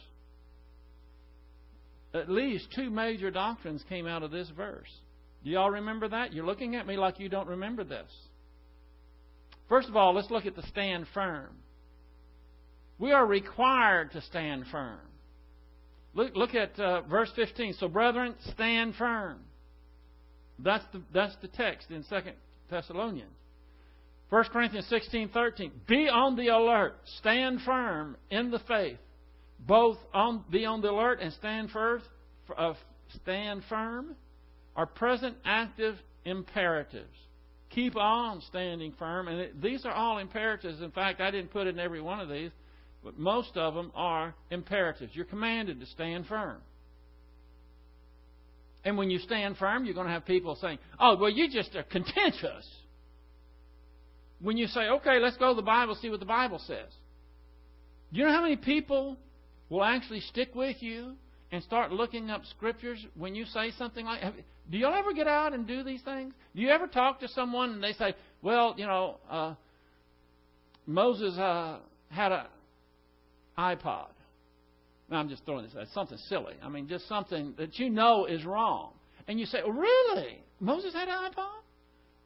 At 2.13 2.29
least 2.29 2.67
two 2.75 2.89
major 2.89 3.31
doctrines 3.31 3.83
came 3.87 4.05
out 4.07 4.23
of 4.23 4.31
this 4.31 4.49
verse. 4.55 4.89
Do 5.43 5.49
y'all 5.49 5.71
remember 5.71 6.07
that? 6.09 6.33
You're 6.33 6.45
looking 6.45 6.75
at 6.75 6.85
me 6.85 6.97
like 6.97 7.19
you 7.19 7.29
don't 7.29 7.47
remember 7.47 7.83
this. 7.83 8.09
First 9.69 9.87
of 9.87 9.95
all, 9.95 10.13
let's 10.13 10.29
look 10.29 10.45
at 10.45 10.55
the 10.55 10.63
stand 10.63 11.05
firm. 11.13 11.49
We 12.99 13.13
are 13.13 13.25
required 13.25 14.11
to 14.11 14.21
stand 14.21 14.65
firm. 14.71 14.99
Look, 16.13 16.35
look 16.35 16.55
at 16.55 16.77
uh, 16.79 17.01
verse 17.01 17.31
15. 17.35 17.75
So, 17.79 17.87
brethren, 17.87 18.35
stand 18.51 18.95
firm. 18.95 19.39
That's 20.59 20.83
the, 20.93 21.01
that's 21.13 21.35
the 21.41 21.47
text 21.47 21.89
in 21.89 22.03
2 22.03 22.15
Thessalonians. 22.69 23.31
1 24.29 24.43
Corinthians 24.45 24.87
16, 24.87 25.29
13. 25.29 25.71
Be 25.87 26.07
on 26.07 26.37
the 26.37 26.47
alert. 26.47 26.95
Stand 27.19 27.61
firm 27.61 28.15
in 28.29 28.49
the 28.49 28.59
faith. 28.59 28.97
Both 29.59 29.97
on, 30.13 30.43
be 30.49 30.65
on 30.65 30.81
the 30.81 30.89
alert 30.89 31.19
and 31.21 31.33
stand, 31.33 31.69
first, 31.71 32.05
uh, 32.57 32.73
stand 33.21 33.63
firm 33.67 34.15
are 34.75 34.85
present 34.85 35.35
active 35.43 35.95
imperatives. 36.23 37.13
Keep 37.71 37.95
on 37.97 38.41
standing 38.47 38.93
firm. 38.97 39.27
And 39.27 39.39
it, 39.39 39.61
these 39.61 39.85
are 39.85 39.93
all 39.93 40.17
imperatives. 40.17 40.81
In 40.81 40.91
fact, 40.91 41.19
I 41.19 41.29
didn't 41.31 41.51
put 41.51 41.67
in 41.67 41.79
every 41.79 42.01
one 42.01 42.19
of 42.19 42.29
these. 42.29 42.51
But 43.03 43.17
most 43.17 43.57
of 43.57 43.73
them 43.73 43.91
are 43.95 44.35
imperatives. 44.49 45.15
You're 45.15 45.25
commanded 45.25 45.79
to 45.79 45.85
stand 45.87 46.27
firm. 46.27 46.57
And 48.83 48.97
when 48.97 49.09
you 49.09 49.19
stand 49.19 49.57
firm, 49.57 49.85
you're 49.85 49.93
going 49.93 50.07
to 50.07 50.13
have 50.13 50.25
people 50.25 50.55
saying, 50.59 50.79
Oh, 50.99 51.15
well, 51.15 51.29
you 51.29 51.49
just 51.49 51.75
are 51.75 51.83
contentious. 51.83 52.67
When 54.39 54.57
you 54.57 54.67
say, 54.67 54.81
Okay, 54.81 55.19
let's 55.19 55.37
go 55.37 55.49
to 55.49 55.55
the 55.55 55.61
Bible, 55.61 55.95
see 55.95 56.09
what 56.09 56.19
the 56.19 56.25
Bible 56.25 56.59
says. 56.59 56.89
Do 58.11 58.19
you 58.19 58.25
know 58.25 58.33
how 58.33 58.41
many 58.41 58.57
people 58.57 59.17
will 59.69 59.83
actually 59.83 60.19
stick 60.21 60.53
with 60.53 60.81
you 60.81 61.13
and 61.51 61.63
start 61.63 61.91
looking 61.91 62.29
up 62.29 62.43
scriptures 62.45 63.05
when 63.15 63.35
you 63.35 63.45
say 63.45 63.71
something 63.77 64.05
like 64.05 64.21
do 64.69 64.77
y'all 64.77 64.93
ever 64.93 65.13
get 65.13 65.27
out 65.27 65.53
and 65.53 65.67
do 65.67 65.83
these 65.83 66.01
things 66.01 66.33
do 66.55 66.61
you 66.61 66.69
ever 66.69 66.87
talk 66.87 67.19
to 67.19 67.27
someone 67.29 67.71
and 67.71 67.83
they 67.83 67.93
say 67.93 68.13
well 68.41 68.73
you 68.77 68.85
know 68.85 69.17
uh, 69.29 69.53
moses 70.85 71.37
uh, 71.37 71.79
had 72.09 72.31
a 72.31 72.47
iPod. 73.61 74.07
I'm 75.11 75.29
just 75.29 75.45
throwing 75.45 75.65
this 75.65 75.75
out. 75.77 75.87
Something 75.93 76.17
silly. 76.29 76.53
I 76.63 76.69
mean, 76.69 76.87
just 76.87 77.07
something 77.07 77.53
that 77.57 77.77
you 77.77 77.89
know 77.89 78.25
is 78.25 78.45
wrong. 78.45 78.93
And 79.27 79.39
you 79.39 79.45
say, 79.45 79.59
really? 79.67 80.41
Moses 80.59 80.93
had 80.93 81.09
an 81.09 81.31
iPod? 81.31 81.61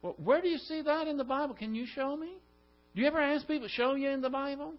Well, 0.02 0.14
where 0.22 0.40
do 0.40 0.48
you 0.48 0.58
see 0.58 0.82
that 0.82 1.08
in 1.08 1.16
the 1.16 1.24
Bible? 1.24 1.54
Can 1.54 1.74
you 1.74 1.86
show 1.86 2.16
me? 2.16 2.32
Do 2.94 3.00
you 3.00 3.08
ever 3.08 3.20
ask 3.20 3.46
people 3.46 3.66
to 3.68 3.74
show 3.74 3.94
you 3.94 4.10
in 4.10 4.20
the 4.20 4.30
Bible? 4.30 4.74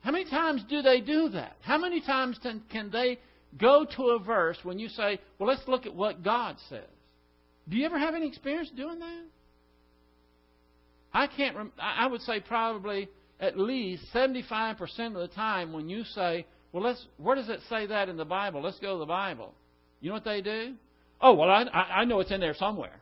How 0.00 0.10
many 0.10 0.28
times 0.28 0.64
do 0.68 0.82
they 0.82 1.00
do 1.00 1.30
that? 1.30 1.56
How 1.62 1.78
many 1.78 2.00
times 2.00 2.38
can 2.42 2.90
they 2.90 3.18
go 3.58 3.86
to 3.96 4.02
a 4.08 4.18
verse 4.18 4.58
when 4.62 4.78
you 4.78 4.88
say, 4.88 5.20
well, 5.38 5.48
let's 5.48 5.66
look 5.68 5.86
at 5.86 5.94
what 5.94 6.22
God 6.22 6.56
says? 6.68 6.84
Do 7.68 7.76
you 7.76 7.86
ever 7.86 7.98
have 7.98 8.14
any 8.14 8.26
experience 8.28 8.70
doing 8.76 8.98
that? 8.98 9.24
I 11.12 11.28
can't. 11.28 11.56
Rem- 11.56 11.72
I 11.78 12.06
would 12.06 12.20
say 12.22 12.40
probably 12.40 13.08
at 13.40 13.58
least 13.58 14.04
75% 14.14 14.80
of 15.06 15.14
the 15.14 15.28
time 15.34 15.72
when 15.72 15.88
you 15.88 16.04
say, 16.04 16.46
well, 16.72 16.82
let's, 16.82 17.04
where 17.18 17.36
does 17.36 17.48
it 17.48 17.60
say 17.68 17.86
that 17.86 18.08
in 18.08 18.16
the 18.16 18.24
Bible? 18.24 18.62
Let's 18.62 18.78
go 18.78 18.94
to 18.94 18.98
the 18.98 19.06
Bible. 19.06 19.54
You 20.00 20.10
know 20.10 20.14
what 20.14 20.24
they 20.24 20.40
do? 20.40 20.74
Oh, 21.20 21.34
well, 21.34 21.50
I, 21.50 21.62
I 21.62 22.04
know 22.04 22.20
it's 22.20 22.30
in 22.30 22.40
there 22.40 22.54
somewhere. 22.54 23.00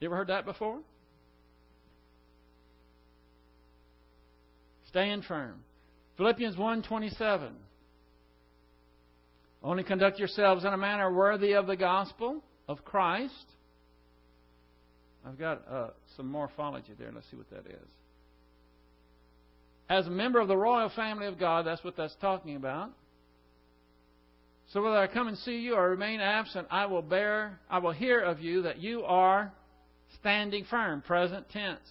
You 0.00 0.08
ever 0.08 0.16
heard 0.16 0.28
that 0.28 0.44
before? 0.44 0.80
Stand 4.88 5.24
firm. 5.24 5.60
Philippians 6.16 6.56
1.27. 6.56 7.50
Only 9.62 9.82
conduct 9.82 10.18
yourselves 10.18 10.64
in 10.64 10.72
a 10.72 10.76
manner 10.76 11.12
worthy 11.12 11.52
of 11.52 11.66
the 11.66 11.76
gospel 11.76 12.42
of 12.68 12.84
Christ. 12.84 13.32
I've 15.26 15.38
got 15.38 15.62
uh, 15.70 15.88
some 16.16 16.30
morphology 16.30 16.92
there. 16.98 17.10
Let's 17.14 17.30
see 17.30 17.36
what 17.36 17.48
that 17.50 17.66
is 17.66 17.88
as 19.88 20.06
a 20.06 20.10
member 20.10 20.40
of 20.40 20.48
the 20.48 20.56
royal 20.56 20.90
family 20.90 21.26
of 21.26 21.38
God. 21.38 21.66
That's 21.66 21.84
what 21.84 21.96
that's 21.96 22.14
talking 22.20 22.56
about. 22.56 22.90
So 24.72 24.82
whether 24.82 24.96
I 24.96 25.06
come 25.06 25.28
and 25.28 25.36
see 25.38 25.58
you 25.58 25.74
or 25.74 25.90
remain 25.90 26.20
absent, 26.20 26.66
I 26.70 26.86
will 26.86 27.02
bear, 27.02 27.60
I 27.68 27.78
will 27.78 27.92
hear 27.92 28.20
of 28.20 28.40
you 28.40 28.62
that 28.62 28.78
you 28.78 29.04
are 29.04 29.52
standing 30.20 30.64
firm, 30.64 31.02
present 31.02 31.48
tense, 31.50 31.86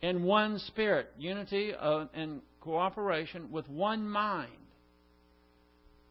in 0.00 0.22
one 0.22 0.58
spirit, 0.60 1.10
unity 1.18 1.72
and 1.80 2.40
cooperation 2.60 3.50
with 3.50 3.68
one 3.68 4.08
mind. 4.08 4.52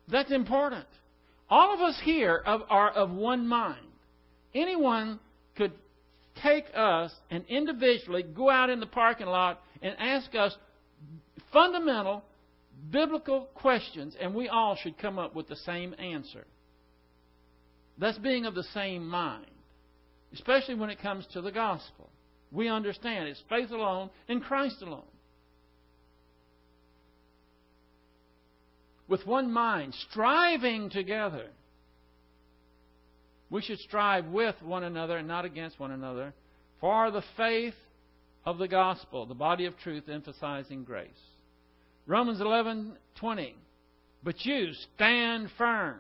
That's 0.10 0.32
important. 0.32 0.86
All 1.50 1.74
of 1.74 1.80
us 1.80 1.98
here 2.04 2.44
are 2.46 2.92
of 2.92 3.12
one 3.12 3.48
mind. 3.48 3.86
Anyone 4.54 5.20
could 5.56 5.72
take 6.44 6.66
us 6.76 7.14
and 7.32 7.46
individually 7.48 8.24
go 8.24 8.50
out 8.50 8.70
in 8.70 8.82
the 8.82 8.86
parking 8.86 9.28
lot 9.28 9.62
and 9.82 9.96
ask 9.98 10.36
us, 10.36 10.56
fundamental 11.58 12.24
biblical 12.92 13.48
questions, 13.56 14.16
and 14.22 14.36
we 14.36 14.48
all 14.48 14.76
should 14.76 14.98
come 15.00 15.18
up 15.18 15.36
with 15.36 15.48
the 15.48 15.56
same 15.56 15.96
answer. 15.98 16.46
That's 17.98 18.20
being 18.20 18.46
of 18.46 18.54
the 18.54 18.68
same 18.76 19.08
mind, 19.08 19.48
especially 20.34 20.76
when 20.76 20.92
it 20.92 21.02
comes 21.02 21.26
to 21.34 21.42
the 21.42 21.52
gospel. 21.52 22.10
We 22.52 22.68
understand 22.68 23.28
it's 23.28 23.42
faith 23.50 23.72
alone 23.72 24.12
in 24.28 24.40
Christ 24.40 24.82
alone. 24.82 25.04
with 29.08 29.26
one 29.26 29.52
mind, 29.52 29.94
striving 30.10 30.90
together. 30.90 31.48
We 33.50 33.62
should 33.62 33.80
strive 33.80 34.26
with 34.26 34.56
one 34.62 34.84
another 34.84 35.18
and 35.18 35.28
not 35.28 35.46
against 35.46 35.80
one 35.80 35.92
another 35.92 36.34
for 36.82 37.10
the 37.10 37.24
faith 37.38 37.74
of 38.46 38.58
the 38.58 38.68
gospel, 38.68 39.26
the 39.26 39.34
body 39.34 39.66
of 39.66 39.78
truth 39.80 40.10
emphasizing 40.10 40.84
grace. 40.84 41.08
Romans 42.08 42.40
11:20 42.40 43.54
But 44.24 44.44
you 44.46 44.74
stand 44.96 45.52
firm. 45.58 46.00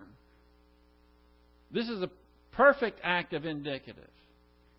This 1.69 1.89
is 1.89 2.01
a 2.01 2.09
perfect 2.53 2.99
active 3.03 3.45
indicative. 3.45 4.09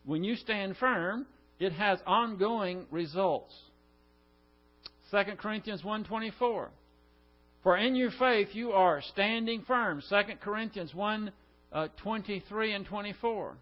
When 0.04 0.24
you 0.24 0.36
stand 0.36 0.76
firm, 0.78 1.26
it 1.60 1.72
has 1.72 2.00
ongoing 2.06 2.86
results. 2.90 3.54
2 5.10 5.36
Corinthians 5.36 5.82
1:24 5.82 6.70
For 7.62 7.76
in 7.76 7.94
your 7.94 8.10
faith 8.12 8.54
you 8.54 8.72
are 8.72 9.02
standing 9.02 9.62
firm. 9.62 10.02
2 10.08 10.22
Corinthians 10.40 10.94
1 10.94 11.32
uh, 11.70 11.88
23 12.02 12.72
and 12.72 12.86
24. 12.86 13.56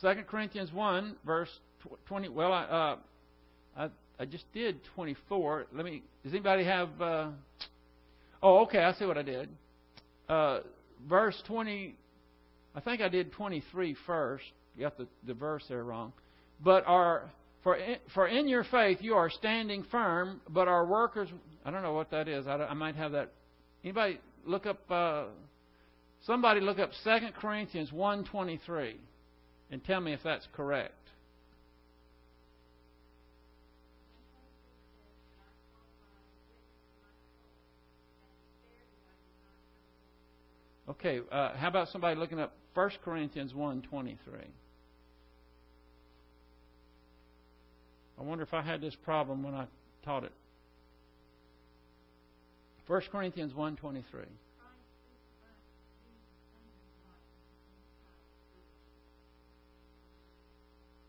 2 0.00 0.14
Corinthians 0.28 0.72
1, 0.72 1.16
verse 1.24 1.48
20. 2.06 2.28
Well, 2.28 2.52
uh, 2.52 2.96
I, 3.76 3.88
I, 4.18 4.24
just 4.24 4.44
did 4.52 4.80
24. 4.94 5.66
Let 5.74 5.84
me. 5.84 6.02
Does 6.22 6.32
anybody 6.32 6.64
have. 6.64 6.88
Uh, 7.00 7.30
oh, 8.42 8.64
okay. 8.64 8.78
I 8.78 8.92
see 8.94 9.04
what 9.04 9.18
I 9.18 9.22
did. 9.22 9.48
Uh, 10.28 10.60
verse 11.08 11.40
20. 11.46 11.96
I 12.74 12.80
think 12.80 13.00
I 13.00 13.08
did 13.08 13.32
23 13.32 13.96
first. 14.06 14.44
You 14.76 14.82
got 14.82 14.98
the, 14.98 15.06
the 15.26 15.34
verse 15.34 15.64
there 15.68 15.84
wrong. 15.84 16.12
But 16.62 16.84
our. 16.86 17.30
For 17.62 17.74
in, 17.76 17.96
for 18.14 18.28
in 18.28 18.46
your 18.46 18.62
faith 18.62 18.98
you 19.00 19.14
are 19.14 19.28
standing 19.28 19.84
firm, 19.90 20.40
but 20.48 20.68
our 20.68 20.86
workers. 20.86 21.28
I 21.64 21.70
don't 21.70 21.82
know 21.82 21.94
what 21.94 22.12
that 22.12 22.28
is. 22.28 22.46
I, 22.46 22.54
I 22.54 22.74
might 22.74 22.94
have 22.94 23.12
that. 23.12 23.32
Anybody 23.82 24.20
look 24.44 24.66
up. 24.66 24.78
Uh, 24.90 25.24
Somebody 26.26 26.60
look 26.60 26.80
up 26.80 26.90
2 27.04 27.18
Corinthians 27.40 27.90
1.23 27.90 28.94
and 29.70 29.84
tell 29.84 30.00
me 30.00 30.12
if 30.12 30.20
that's 30.24 30.46
correct. 30.52 30.92
Okay, 40.88 41.20
uh, 41.32 41.54
how 41.56 41.68
about 41.68 41.88
somebody 41.88 42.18
looking 42.18 42.38
up 42.38 42.54
1 42.74 42.90
Corinthians 43.04 43.52
1.23? 43.52 44.16
I 48.18 48.22
wonder 48.22 48.44
if 48.44 48.54
I 48.54 48.62
had 48.62 48.80
this 48.80 48.94
problem 49.04 49.42
when 49.42 49.54
I 49.54 49.66
taught 50.04 50.24
it. 50.24 50.32
1 52.86 53.02
Corinthians 53.10 53.52
1.23. 53.52 54.02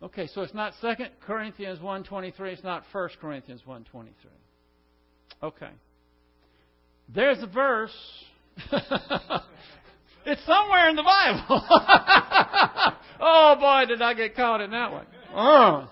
Okay, 0.01 0.28
so 0.28 0.41
it's 0.41 0.53
not 0.53 0.73
2 0.82 0.93
Corinthians 1.25 1.80
1.23, 1.80 2.39
it's 2.53 2.63
not 2.63 2.84
1 2.91 3.09
Corinthians 3.19 3.61
1.23. 3.67 4.09
Okay. 5.43 5.69
There's 7.13 7.41
a 7.41 7.47
verse. 7.47 7.95
it's 10.26 10.45
somewhere 10.45 10.89
in 10.89 10.95
the 10.95 11.03
Bible. 11.03 11.43
oh 13.20 13.55
boy, 13.60 13.86
did 13.88 14.01
I 14.01 14.14
get 14.14 14.36
caught 14.36 14.62
in 14.62 14.72
that 14.72 14.91
one. 14.91 15.05
Oh. 15.34 15.89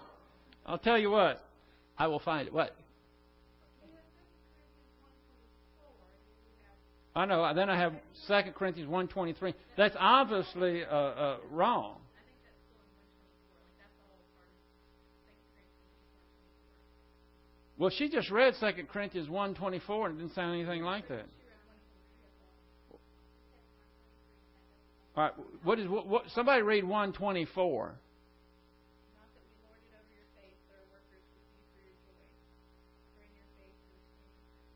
I'll 0.65 0.79
tell 0.79 0.97
you 0.97 1.11
what. 1.11 1.41
I 1.97 2.07
will 2.07 2.19
find 2.19 2.47
it. 2.47 2.53
What? 2.53 2.75
I 7.15 7.25
know. 7.25 7.53
Then 7.55 7.69
I 7.69 7.77
have 7.77 7.93
2 8.27 8.51
Corinthians 8.57 8.89
1.23. 8.89 9.53
That's 9.77 9.95
obviously 9.97 10.83
uh, 10.83 10.93
uh, 10.93 11.37
wrong. 11.51 11.97
Well, 17.77 17.89
she 17.89 18.09
just 18.09 18.31
read 18.31 18.53
2 18.59 18.67
Corinthians 18.91 19.27
1.24 19.29 20.05
and 20.05 20.15
it 20.15 20.21
didn't 20.21 20.35
sound 20.35 20.55
anything 20.55 20.81
like 20.81 21.07
that. 21.09 21.25
All 25.17 25.23
right, 25.23 25.33
what 25.63 25.79
is 25.79 25.87
what, 25.87 26.07
what 26.07 26.23
somebody 26.33 26.61
read 26.61 26.83
124. 26.83 27.95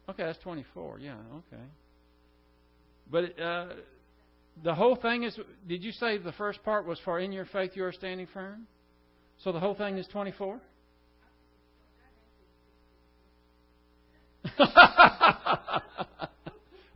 Okay, 0.10 0.24
that's 0.24 0.40
24. 0.40 1.00
Yeah, 1.00 1.14
okay. 1.14 1.64
But 3.12 3.40
uh, 3.40 3.68
the 4.64 4.74
whole 4.74 4.96
thing 4.96 5.24
is, 5.24 5.38
did 5.68 5.84
you 5.84 5.92
say 5.92 6.18
the 6.18 6.32
first 6.32 6.64
part 6.64 6.86
was 6.88 7.00
for 7.06 7.20
in 7.20 7.32
your 7.32 7.46
faith 7.46 7.72
you 7.76 7.84
are 7.86 7.92
standing 7.92 8.28
firm? 8.34 8.66
So 9.44 9.52
the 9.52 9.60
whole 9.60 9.76
thing 9.76 9.98
is 9.98 10.08
24? 10.08 10.60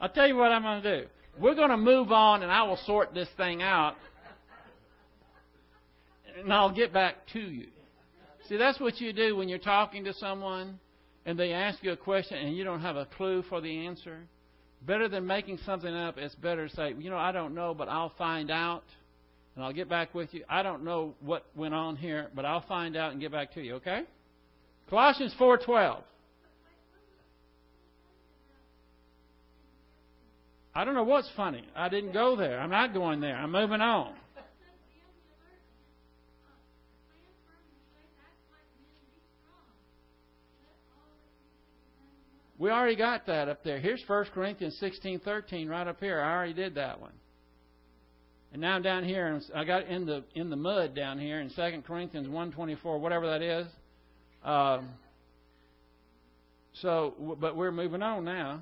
I'll 0.01 0.09
tell 0.13 0.27
you 0.27 0.35
what 0.35 0.51
I'm 0.51 0.63
going 0.63 0.81
to 0.81 1.01
do. 1.01 1.07
We're 1.39 1.55
going 1.55 1.69
to 1.69 1.77
move 1.77 2.11
on, 2.11 2.43
and 2.43 2.51
I 2.51 2.63
will 2.63 2.79
sort 2.85 3.13
this 3.13 3.29
thing 3.37 3.61
out, 3.61 3.95
and 6.39 6.51
I'll 6.53 6.73
get 6.73 6.93
back 6.93 7.15
to 7.33 7.39
you. 7.39 7.67
See, 8.47 8.57
that's 8.57 8.79
what 8.79 8.99
you 8.99 9.13
do 9.13 9.35
when 9.35 9.47
you're 9.47 9.57
talking 9.57 10.03
to 10.05 10.13
someone 10.13 10.79
and 11.25 11.39
they 11.39 11.53
ask 11.53 11.81
you 11.83 11.91
a 11.91 11.97
question 11.97 12.37
and 12.37 12.55
you 12.55 12.63
don't 12.63 12.81
have 12.81 12.95
a 12.95 13.05
clue 13.05 13.43
for 13.43 13.61
the 13.61 13.85
answer. 13.85 14.19
Better 14.85 15.07
than 15.07 15.25
making 15.25 15.59
something 15.65 15.93
up, 15.93 16.17
it's 16.17 16.35
better 16.35 16.67
to 16.67 16.75
say, 16.75 16.93
you 16.99 17.09
know, 17.09 17.17
I 17.17 17.31
don't 17.31 17.55
know, 17.55 17.73
but 17.73 17.87
I'll 17.87 18.13
find 18.17 18.51
out 18.51 18.83
and 19.55 19.63
I'll 19.63 19.71
get 19.71 19.87
back 19.87 20.13
with 20.13 20.33
you. 20.33 20.43
I 20.49 20.61
don't 20.61 20.83
know 20.83 21.13
what 21.21 21.45
went 21.55 21.73
on 21.73 21.95
here, 21.95 22.27
but 22.35 22.43
I'll 22.43 22.65
find 22.67 22.97
out 22.97 23.13
and 23.13 23.21
get 23.21 23.31
back 23.31 23.53
to 23.53 23.61
you, 23.61 23.75
okay? 23.75 24.01
Colossians 24.89 25.33
4:12. 25.39 26.01
I 30.75 30.85
don't 30.85 30.95
know 30.95 31.03
what's 31.03 31.29
funny. 31.35 31.63
I 31.75 31.89
didn't 31.89 32.13
go 32.13 32.35
there. 32.35 32.59
I'm 32.59 32.71
not 32.71 32.93
going 32.93 33.19
there. 33.19 33.35
I'm 33.35 33.51
moving 33.51 33.81
on. 33.81 34.13
We 42.57 42.69
already 42.69 42.95
got 42.95 43.25
that 43.27 43.49
up 43.49 43.63
there. 43.63 43.79
Here's 43.79 44.01
1 44.07 44.25
Corinthians 44.33 44.79
16:13 44.79 45.69
right 45.69 45.85
up 45.85 45.99
here. 45.99 46.21
I 46.21 46.33
already 46.33 46.53
did 46.53 46.75
that 46.75 46.99
one. 47.01 47.11
And 48.53 48.61
now 48.61 48.75
I'm 48.75 48.81
down 48.81 49.03
here, 49.03 49.27
and 49.27 49.43
I 49.53 49.65
got 49.65 49.87
in 49.87 50.05
the 50.05 50.23
in 50.33 50.49
the 50.49 50.55
mud 50.55 50.95
down 50.95 51.19
here 51.19 51.39
in 51.39 51.49
2 51.49 51.83
Corinthians 51.85 52.27
1:24, 52.27 52.99
whatever 52.99 53.27
that 53.27 53.41
is. 53.41 53.67
Um, 54.43 54.89
so, 56.73 57.35
but 57.39 57.55
we're 57.55 57.71
moving 57.71 58.01
on 58.01 58.23
now. 58.23 58.61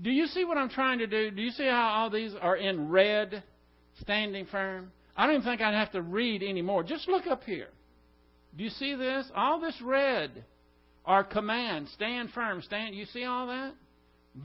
Do 0.00 0.10
you 0.10 0.26
see 0.26 0.44
what 0.44 0.58
I'm 0.58 0.68
trying 0.68 0.98
to 0.98 1.06
do? 1.06 1.30
Do 1.30 1.42
you 1.42 1.50
see 1.50 1.66
how 1.66 1.88
all 1.88 2.10
these 2.10 2.32
are 2.40 2.56
in 2.56 2.88
red, 2.88 3.42
standing 4.00 4.46
firm? 4.46 4.90
I 5.16 5.26
don't 5.26 5.36
even 5.36 5.46
think 5.46 5.60
I'd 5.60 5.74
have 5.74 5.92
to 5.92 6.02
read 6.02 6.42
anymore. 6.42 6.82
Just 6.82 7.08
look 7.08 7.26
up 7.26 7.44
here. 7.44 7.68
Do 8.56 8.64
you 8.64 8.70
see 8.70 8.94
this? 8.94 9.26
All 9.34 9.60
this 9.60 9.80
red 9.82 10.44
are 11.04 11.22
commands. 11.22 11.92
Stand 11.92 12.30
firm. 12.30 12.62
Stand. 12.62 12.94
You 12.94 13.04
see 13.06 13.24
all 13.24 13.46
that? 13.46 13.74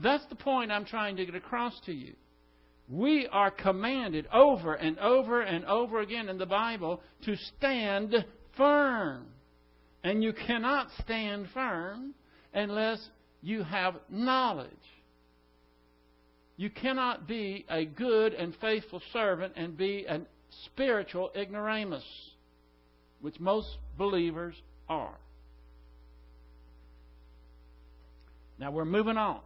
That's 0.02 0.24
the 0.26 0.36
point 0.36 0.70
I'm 0.70 0.84
trying 0.84 1.16
to 1.16 1.26
get 1.26 1.34
across 1.34 1.78
to 1.86 1.92
you. 1.92 2.14
We 2.88 3.28
are 3.30 3.50
commanded 3.50 4.26
over 4.32 4.74
and 4.74 4.98
over 4.98 5.42
and 5.42 5.64
over 5.64 6.00
again 6.00 6.28
in 6.28 6.38
the 6.38 6.46
Bible 6.46 7.00
to 7.24 7.36
stand 7.36 8.24
firm. 8.56 9.26
And 10.02 10.22
you 10.22 10.32
cannot 10.32 10.88
stand 11.02 11.48
firm 11.52 12.14
unless 12.52 13.00
you 13.42 13.62
have 13.62 13.94
knowledge. 14.08 14.70
You 16.60 16.68
cannot 16.68 17.26
be 17.26 17.64
a 17.70 17.86
good 17.86 18.34
and 18.34 18.54
faithful 18.60 19.00
servant 19.14 19.54
and 19.56 19.78
be 19.78 20.04
a 20.06 20.20
spiritual 20.66 21.30
ignoramus, 21.34 22.04
which 23.22 23.40
most 23.40 23.78
believers 23.96 24.54
are. 24.86 25.16
Now 28.58 28.72
we're 28.72 28.84
moving 28.84 29.16
on. 29.16 29.40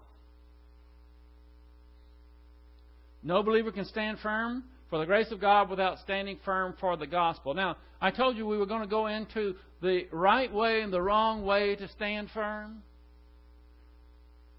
No 3.23 3.45
believer 3.45 3.71
can 3.71 3.85
stand 3.85 4.19
firm 4.19 4.65
for 4.91 4.99
the 4.99 5.07
grace 5.07 5.31
of 5.31 5.41
God 5.41 5.71
without 5.71 6.01
standing 6.01 6.41
firm 6.45 6.75
for 6.81 6.97
the 6.97 7.07
gospel. 7.07 7.55
Now, 7.55 7.77
I 8.01 8.11
told 8.11 8.37
you 8.37 8.45
we 8.45 8.59
were 8.59 8.67
going 8.67 8.83
to 8.83 8.89
go 8.89 9.07
into 9.07 9.55
the 9.81 10.09
right 10.11 10.53
way 10.53 10.81
and 10.81 10.93
the 10.93 11.01
wrong 11.01 11.45
way 11.45 11.77
to 11.77 11.87
stand 11.87 12.31
firm. 12.33 12.83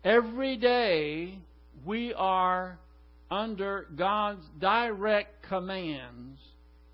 Every 0.05 0.55
day 0.55 1.39
we 1.85 2.13
are 2.13 2.79
under 3.29 3.87
God's 3.95 4.43
direct 4.59 5.47
commands 5.47 6.39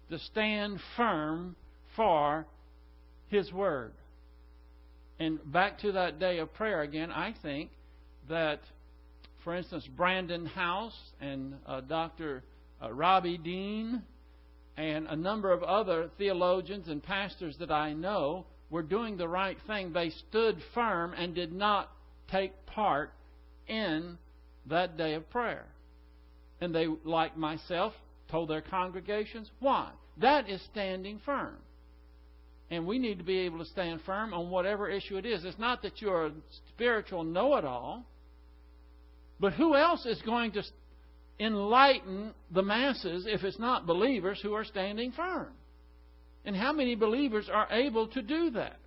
to 0.09 0.19
stand 0.19 0.79
firm 0.97 1.55
for 1.95 2.45
His 3.29 3.51
Word. 3.51 3.93
And 5.19 5.39
back 5.51 5.79
to 5.79 5.93
that 5.93 6.19
day 6.19 6.39
of 6.39 6.53
prayer 6.53 6.81
again, 6.81 7.11
I 7.11 7.33
think 7.41 7.69
that, 8.27 8.59
for 9.43 9.55
instance, 9.55 9.87
Brandon 9.95 10.45
House 10.45 10.97
and 11.21 11.55
uh, 11.65 11.81
Dr. 11.81 12.43
Uh, 12.81 12.91
Robbie 12.91 13.37
Dean 13.37 14.01
and 14.77 15.07
a 15.07 15.15
number 15.15 15.51
of 15.51 15.63
other 15.63 16.09
theologians 16.17 16.87
and 16.87 17.03
pastors 17.03 17.55
that 17.59 17.71
I 17.71 17.93
know 17.93 18.45
were 18.69 18.83
doing 18.83 19.17
the 19.17 19.27
right 19.27 19.57
thing. 19.67 19.93
They 19.93 20.09
stood 20.29 20.57
firm 20.73 21.13
and 21.15 21.35
did 21.35 21.53
not 21.53 21.91
take 22.31 22.65
part 22.65 23.13
in 23.67 24.17
that 24.67 24.97
day 24.97 25.13
of 25.13 25.29
prayer. 25.29 25.65
And 26.59 26.73
they, 26.73 26.87
like 27.03 27.37
myself, 27.37 27.93
told 28.29 28.49
their 28.49 28.61
congregations 28.61 29.49
why. 29.59 29.91
That 30.17 30.49
is 30.49 30.61
standing 30.71 31.19
firm. 31.25 31.57
And 32.69 32.85
we 32.85 32.99
need 32.99 33.17
to 33.17 33.23
be 33.23 33.39
able 33.39 33.59
to 33.59 33.65
stand 33.65 34.01
firm 34.05 34.33
on 34.33 34.49
whatever 34.49 34.89
issue 34.89 35.17
it 35.17 35.25
is. 35.25 35.43
It's 35.43 35.59
not 35.59 35.81
that 35.81 36.01
you're 36.01 36.27
a 36.27 36.31
spiritual 36.69 37.23
know 37.23 37.57
it 37.57 37.65
all, 37.65 38.05
but 39.39 39.53
who 39.53 39.75
else 39.75 40.05
is 40.05 40.21
going 40.21 40.53
to 40.53 40.63
enlighten 41.39 42.33
the 42.51 42.61
masses 42.61 43.25
if 43.27 43.43
it's 43.43 43.59
not 43.59 43.87
believers 43.87 44.39
who 44.41 44.53
are 44.53 44.63
standing 44.63 45.11
firm? 45.11 45.49
And 46.45 46.55
how 46.55 46.71
many 46.71 46.95
believers 46.95 47.49
are 47.51 47.67
able 47.71 48.07
to 48.07 48.21
do 48.21 48.51
that? 48.51 48.77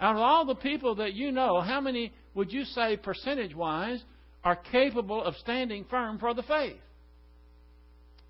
Out 0.00 0.16
of 0.16 0.20
all 0.20 0.44
the 0.44 0.54
people 0.56 0.96
that 0.96 1.14
you 1.14 1.32
know, 1.32 1.60
how 1.60 1.80
many 1.80 2.12
would 2.34 2.52
you 2.52 2.64
say, 2.64 2.96
percentage 2.96 3.54
wise, 3.54 4.02
are 4.44 4.56
capable 4.56 5.22
of 5.22 5.34
standing 5.36 5.84
firm 5.88 6.18
for 6.18 6.34
the 6.34 6.42
faith? 6.42 6.76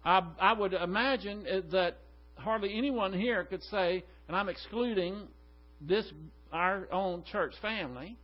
I, 0.05 0.23
I 0.41 0.53
would 0.53 0.73
imagine 0.73 1.45
that 1.73 1.99
hardly 2.37 2.77
anyone 2.77 3.13
here 3.13 3.45
could 3.45 3.63
say, 3.65 4.05
and 4.29 4.37
I'm 4.37 4.49
excluding 4.49 5.29
this 5.81 6.11
our 6.53 6.87
own 6.93 7.25
church 7.25 7.55
family, 7.61 8.17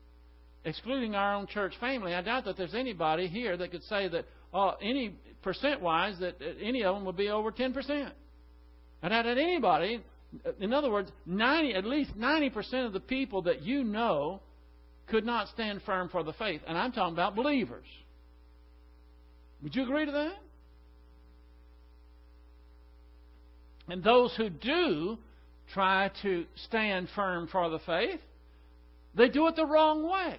excluding 0.64 1.14
our 1.14 1.34
own 1.34 1.46
church 1.46 1.74
family. 1.80 2.14
I 2.14 2.22
doubt 2.22 2.44
that 2.44 2.56
there's 2.56 2.74
anybody 2.74 3.26
here 3.26 3.56
that 3.56 3.70
could 3.70 3.82
say 3.84 4.08
that 4.08 4.24
uh, 4.54 4.72
any 4.80 5.16
percent 5.42 5.80
wise 5.80 6.18
that 6.20 6.36
any 6.62 6.84
of 6.84 6.94
them 6.94 7.04
would 7.06 7.16
be 7.16 7.28
over 7.28 7.50
ten 7.50 7.72
percent. 7.72 8.12
I 9.02 9.08
doubt 9.08 9.24
that 9.24 9.38
anybody. 9.38 10.02
In 10.60 10.72
other 10.72 10.90
words, 10.90 11.10
ninety 11.26 11.74
at 11.74 11.84
least 11.84 12.14
ninety 12.14 12.50
percent 12.50 12.86
of 12.86 12.92
the 12.92 13.00
people 13.00 13.42
that 13.42 13.62
you 13.62 13.82
know 13.82 14.42
could 15.10 15.26
not 15.26 15.48
stand 15.48 15.82
firm 15.82 16.08
for 16.08 16.22
the 16.22 16.32
faith, 16.32 16.60
and 16.66 16.78
I'm 16.78 16.92
talking 16.92 17.14
about 17.14 17.36
believers. 17.36 17.86
Would 19.62 19.74
you 19.74 19.82
agree 19.82 20.06
to 20.06 20.12
that? 20.12 20.34
And 23.88 24.04
those 24.04 24.34
who 24.36 24.48
do 24.48 25.18
try 25.74 26.10
to 26.22 26.44
stand 26.66 27.08
firm 27.14 27.48
for 27.48 27.68
the 27.68 27.80
faith, 27.80 28.20
they 29.14 29.28
do 29.28 29.48
it 29.48 29.56
the 29.56 29.66
wrong 29.66 30.08
way. 30.08 30.36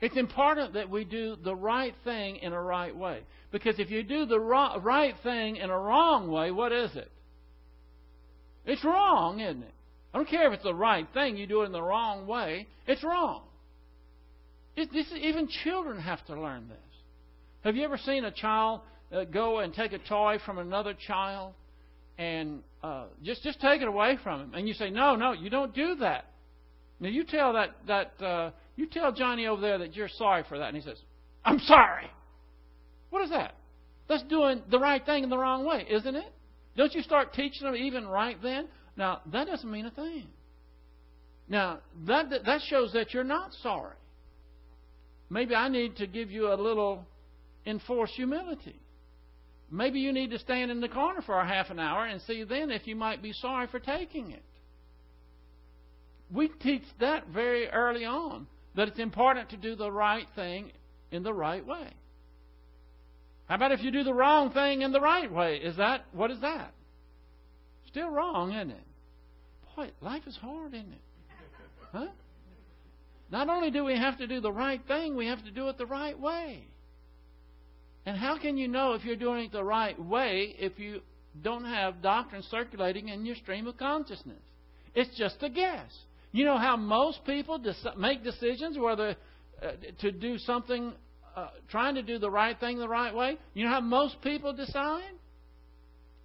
It's 0.00 0.16
important 0.16 0.74
that 0.74 0.88
we 0.88 1.04
do 1.04 1.36
the 1.36 1.54
right 1.54 1.94
thing 2.04 2.36
in 2.36 2.52
a 2.52 2.62
right 2.62 2.96
way. 2.96 3.20
Because 3.50 3.78
if 3.78 3.90
you 3.90 4.02
do 4.02 4.26
the 4.26 4.40
right 4.40 5.14
thing 5.22 5.56
in 5.56 5.68
a 5.68 5.78
wrong 5.78 6.30
way, 6.30 6.50
what 6.50 6.72
is 6.72 6.94
it? 6.94 7.10
It's 8.64 8.84
wrong, 8.84 9.40
isn't 9.40 9.62
it? 9.62 9.74
I 10.12 10.18
don't 10.18 10.28
care 10.28 10.48
if 10.48 10.54
it's 10.54 10.64
the 10.64 10.74
right 10.74 11.06
thing, 11.14 11.36
you 11.36 11.46
do 11.46 11.62
it 11.62 11.66
in 11.66 11.72
the 11.72 11.82
wrong 11.82 12.26
way, 12.26 12.66
it's 12.86 13.04
wrong. 13.04 13.42
It, 14.76 14.92
this, 14.92 15.06
even 15.20 15.48
children 15.64 16.00
have 16.00 16.24
to 16.26 16.40
learn 16.40 16.68
this. 16.68 16.78
Have 17.62 17.76
you 17.76 17.84
ever 17.84 17.98
seen 17.98 18.24
a 18.24 18.30
child 18.30 18.80
uh, 19.12 19.24
go 19.24 19.58
and 19.58 19.74
take 19.74 19.92
a 19.92 19.98
toy 19.98 20.38
from 20.44 20.58
another 20.58 20.94
child 20.94 21.54
and 22.18 22.60
uh, 22.82 23.04
just 23.22 23.42
just 23.42 23.60
take 23.60 23.82
it 23.82 23.88
away 23.88 24.18
from 24.22 24.40
him. 24.40 24.54
And 24.54 24.68
you 24.68 24.74
say, 24.74 24.90
no, 24.90 25.16
no, 25.16 25.32
you 25.32 25.50
don't 25.50 25.74
do 25.74 25.96
that. 25.96 26.26
Now 27.00 27.08
you 27.08 27.24
tell 27.24 27.54
that 27.54 27.70
that 27.86 28.22
uh, 28.24 28.50
you 28.76 28.86
tell 28.86 29.12
Johnny 29.12 29.46
over 29.46 29.60
there 29.60 29.78
that 29.78 29.96
you're 29.96 30.08
sorry 30.08 30.44
for 30.48 30.58
that, 30.58 30.68
and 30.68 30.76
he 30.76 30.82
says, 30.82 30.98
I'm 31.44 31.58
sorry. 31.60 32.10
What 33.10 33.22
is 33.22 33.30
that? 33.30 33.54
That's 34.08 34.22
doing 34.24 34.62
the 34.70 34.78
right 34.78 35.04
thing 35.04 35.24
in 35.24 35.30
the 35.30 35.38
wrong 35.38 35.64
way, 35.64 35.86
isn't 35.88 36.14
it? 36.14 36.32
Don't 36.76 36.94
you 36.94 37.02
start 37.02 37.32
teaching 37.32 37.66
them 37.66 37.74
even 37.74 38.06
right 38.06 38.36
then? 38.42 38.68
Now 39.00 39.22
that 39.32 39.46
doesn't 39.46 39.70
mean 39.70 39.86
a 39.86 39.90
thing. 39.90 40.26
Now 41.48 41.78
that 42.06 42.28
that 42.44 42.60
shows 42.68 42.92
that 42.92 43.14
you're 43.14 43.24
not 43.24 43.54
sorry. 43.62 43.96
Maybe 45.30 45.54
I 45.54 45.68
need 45.70 45.96
to 45.96 46.06
give 46.06 46.30
you 46.30 46.52
a 46.52 46.54
little 46.54 47.06
enforced 47.64 48.12
humility. 48.12 48.78
Maybe 49.70 50.00
you 50.00 50.12
need 50.12 50.32
to 50.32 50.38
stand 50.38 50.70
in 50.70 50.82
the 50.82 50.88
corner 50.88 51.22
for 51.22 51.40
a 51.40 51.46
half 51.46 51.70
an 51.70 51.78
hour 51.78 52.04
and 52.04 52.20
see 52.20 52.44
then 52.44 52.70
if 52.70 52.86
you 52.86 52.94
might 52.94 53.22
be 53.22 53.32
sorry 53.32 53.68
for 53.68 53.80
taking 53.80 54.32
it. 54.32 54.42
We 56.30 56.48
teach 56.48 56.84
that 56.98 57.28
very 57.28 57.70
early 57.70 58.04
on 58.04 58.48
that 58.76 58.88
it's 58.88 58.98
important 58.98 59.48
to 59.50 59.56
do 59.56 59.76
the 59.76 59.90
right 59.90 60.26
thing 60.34 60.72
in 61.10 61.22
the 61.22 61.32
right 61.32 61.66
way. 61.66 61.88
How 63.48 63.54
about 63.54 63.72
if 63.72 63.82
you 63.82 63.92
do 63.92 64.04
the 64.04 64.12
wrong 64.12 64.50
thing 64.50 64.82
in 64.82 64.92
the 64.92 65.00
right 65.00 65.32
way? 65.32 65.56
Is 65.56 65.78
that 65.78 66.04
what 66.12 66.30
is 66.30 66.42
that? 66.42 66.74
Still 67.86 68.10
wrong, 68.10 68.52
isn't 68.52 68.72
it? 68.72 68.84
Boy, 69.76 69.90
life 70.00 70.22
is 70.26 70.36
hard, 70.36 70.74
isn't 70.74 70.92
it? 70.92 71.00
Huh? 71.92 72.06
Not 73.30 73.48
only 73.48 73.70
do 73.70 73.84
we 73.84 73.96
have 73.96 74.18
to 74.18 74.26
do 74.26 74.40
the 74.40 74.52
right 74.52 74.80
thing, 74.86 75.16
we 75.16 75.26
have 75.26 75.44
to 75.44 75.50
do 75.50 75.68
it 75.68 75.78
the 75.78 75.86
right 75.86 76.18
way. 76.18 76.64
And 78.06 78.16
how 78.16 78.38
can 78.38 78.56
you 78.56 78.66
know 78.66 78.94
if 78.94 79.04
you're 79.04 79.16
doing 79.16 79.46
it 79.46 79.52
the 79.52 79.64
right 79.64 79.98
way 80.00 80.54
if 80.58 80.78
you 80.78 81.00
don't 81.42 81.64
have 81.64 82.02
doctrine 82.02 82.42
circulating 82.50 83.08
in 83.08 83.24
your 83.24 83.36
stream 83.36 83.66
of 83.66 83.76
consciousness? 83.76 84.42
It's 84.94 85.16
just 85.16 85.36
a 85.42 85.48
guess. 85.48 85.90
You 86.32 86.44
know 86.44 86.58
how 86.58 86.76
most 86.76 87.24
people 87.24 87.62
make 87.96 88.24
decisions 88.24 88.78
whether 88.78 89.16
uh, 89.62 89.72
to 90.00 90.10
do 90.10 90.38
something, 90.38 90.92
uh, 91.36 91.48
trying 91.68 91.94
to 91.96 92.02
do 92.02 92.18
the 92.18 92.30
right 92.30 92.58
thing 92.58 92.78
the 92.78 92.88
right 92.88 93.14
way? 93.14 93.36
You 93.54 93.64
know 93.64 93.70
how 93.70 93.80
most 93.80 94.20
people 94.22 94.52
decide? 94.52 95.12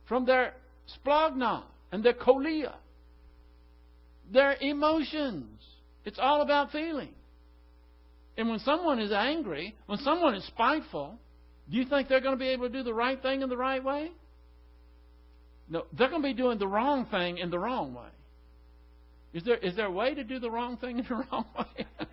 From 0.07 0.25
their 0.25 0.53
splanchna 0.97 1.63
and 1.91 2.03
their 2.03 2.13
cholia, 2.13 2.73
their 4.31 4.55
emotions. 4.59 5.61
It's 6.03 6.19
all 6.19 6.41
about 6.41 6.71
feeling. 6.71 7.13
And 8.37 8.49
when 8.49 8.59
someone 8.59 8.99
is 8.99 9.11
angry, 9.11 9.75
when 9.85 9.97
someone 9.99 10.35
is 10.35 10.45
spiteful, 10.47 11.17
do 11.69 11.77
you 11.77 11.85
think 11.85 12.09
they're 12.09 12.21
going 12.21 12.35
to 12.35 12.39
be 12.39 12.49
able 12.49 12.67
to 12.67 12.73
do 12.73 12.83
the 12.83 12.93
right 12.93 13.21
thing 13.21 13.41
in 13.41 13.49
the 13.49 13.57
right 13.57 13.83
way? 13.83 14.11
No, 15.69 15.85
they're 15.97 16.09
going 16.09 16.21
to 16.21 16.27
be 16.27 16.33
doing 16.33 16.59
the 16.59 16.67
wrong 16.67 17.05
thing 17.05 17.37
in 17.37 17.49
the 17.49 17.57
wrong 17.57 17.93
way. 17.93 18.09
Is 19.33 19.43
there 19.43 19.57
is 19.57 19.75
there 19.75 19.87
a 19.87 19.91
way 19.91 20.13
to 20.13 20.23
do 20.23 20.39
the 20.39 20.49
wrong 20.49 20.77
thing 20.77 20.99
in 20.99 21.05
the 21.07 21.15
wrong 21.31 21.45
way? 21.57 21.85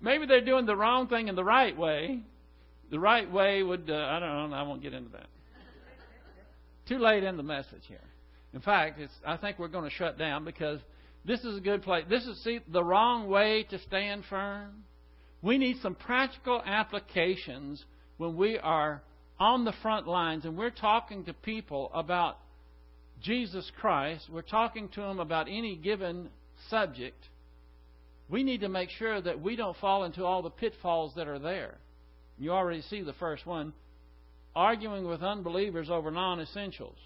Maybe 0.00 0.26
they're 0.26 0.44
doing 0.44 0.66
the 0.66 0.76
wrong 0.76 1.08
thing 1.08 1.28
in 1.28 1.34
the 1.34 1.44
right 1.44 1.76
way. 1.76 2.20
The 2.90 2.98
right 2.98 3.30
way 3.30 3.62
would 3.62 3.90
uh, 3.90 3.94
I 3.94 4.18
don't 4.18 4.50
know. 4.50 4.56
I 4.56 4.62
won't 4.62 4.82
get 4.82 4.94
into 4.94 5.10
that. 5.10 5.26
Too 6.88 6.98
late 6.98 7.22
in 7.22 7.36
the 7.36 7.42
message 7.42 7.82
here. 7.86 7.98
In 8.54 8.60
fact, 8.60 8.98
I 9.26 9.36
think 9.36 9.58
we're 9.58 9.68
going 9.68 9.84
to 9.84 9.94
shut 9.94 10.18
down 10.18 10.44
because 10.44 10.80
this 11.24 11.40
is 11.44 11.58
a 11.58 11.60
good 11.60 11.82
place. 11.82 12.04
This 12.08 12.24
is 12.24 12.42
see 12.42 12.60
the 12.68 12.82
wrong 12.82 13.28
way 13.28 13.66
to 13.70 13.78
stand 13.80 14.24
firm. 14.28 14.84
We 15.42 15.58
need 15.58 15.76
some 15.82 15.94
practical 15.94 16.62
applications 16.64 17.84
when 18.16 18.36
we 18.36 18.58
are 18.58 19.02
on 19.38 19.64
the 19.64 19.74
front 19.82 20.08
lines 20.08 20.44
and 20.44 20.56
we're 20.56 20.70
talking 20.70 21.24
to 21.24 21.32
people 21.32 21.90
about 21.94 22.38
Jesus 23.22 23.70
Christ, 23.80 24.28
we're 24.30 24.42
talking 24.42 24.88
to 24.90 25.00
them 25.00 25.18
about 25.18 25.48
any 25.48 25.76
given 25.76 26.28
subject, 26.70 27.28
we 28.28 28.42
need 28.42 28.60
to 28.60 28.68
make 28.68 28.90
sure 28.90 29.20
that 29.20 29.40
we 29.40 29.56
don't 29.56 29.76
fall 29.78 30.04
into 30.04 30.24
all 30.24 30.42
the 30.42 30.50
pitfalls 30.50 31.14
that 31.16 31.26
are 31.26 31.38
there. 31.38 31.78
You 32.38 32.52
already 32.52 32.82
see 32.82 33.02
the 33.02 33.14
first 33.14 33.46
one 33.46 33.72
arguing 34.54 35.06
with 35.06 35.22
unbelievers 35.22 35.88
over 35.90 36.10
non 36.10 36.40
essentials. 36.40 36.98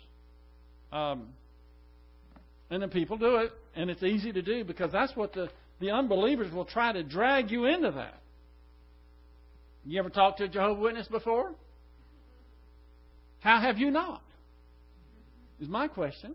Um, 0.91 1.29
and 2.73 2.81
then 2.81 2.89
people 2.89 3.19
do 3.19 3.37
it, 3.37 3.53
and 3.77 3.91
it's 3.91 4.03
easy 4.03 4.33
to 4.33 4.41
do 4.41 4.65
because 4.65 4.91
that's 4.91 5.15
what 5.15 5.35
the, 5.35 5.51
the 5.79 5.91
unbelievers 5.91 6.51
will 6.51 6.65
try 6.65 6.91
to 6.91 7.03
drag 7.03 7.51
you 7.51 7.67
into 7.67 7.91
that. 7.91 8.19
You 9.85 9.99
ever 9.99 10.09
talked 10.09 10.39
to 10.39 10.45
a 10.45 10.49
Jehovah 10.49 10.81
Witness 10.81 11.07
before? 11.07 11.53
How 13.41 13.61
have 13.61 13.77
you 13.77 13.91
not? 13.91 14.23
Is 15.61 15.69
my 15.69 15.87
question. 15.87 16.35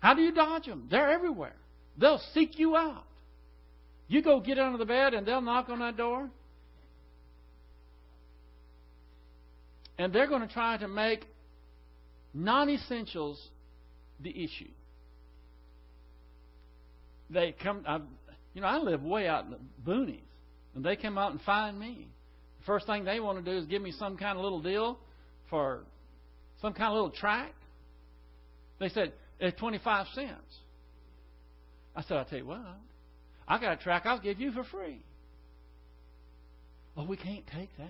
How 0.00 0.12
do 0.12 0.20
you 0.20 0.32
dodge 0.32 0.66
them? 0.66 0.88
They're 0.90 1.10
everywhere. 1.10 1.56
They'll 1.96 2.20
seek 2.34 2.58
you 2.58 2.76
out. 2.76 3.04
You 4.08 4.20
go 4.20 4.40
get 4.40 4.58
under 4.58 4.76
the 4.76 4.84
bed 4.84 5.14
and 5.14 5.26
they'll 5.26 5.40
knock 5.40 5.70
on 5.70 5.78
that 5.78 5.96
door. 5.96 6.28
And 9.96 10.12
they're 10.12 10.28
going 10.28 10.46
to 10.46 10.52
try 10.52 10.76
to 10.76 10.86
make 10.86 11.24
non 12.34 12.68
essentials 12.68 13.40
the 14.20 14.28
issue. 14.28 14.68
They 17.30 17.54
come, 17.62 17.84
I, 17.86 18.00
you 18.54 18.60
know, 18.60 18.68
I 18.68 18.78
live 18.78 19.02
way 19.02 19.26
out 19.26 19.44
in 19.44 19.50
the 19.52 19.58
boonies, 19.90 20.20
and 20.74 20.84
they 20.84 20.96
come 20.96 21.18
out 21.18 21.32
and 21.32 21.40
find 21.42 21.78
me. 21.78 22.08
The 22.60 22.64
First 22.64 22.86
thing 22.86 23.04
they 23.04 23.20
want 23.20 23.44
to 23.44 23.50
do 23.50 23.56
is 23.56 23.66
give 23.66 23.82
me 23.82 23.92
some 23.92 24.16
kind 24.16 24.36
of 24.38 24.44
little 24.44 24.62
deal 24.62 24.98
for 25.50 25.80
some 26.60 26.72
kind 26.72 26.88
of 26.88 26.94
little 26.94 27.10
tract. 27.10 27.54
They 28.78 28.88
said, 28.88 29.12
it's 29.40 29.58
25 29.58 30.06
cents. 30.14 30.32
I 31.94 32.02
said, 32.02 32.16
I'll 32.18 32.24
tell 32.24 32.38
you 32.38 32.46
what, 32.46 32.60
I 33.48 33.58
got 33.60 33.72
a 33.72 33.76
tract 33.76 34.06
I'll 34.06 34.20
give 34.20 34.40
you 34.40 34.52
for 34.52 34.64
free. 34.64 35.02
Oh, 36.96 37.04
we 37.04 37.16
can't 37.16 37.46
take 37.46 37.70
that. 37.78 37.88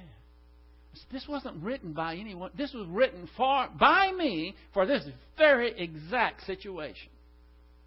This 1.13 1.27
wasn't 1.29 1.63
written 1.63 1.93
by 1.93 2.17
anyone. 2.17 2.51
This 2.57 2.73
was 2.73 2.87
written 2.89 3.29
for 3.37 3.69
by 3.79 4.13
me 4.13 4.55
for 4.73 4.87
this 4.87 5.07
very 5.37 5.79
exact 5.79 6.47
situation. 6.47 7.11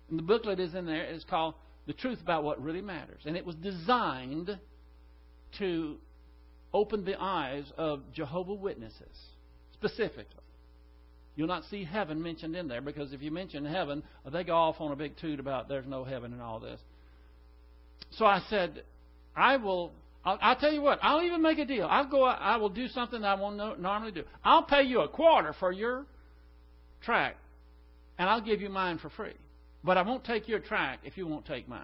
And 0.10 0.18
the 0.18 0.24
booklet 0.24 0.60
is 0.60 0.74
in 0.74 0.86
there. 0.86 1.03
It's 1.03 1.24
called 1.24 1.55
"The 1.88 1.93
Truth 1.93 2.22
About 2.22 2.43
What 2.43 2.62
Really 2.62 2.82
Matters," 2.82 3.22
and 3.26 3.36
it 3.36 3.45
was 3.45 3.55
designed 3.55 4.57
to 5.60 5.97
open 6.74 7.05
the 7.05 7.20
eyes 7.20 7.66
of 7.78 8.01
Jehovah 8.14 8.53
Witnesses 8.53 9.18
specifically. 9.74 10.43
You'll 11.36 11.47
not 11.47 11.64
see 11.66 11.86
heaven 11.86 12.22
mentioned 12.22 12.55
in 12.55 12.68
there 12.68 12.82
because 12.82 13.14
if 13.14 13.22
you 13.22 13.32
mention 13.32 13.66
heaven, 13.66 14.03
they 14.32 14.43
go 14.43 14.55
off 14.55 14.82
on 14.82 14.91
a 14.91 14.95
big 14.95 15.18
toot 15.18 15.39
about 15.39 15.70
there's 15.70 15.88
no 15.88 16.03
heaven 16.03 16.34
and 16.34 16.41
all 16.41 16.60
this. 16.60 16.80
So 18.12 18.26
I 18.26 18.41
said, 18.49 18.84
I 19.36 19.55
will 19.57 19.93
I'll, 20.26 20.38
I'll, 20.41 20.55
tell 20.57 20.74
you 20.74 20.82
what. 20.82 20.99
I'll 21.01 21.24
even 21.24 21.41
make 21.41 21.60
a 21.60 21.66
deal. 21.66 21.88
I'll 21.89 22.10
go. 22.10 22.24
I 22.24 22.57
will 22.57 22.70
do 22.70 22.88
something 22.89 23.24
I 23.24 23.36
won't 23.36 23.80
normally 23.80 24.12
do. 24.12 24.24
I'll 24.43 24.64
pay 24.64 24.84
you 24.84 25.01
a 25.01 25.07
quarter 25.07 25.53
for 25.60 25.72
your 25.72 26.05
track, 27.01 27.38
and 28.18 28.30
I'll 28.30 28.41
give 28.41 28.62
you 28.62 28.70
mine 28.70 28.97
for 28.97 29.10
free. 29.10 29.34
But 29.84 29.98
I 29.98 30.02
won't 30.02 30.24
take 30.24 30.48
your 30.48 30.60
track 30.60 31.00
if 31.04 31.18
you 31.18 31.26
won't 31.28 31.46
take 31.46 31.68
mine. 31.68 31.82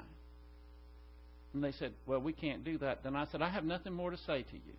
And 1.53 1.63
they 1.63 1.71
said, 1.71 1.93
"Well, 2.05 2.19
we 2.19 2.33
can't 2.33 2.63
do 2.63 2.77
that." 2.79 3.03
Then 3.03 3.15
I 3.15 3.25
said, 3.25 3.41
"I 3.41 3.49
have 3.49 3.63
nothing 3.63 3.93
more 3.93 4.11
to 4.11 4.17
say 4.17 4.43
to 4.43 4.55
you. 4.55 4.73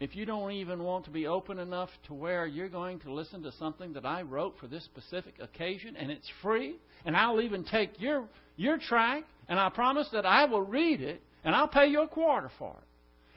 If 0.00 0.16
you 0.16 0.24
don't 0.24 0.52
even 0.52 0.82
want 0.82 1.04
to 1.04 1.10
be 1.10 1.26
open 1.26 1.58
enough 1.58 1.90
to 2.04 2.14
where 2.14 2.46
you're 2.46 2.68
going 2.68 3.00
to 3.00 3.12
listen 3.12 3.42
to 3.42 3.52
something 3.52 3.92
that 3.92 4.06
I 4.06 4.22
wrote 4.22 4.58
for 4.58 4.66
this 4.66 4.84
specific 4.84 5.34
occasion, 5.40 5.94
and 5.96 6.10
it's 6.10 6.28
free, 6.42 6.76
and 7.04 7.16
I'll 7.16 7.40
even 7.40 7.64
take 7.64 8.00
your 8.00 8.28
your 8.56 8.78
track, 8.78 9.24
and 9.48 9.58
I 9.58 9.68
promise 9.68 10.08
that 10.10 10.26
I 10.26 10.46
will 10.46 10.62
read 10.62 11.00
it." 11.00 11.22
and 11.44 11.54
I'll 11.54 11.68
pay 11.68 11.86
you 11.86 12.02
a 12.02 12.08
quarter 12.08 12.50
for 12.58 12.70
it. 12.70 12.86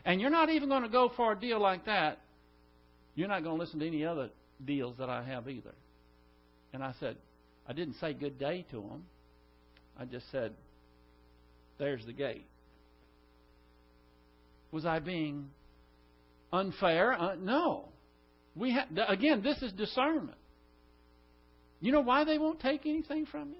And 0.05 0.19
you're 0.19 0.29
not 0.29 0.49
even 0.49 0.69
going 0.69 0.83
to 0.83 0.89
go 0.89 1.11
for 1.15 1.31
a 1.31 1.39
deal 1.39 1.59
like 1.59 1.85
that. 1.85 2.19
You're 3.15 3.29
not 3.29 3.43
going 3.43 3.57
to 3.57 3.63
listen 3.63 3.79
to 3.79 3.87
any 3.87 4.05
other 4.05 4.29
deals 4.63 4.95
that 4.97 5.09
I 5.09 5.23
have 5.23 5.47
either. 5.47 5.73
And 6.73 6.83
I 6.83 6.93
said, 6.99 7.15
I 7.67 7.73
didn't 7.73 7.95
say 7.95 8.13
good 8.13 8.37
day 8.39 8.65
to 8.71 8.77
them. 8.77 9.05
I 9.97 10.05
just 10.05 10.29
said, 10.31 10.53
there's 11.77 12.05
the 12.05 12.13
gate. 12.13 12.47
Was 14.71 14.85
I 14.85 14.99
being 14.99 15.49
unfair? 16.51 17.13
Uh, 17.13 17.35
no. 17.35 17.89
We 18.55 18.71
ha- 18.73 18.87
again, 19.07 19.41
this 19.43 19.61
is 19.61 19.71
discernment. 19.73 20.37
You 21.79 21.91
know 21.91 22.01
why 22.01 22.23
they 22.23 22.37
won't 22.37 22.59
take 22.59 22.85
anything 22.85 23.25
from 23.25 23.49
you? 23.49 23.57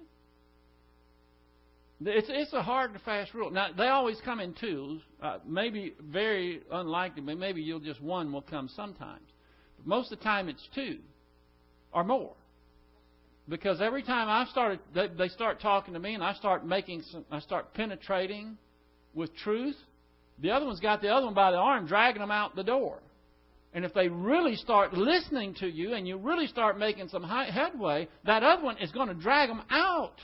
It's, 2.06 2.28
it's 2.30 2.52
a 2.52 2.62
hard 2.62 2.92
and 2.92 3.00
fast 3.02 3.32
rule. 3.34 3.50
Now, 3.50 3.68
they 3.76 3.86
always 3.86 4.18
come 4.24 4.40
in 4.40 4.54
twos. 4.54 5.00
Uh, 5.22 5.38
maybe 5.46 5.94
very 6.00 6.62
unlikely, 6.70 7.22
but 7.22 7.38
maybe 7.38 7.62
you'll 7.62 7.80
just 7.80 8.00
one 8.02 8.32
will 8.32 8.42
come 8.42 8.68
sometimes. 8.74 9.26
But 9.76 9.86
most 9.86 10.12
of 10.12 10.18
the 10.18 10.24
time, 10.24 10.48
it's 10.48 10.66
two 10.74 10.98
or 11.92 12.04
more. 12.04 12.34
Because 13.48 13.80
every 13.80 14.02
time 14.02 14.28
I 14.28 14.50
started, 14.50 14.80
they, 14.94 15.28
start 15.28 15.60
talking 15.60 15.92
to 15.94 16.00
me, 16.00 16.14
and 16.14 16.24
I 16.24 16.32
start 16.34 16.64
making, 16.64 17.02
some, 17.10 17.24
I 17.30 17.40
start 17.40 17.74
penetrating 17.74 18.56
with 19.12 19.34
truth. 19.36 19.76
The 20.40 20.50
other 20.50 20.64
one's 20.64 20.80
got 20.80 21.02
the 21.02 21.08
other 21.08 21.26
one 21.26 21.34
by 21.34 21.50
the 21.50 21.58
arm, 21.58 21.86
dragging 21.86 22.22
them 22.22 22.30
out 22.30 22.56
the 22.56 22.64
door. 22.64 23.00
And 23.74 23.84
if 23.84 23.92
they 23.92 24.08
really 24.08 24.56
start 24.56 24.94
listening 24.94 25.54
to 25.56 25.66
you, 25.66 25.92
and 25.94 26.08
you 26.08 26.16
really 26.16 26.46
start 26.46 26.78
making 26.78 27.08
some 27.08 27.22
headway, 27.22 28.08
that 28.24 28.42
other 28.42 28.62
one 28.62 28.78
is 28.78 28.90
going 28.92 29.08
to 29.08 29.14
drag 29.14 29.50
them 29.50 29.62
out. 29.68 30.14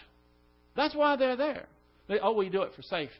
That's 0.75 0.95
why 0.95 1.16
they're 1.16 1.37
there. 1.37 1.66
They, 2.09 2.21
oh, 2.21 2.33
we 2.33 2.49
do 2.49 2.62
it 2.62 2.73
for 2.75 2.83
safety. 2.83 3.14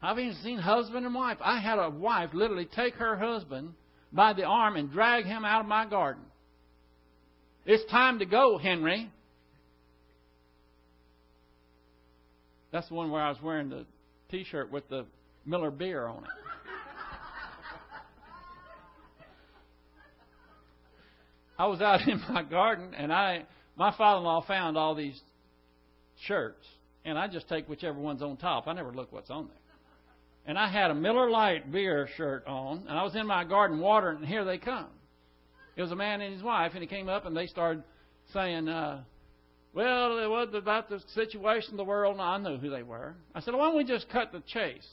I've 0.00 0.18
even 0.18 0.36
seen 0.42 0.58
husband 0.58 1.06
and 1.06 1.14
wife. 1.14 1.38
I 1.40 1.60
had 1.60 1.78
a 1.78 1.90
wife 1.90 2.30
literally 2.34 2.66
take 2.66 2.94
her 2.94 3.16
husband 3.16 3.72
by 4.12 4.32
the 4.32 4.44
arm 4.44 4.76
and 4.76 4.90
drag 4.92 5.24
him 5.24 5.44
out 5.44 5.62
of 5.62 5.66
my 5.66 5.86
garden. 5.86 6.22
It's 7.64 7.88
time 7.90 8.18
to 8.18 8.26
go, 8.26 8.58
Henry. 8.58 9.10
That's 12.72 12.88
the 12.88 12.94
one 12.94 13.10
where 13.10 13.22
I 13.22 13.28
was 13.28 13.38
wearing 13.42 13.68
the 13.68 13.84
t 14.30 14.44
shirt 14.44 14.72
with 14.72 14.88
the 14.88 15.06
Miller 15.44 15.70
beer 15.70 16.06
on 16.06 16.24
it. 16.24 16.30
I 21.58 21.66
was 21.66 21.80
out 21.80 22.00
in 22.08 22.20
my 22.28 22.42
garden 22.42 22.94
and 22.96 23.12
I 23.12 23.44
my 23.76 23.94
father 23.96 24.18
in 24.18 24.24
law 24.24 24.44
found 24.46 24.76
all 24.76 24.94
these 24.94 25.18
shirts, 26.26 26.66
and 27.04 27.18
I 27.18 27.26
just 27.28 27.48
take 27.48 27.68
whichever 27.68 27.98
one's 27.98 28.22
on 28.22 28.36
top. 28.36 28.66
I 28.66 28.72
never 28.72 28.92
look 28.92 29.12
what's 29.12 29.30
on 29.30 29.46
there. 29.46 29.56
And 30.44 30.58
I 30.58 30.68
had 30.68 30.90
a 30.90 30.94
Miller 30.94 31.30
Lite 31.30 31.70
beer 31.70 32.08
shirt 32.16 32.46
on, 32.46 32.84
and 32.88 32.98
I 32.98 33.02
was 33.02 33.14
in 33.14 33.26
my 33.26 33.44
garden 33.44 33.78
watering, 33.78 34.18
and 34.18 34.26
here 34.26 34.44
they 34.44 34.58
come. 34.58 34.88
It 35.76 35.82
was 35.82 35.90
a 35.90 35.96
man 35.96 36.20
and 36.20 36.34
his 36.34 36.42
wife, 36.42 36.72
and 36.74 36.82
he 36.82 36.86
came 36.86 37.08
up 37.08 37.26
and 37.26 37.36
they 37.36 37.46
started 37.46 37.82
saying, 38.32 38.68
uh, 38.68 39.02
"Well, 39.74 40.18
it 40.18 40.28
was 40.28 40.48
about 40.54 40.88
the 40.88 41.00
situation 41.14 41.72
of 41.72 41.76
the 41.78 41.84
world." 41.84 42.14
And 42.14 42.22
I 42.22 42.38
knew 42.38 42.58
who 42.58 42.70
they 42.70 42.82
were. 42.82 43.14
I 43.34 43.40
said, 43.40 43.54
"Why 43.54 43.66
don't 43.66 43.76
we 43.76 43.84
just 43.84 44.08
cut 44.10 44.32
the 44.32 44.40
chase? 44.40 44.88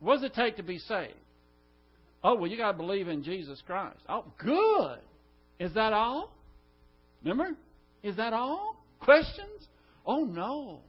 What 0.00 0.16
does 0.16 0.24
it 0.24 0.34
take 0.34 0.56
to 0.56 0.62
be 0.62 0.78
saved?" 0.78 1.14
Oh, 2.24 2.34
well, 2.34 2.50
you 2.50 2.56
got 2.56 2.72
to 2.72 2.78
believe 2.78 3.08
in 3.08 3.22
Jesus 3.22 3.62
Christ. 3.66 4.00
Oh, 4.08 4.24
good. 4.38 4.98
Is 5.60 5.72
that 5.74 5.92
all? 5.92 6.32
Remember? 7.22 7.56
Is 8.02 8.16
that 8.16 8.32
all? 8.32 8.76
Questions? 9.00 9.68
Oh, 10.04 10.24
no. 10.24 10.80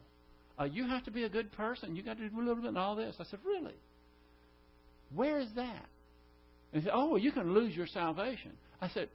Uh, 0.60 0.64
you 0.64 0.88
have 0.88 1.04
to 1.06 1.12
be 1.12 1.26
a 1.26 1.30
good 1.30 1.52
person. 1.52 1.96
You 1.96 2.02
got 2.02 2.18
to 2.18 2.28
do 2.28 2.36
a 2.36 2.40
little 2.40 2.56
bit 2.56 2.72
of 2.72 2.78
all 2.78 2.96
this. 2.96 3.16
I 3.20 3.24
said, 3.26 3.40
Really? 3.46 3.76
Where 5.14 5.40
is 5.40 5.50
that? 5.56 5.86
And 6.74 6.82
he 6.82 6.86
said, 6.86 6.94
Oh, 6.94 7.10
well, 7.10 7.20
you 7.20 7.32
can 7.32 7.54
lose 7.54 7.76
your 7.76 7.88
salvation. 7.88 8.52
I 8.82 8.90
said, 8.90 9.10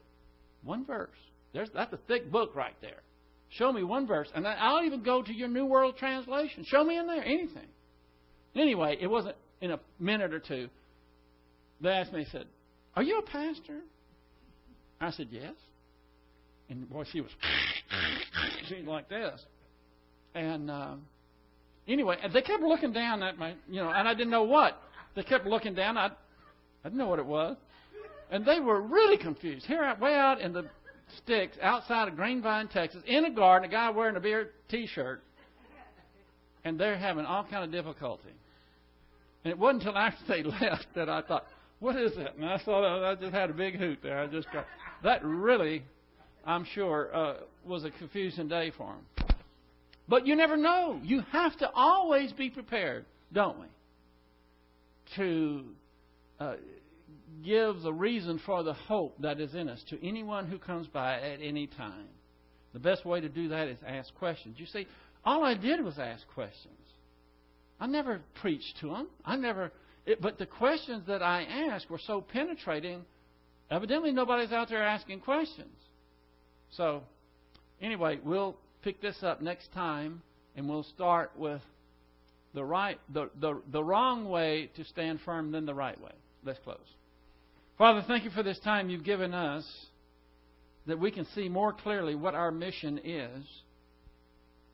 One 0.65 0.85
verse. 0.85 1.11
There's, 1.53 1.69
that's 1.75 1.93
a 1.93 1.99
thick 2.09 2.31
book 2.31 2.55
right 2.55 2.75
there. 2.81 3.03
Show 3.51 3.73
me 3.73 3.83
one 3.85 4.07
verse. 4.07 4.29
And 4.35 4.47
I'll 4.47 4.85
even 4.85 5.03
go 5.03 5.23
to 5.23 5.33
your 5.33 5.49
New 5.49 5.67
World 5.67 5.97
Translation. 5.99 6.65
Show 6.67 6.85
me 6.85 6.97
in 6.97 7.07
there 7.07 7.23
anything. 7.23 7.69
Anyway, 8.55 8.97
it 9.01 9.07
wasn't 9.07 9.37
in 9.61 9.73
a 9.73 9.81
minute 9.99 10.33
or 10.33 10.41
two. 10.41 10.69
They 11.81 11.91
asked 11.91 12.13
me, 12.13 12.25
they 12.25 12.31
said, 12.31 12.47
Are 12.97 13.03
you 13.03 13.19
a 13.19 13.23
pastor? 13.23 13.81
I 15.01 15.11
said, 15.11 15.29
Yes. 15.31 15.55
And 16.71 16.89
boy, 16.89 17.05
she 17.13 17.21
was 17.21 17.31
she 18.69 18.83
like 18.83 19.09
this. 19.09 19.41
And 20.35 20.71
uh, 20.71 20.95
anyway, 21.87 22.17
they 22.33 22.41
kept 22.41 22.63
looking 22.63 22.93
down 22.93 23.23
at 23.23 23.37
my, 23.37 23.55
you 23.69 23.83
know, 23.83 23.91
and 23.91 24.09
I 24.09 24.15
didn't 24.15 24.31
know 24.31 24.45
what. 24.45 24.81
They 25.15 25.23
kept 25.23 25.47
looking 25.47 25.75
down. 25.75 25.99
I, 25.99 26.07
I 26.07 26.11
didn't 26.85 26.99
know 26.99 27.09
what 27.09 27.19
it 27.19 27.27
was. 27.27 27.57
And 28.33 28.47
they 28.47 28.61
were 28.61 28.81
really 28.81 29.19
confused. 29.19 29.67
Here, 29.67 29.95
way 30.01 30.15
out 30.15 30.41
in 30.41 30.55
the 30.55 30.65
sticks 31.19 31.59
outside 31.61 32.09
of 32.09 32.17
Greenvine, 32.17 32.67
Texas, 32.69 33.03
in 33.07 33.27
a 33.27 33.31
garden, 33.31 33.69
a 33.69 33.71
guy 33.71 33.91
wearing 33.91 34.17
a 34.17 34.21
beer 34.21 34.53
T-shirt, 34.71 35.23
and 36.65 36.81
they're 36.81 36.97
having 36.97 37.27
all 37.27 37.45
kind 37.45 37.63
of 37.63 37.71
difficulty. 37.71 38.33
And 39.45 39.53
it 39.53 39.59
wasn't 39.59 39.83
until 39.83 39.99
after 39.99 40.25
they 40.27 40.43
left 40.61 40.87
that 40.95 41.11
I 41.11 41.21
thought, 41.21 41.45
"What 41.81 41.95
is 41.97 42.17
that?" 42.17 42.37
And 42.37 42.47
I 42.47 42.57
saw 42.65 43.11
I 43.11 43.15
just 43.17 43.35
had 43.35 43.51
a 43.51 43.53
big 43.53 43.77
hoot 43.77 43.99
there. 44.03 44.19
I 44.19 44.27
just 44.29 44.51
got 44.51 44.65
that 45.05 45.23
really, 45.23 45.83
I'm 46.47 46.65
sure, 46.65 47.15
uh, 47.15 47.35
was 47.67 47.85
a 47.85 47.91
confusing 47.91 48.49
day 48.49 48.73
for 48.79 48.95
them. 48.95 49.29
But 50.09 50.27
you 50.27 50.37
never 50.37 50.57
know. 50.57 50.99
You 51.03 51.21
have 51.33 51.59
to 51.59 51.71
always 51.75 52.33
be 52.33 52.49
prepared, 52.49 53.05
don't 53.31 53.59
we? 53.59 53.67
To 55.17 55.65
uh, 56.41 56.55
give 57.45 57.81
the 57.83 57.93
reason 57.93 58.41
for 58.45 58.63
the 58.63 58.75
hope 58.75 59.21
that 59.21 59.41
is 59.41 59.55
in 59.55 59.69
us 59.69 59.83
to 59.91 60.07
anyone 60.07 60.47
who 60.47 60.59
comes 60.59 60.87
by 60.87 61.15
at 61.15 61.41
any 61.41 61.67
time. 61.67 62.09
The 62.73 62.79
best 62.79 63.05
way 63.05 63.21
to 63.21 63.29
do 63.29 63.49
that 63.49 63.69
is 63.69 63.79
ask 63.87 64.15
questions. 64.15 64.57
You 64.59 64.67
see, 64.67 64.87
all 65.25 65.45
I 65.45 65.55
did 65.55 65.85
was 65.85 65.99
ask 65.99 66.27
questions. 66.35 66.75
I 67.79 67.87
never 67.87 68.21
preached 68.41 68.79
to 68.81 68.89
them. 68.89 69.09
I 69.25 69.37
never. 69.37 69.73
It, 70.07 70.21
but 70.21 70.39
the 70.39 70.47
questions 70.47 71.05
that 71.07 71.23
I 71.23 71.43
asked 71.43 71.91
were 71.91 72.01
so 72.07 72.21
penetrating. 72.21 73.05
Evidently, 73.71 74.13
nobody's 74.13 74.53
out 74.53 74.69
there 74.69 74.83
asking 74.83 75.21
questions. 75.21 75.75
So, 76.77 77.03
anyway, 77.81 78.21
we'll 78.23 78.57
pick 78.83 79.01
this 79.01 79.17
up 79.23 79.41
next 79.41 79.73
time, 79.73 80.23
and 80.57 80.69
we'll 80.69 80.83
start 80.85 81.33
with 81.37 81.61
the 82.55 82.65
right, 82.65 82.99
the, 83.13 83.31
the, 83.41 83.61
the 83.71 83.83
wrong 83.83 84.29
way 84.29 84.71
to 84.77 84.85
stand 84.85 85.21
firm 85.25 85.53
than 85.53 85.67
the 85.67 85.75
right 85.75 86.01
way. 86.01 86.13
Let's 86.45 86.59
close. 86.61 86.79
Father, 87.83 88.05
thank 88.07 88.23
you 88.23 88.31
for 88.31 88.45
this 88.45 88.61
time 88.61 88.89
you've 88.89 89.03
given 89.03 89.35
us 89.35 89.65
that 90.87 91.01
we 91.01 91.11
can 91.11 91.27
see 91.35 91.49
more 91.49 91.73
clearly 91.73 92.15
what 92.15 92.33
our 92.33 92.53
mission 92.53 93.01
is, 93.03 93.45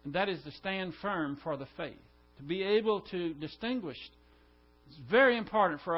and 0.04 0.12
that 0.12 0.28
is 0.28 0.42
to 0.42 0.50
stand 0.50 0.92
firm 1.00 1.38
for 1.42 1.56
the 1.56 1.66
faith, 1.74 1.96
to 2.36 2.42
be 2.42 2.62
able 2.62 3.00
to 3.00 3.32
distinguish. 3.32 3.96
It's 4.88 4.98
very 5.11 5.38
important 5.38 5.80
for 5.86 5.96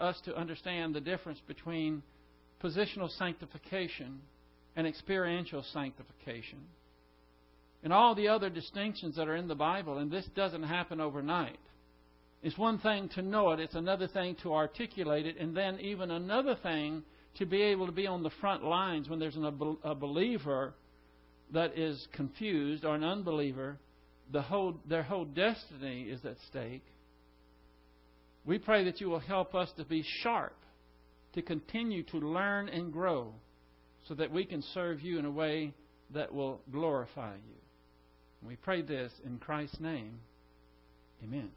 us 0.00 0.20
to 0.24 0.36
understand 0.36 0.96
the 0.96 1.00
difference 1.00 1.38
between 1.46 2.02
positional 2.60 3.16
sanctification 3.16 4.18
and 4.74 4.84
experiential 4.84 5.64
sanctification 5.72 6.58
and 7.84 7.92
all 7.92 8.16
the 8.16 8.26
other 8.26 8.50
distinctions 8.50 9.14
that 9.14 9.28
are 9.28 9.36
in 9.36 9.46
the 9.46 9.54
Bible, 9.54 9.98
and 9.98 10.10
this 10.10 10.26
doesn't 10.34 10.64
happen 10.64 11.00
overnight. 11.00 11.60
It's 12.42 12.56
one 12.56 12.78
thing 12.78 13.08
to 13.10 13.22
know 13.22 13.50
it, 13.50 13.60
it's 13.60 13.74
another 13.74 14.06
thing 14.06 14.36
to 14.42 14.54
articulate 14.54 15.26
it, 15.26 15.38
and 15.38 15.56
then 15.56 15.80
even 15.80 16.10
another 16.10 16.56
thing 16.62 17.02
to 17.38 17.46
be 17.46 17.62
able 17.62 17.86
to 17.86 17.92
be 17.92 18.06
on 18.06 18.22
the 18.22 18.30
front 18.40 18.64
lines 18.64 19.08
when 19.08 19.18
there's 19.18 19.36
an, 19.36 19.44
a 19.82 19.94
believer 19.94 20.74
that 21.52 21.76
is 21.76 22.06
confused 22.12 22.84
or 22.84 22.94
an 22.94 23.04
unbeliever, 23.04 23.78
the 24.32 24.42
whole, 24.42 24.78
their 24.88 25.02
whole 25.02 25.24
destiny 25.24 26.02
is 26.02 26.24
at 26.24 26.36
stake. 26.48 26.84
We 28.44 28.58
pray 28.58 28.84
that 28.84 29.00
you 29.00 29.08
will 29.08 29.18
help 29.18 29.54
us 29.54 29.70
to 29.76 29.84
be 29.84 30.04
sharp, 30.22 30.56
to 31.34 31.42
continue 31.42 32.02
to 32.04 32.18
learn 32.18 32.68
and 32.68 32.92
grow, 32.92 33.34
so 34.06 34.14
that 34.14 34.32
we 34.32 34.44
can 34.44 34.62
serve 34.74 35.00
you 35.00 35.18
in 35.18 35.24
a 35.24 35.30
way 35.30 35.74
that 36.14 36.32
will 36.32 36.60
glorify 36.70 37.34
you. 37.34 38.46
We 38.46 38.56
pray 38.56 38.82
this 38.82 39.12
in 39.24 39.38
Christ's 39.38 39.80
name. 39.80 40.20
Amen. 41.22 41.50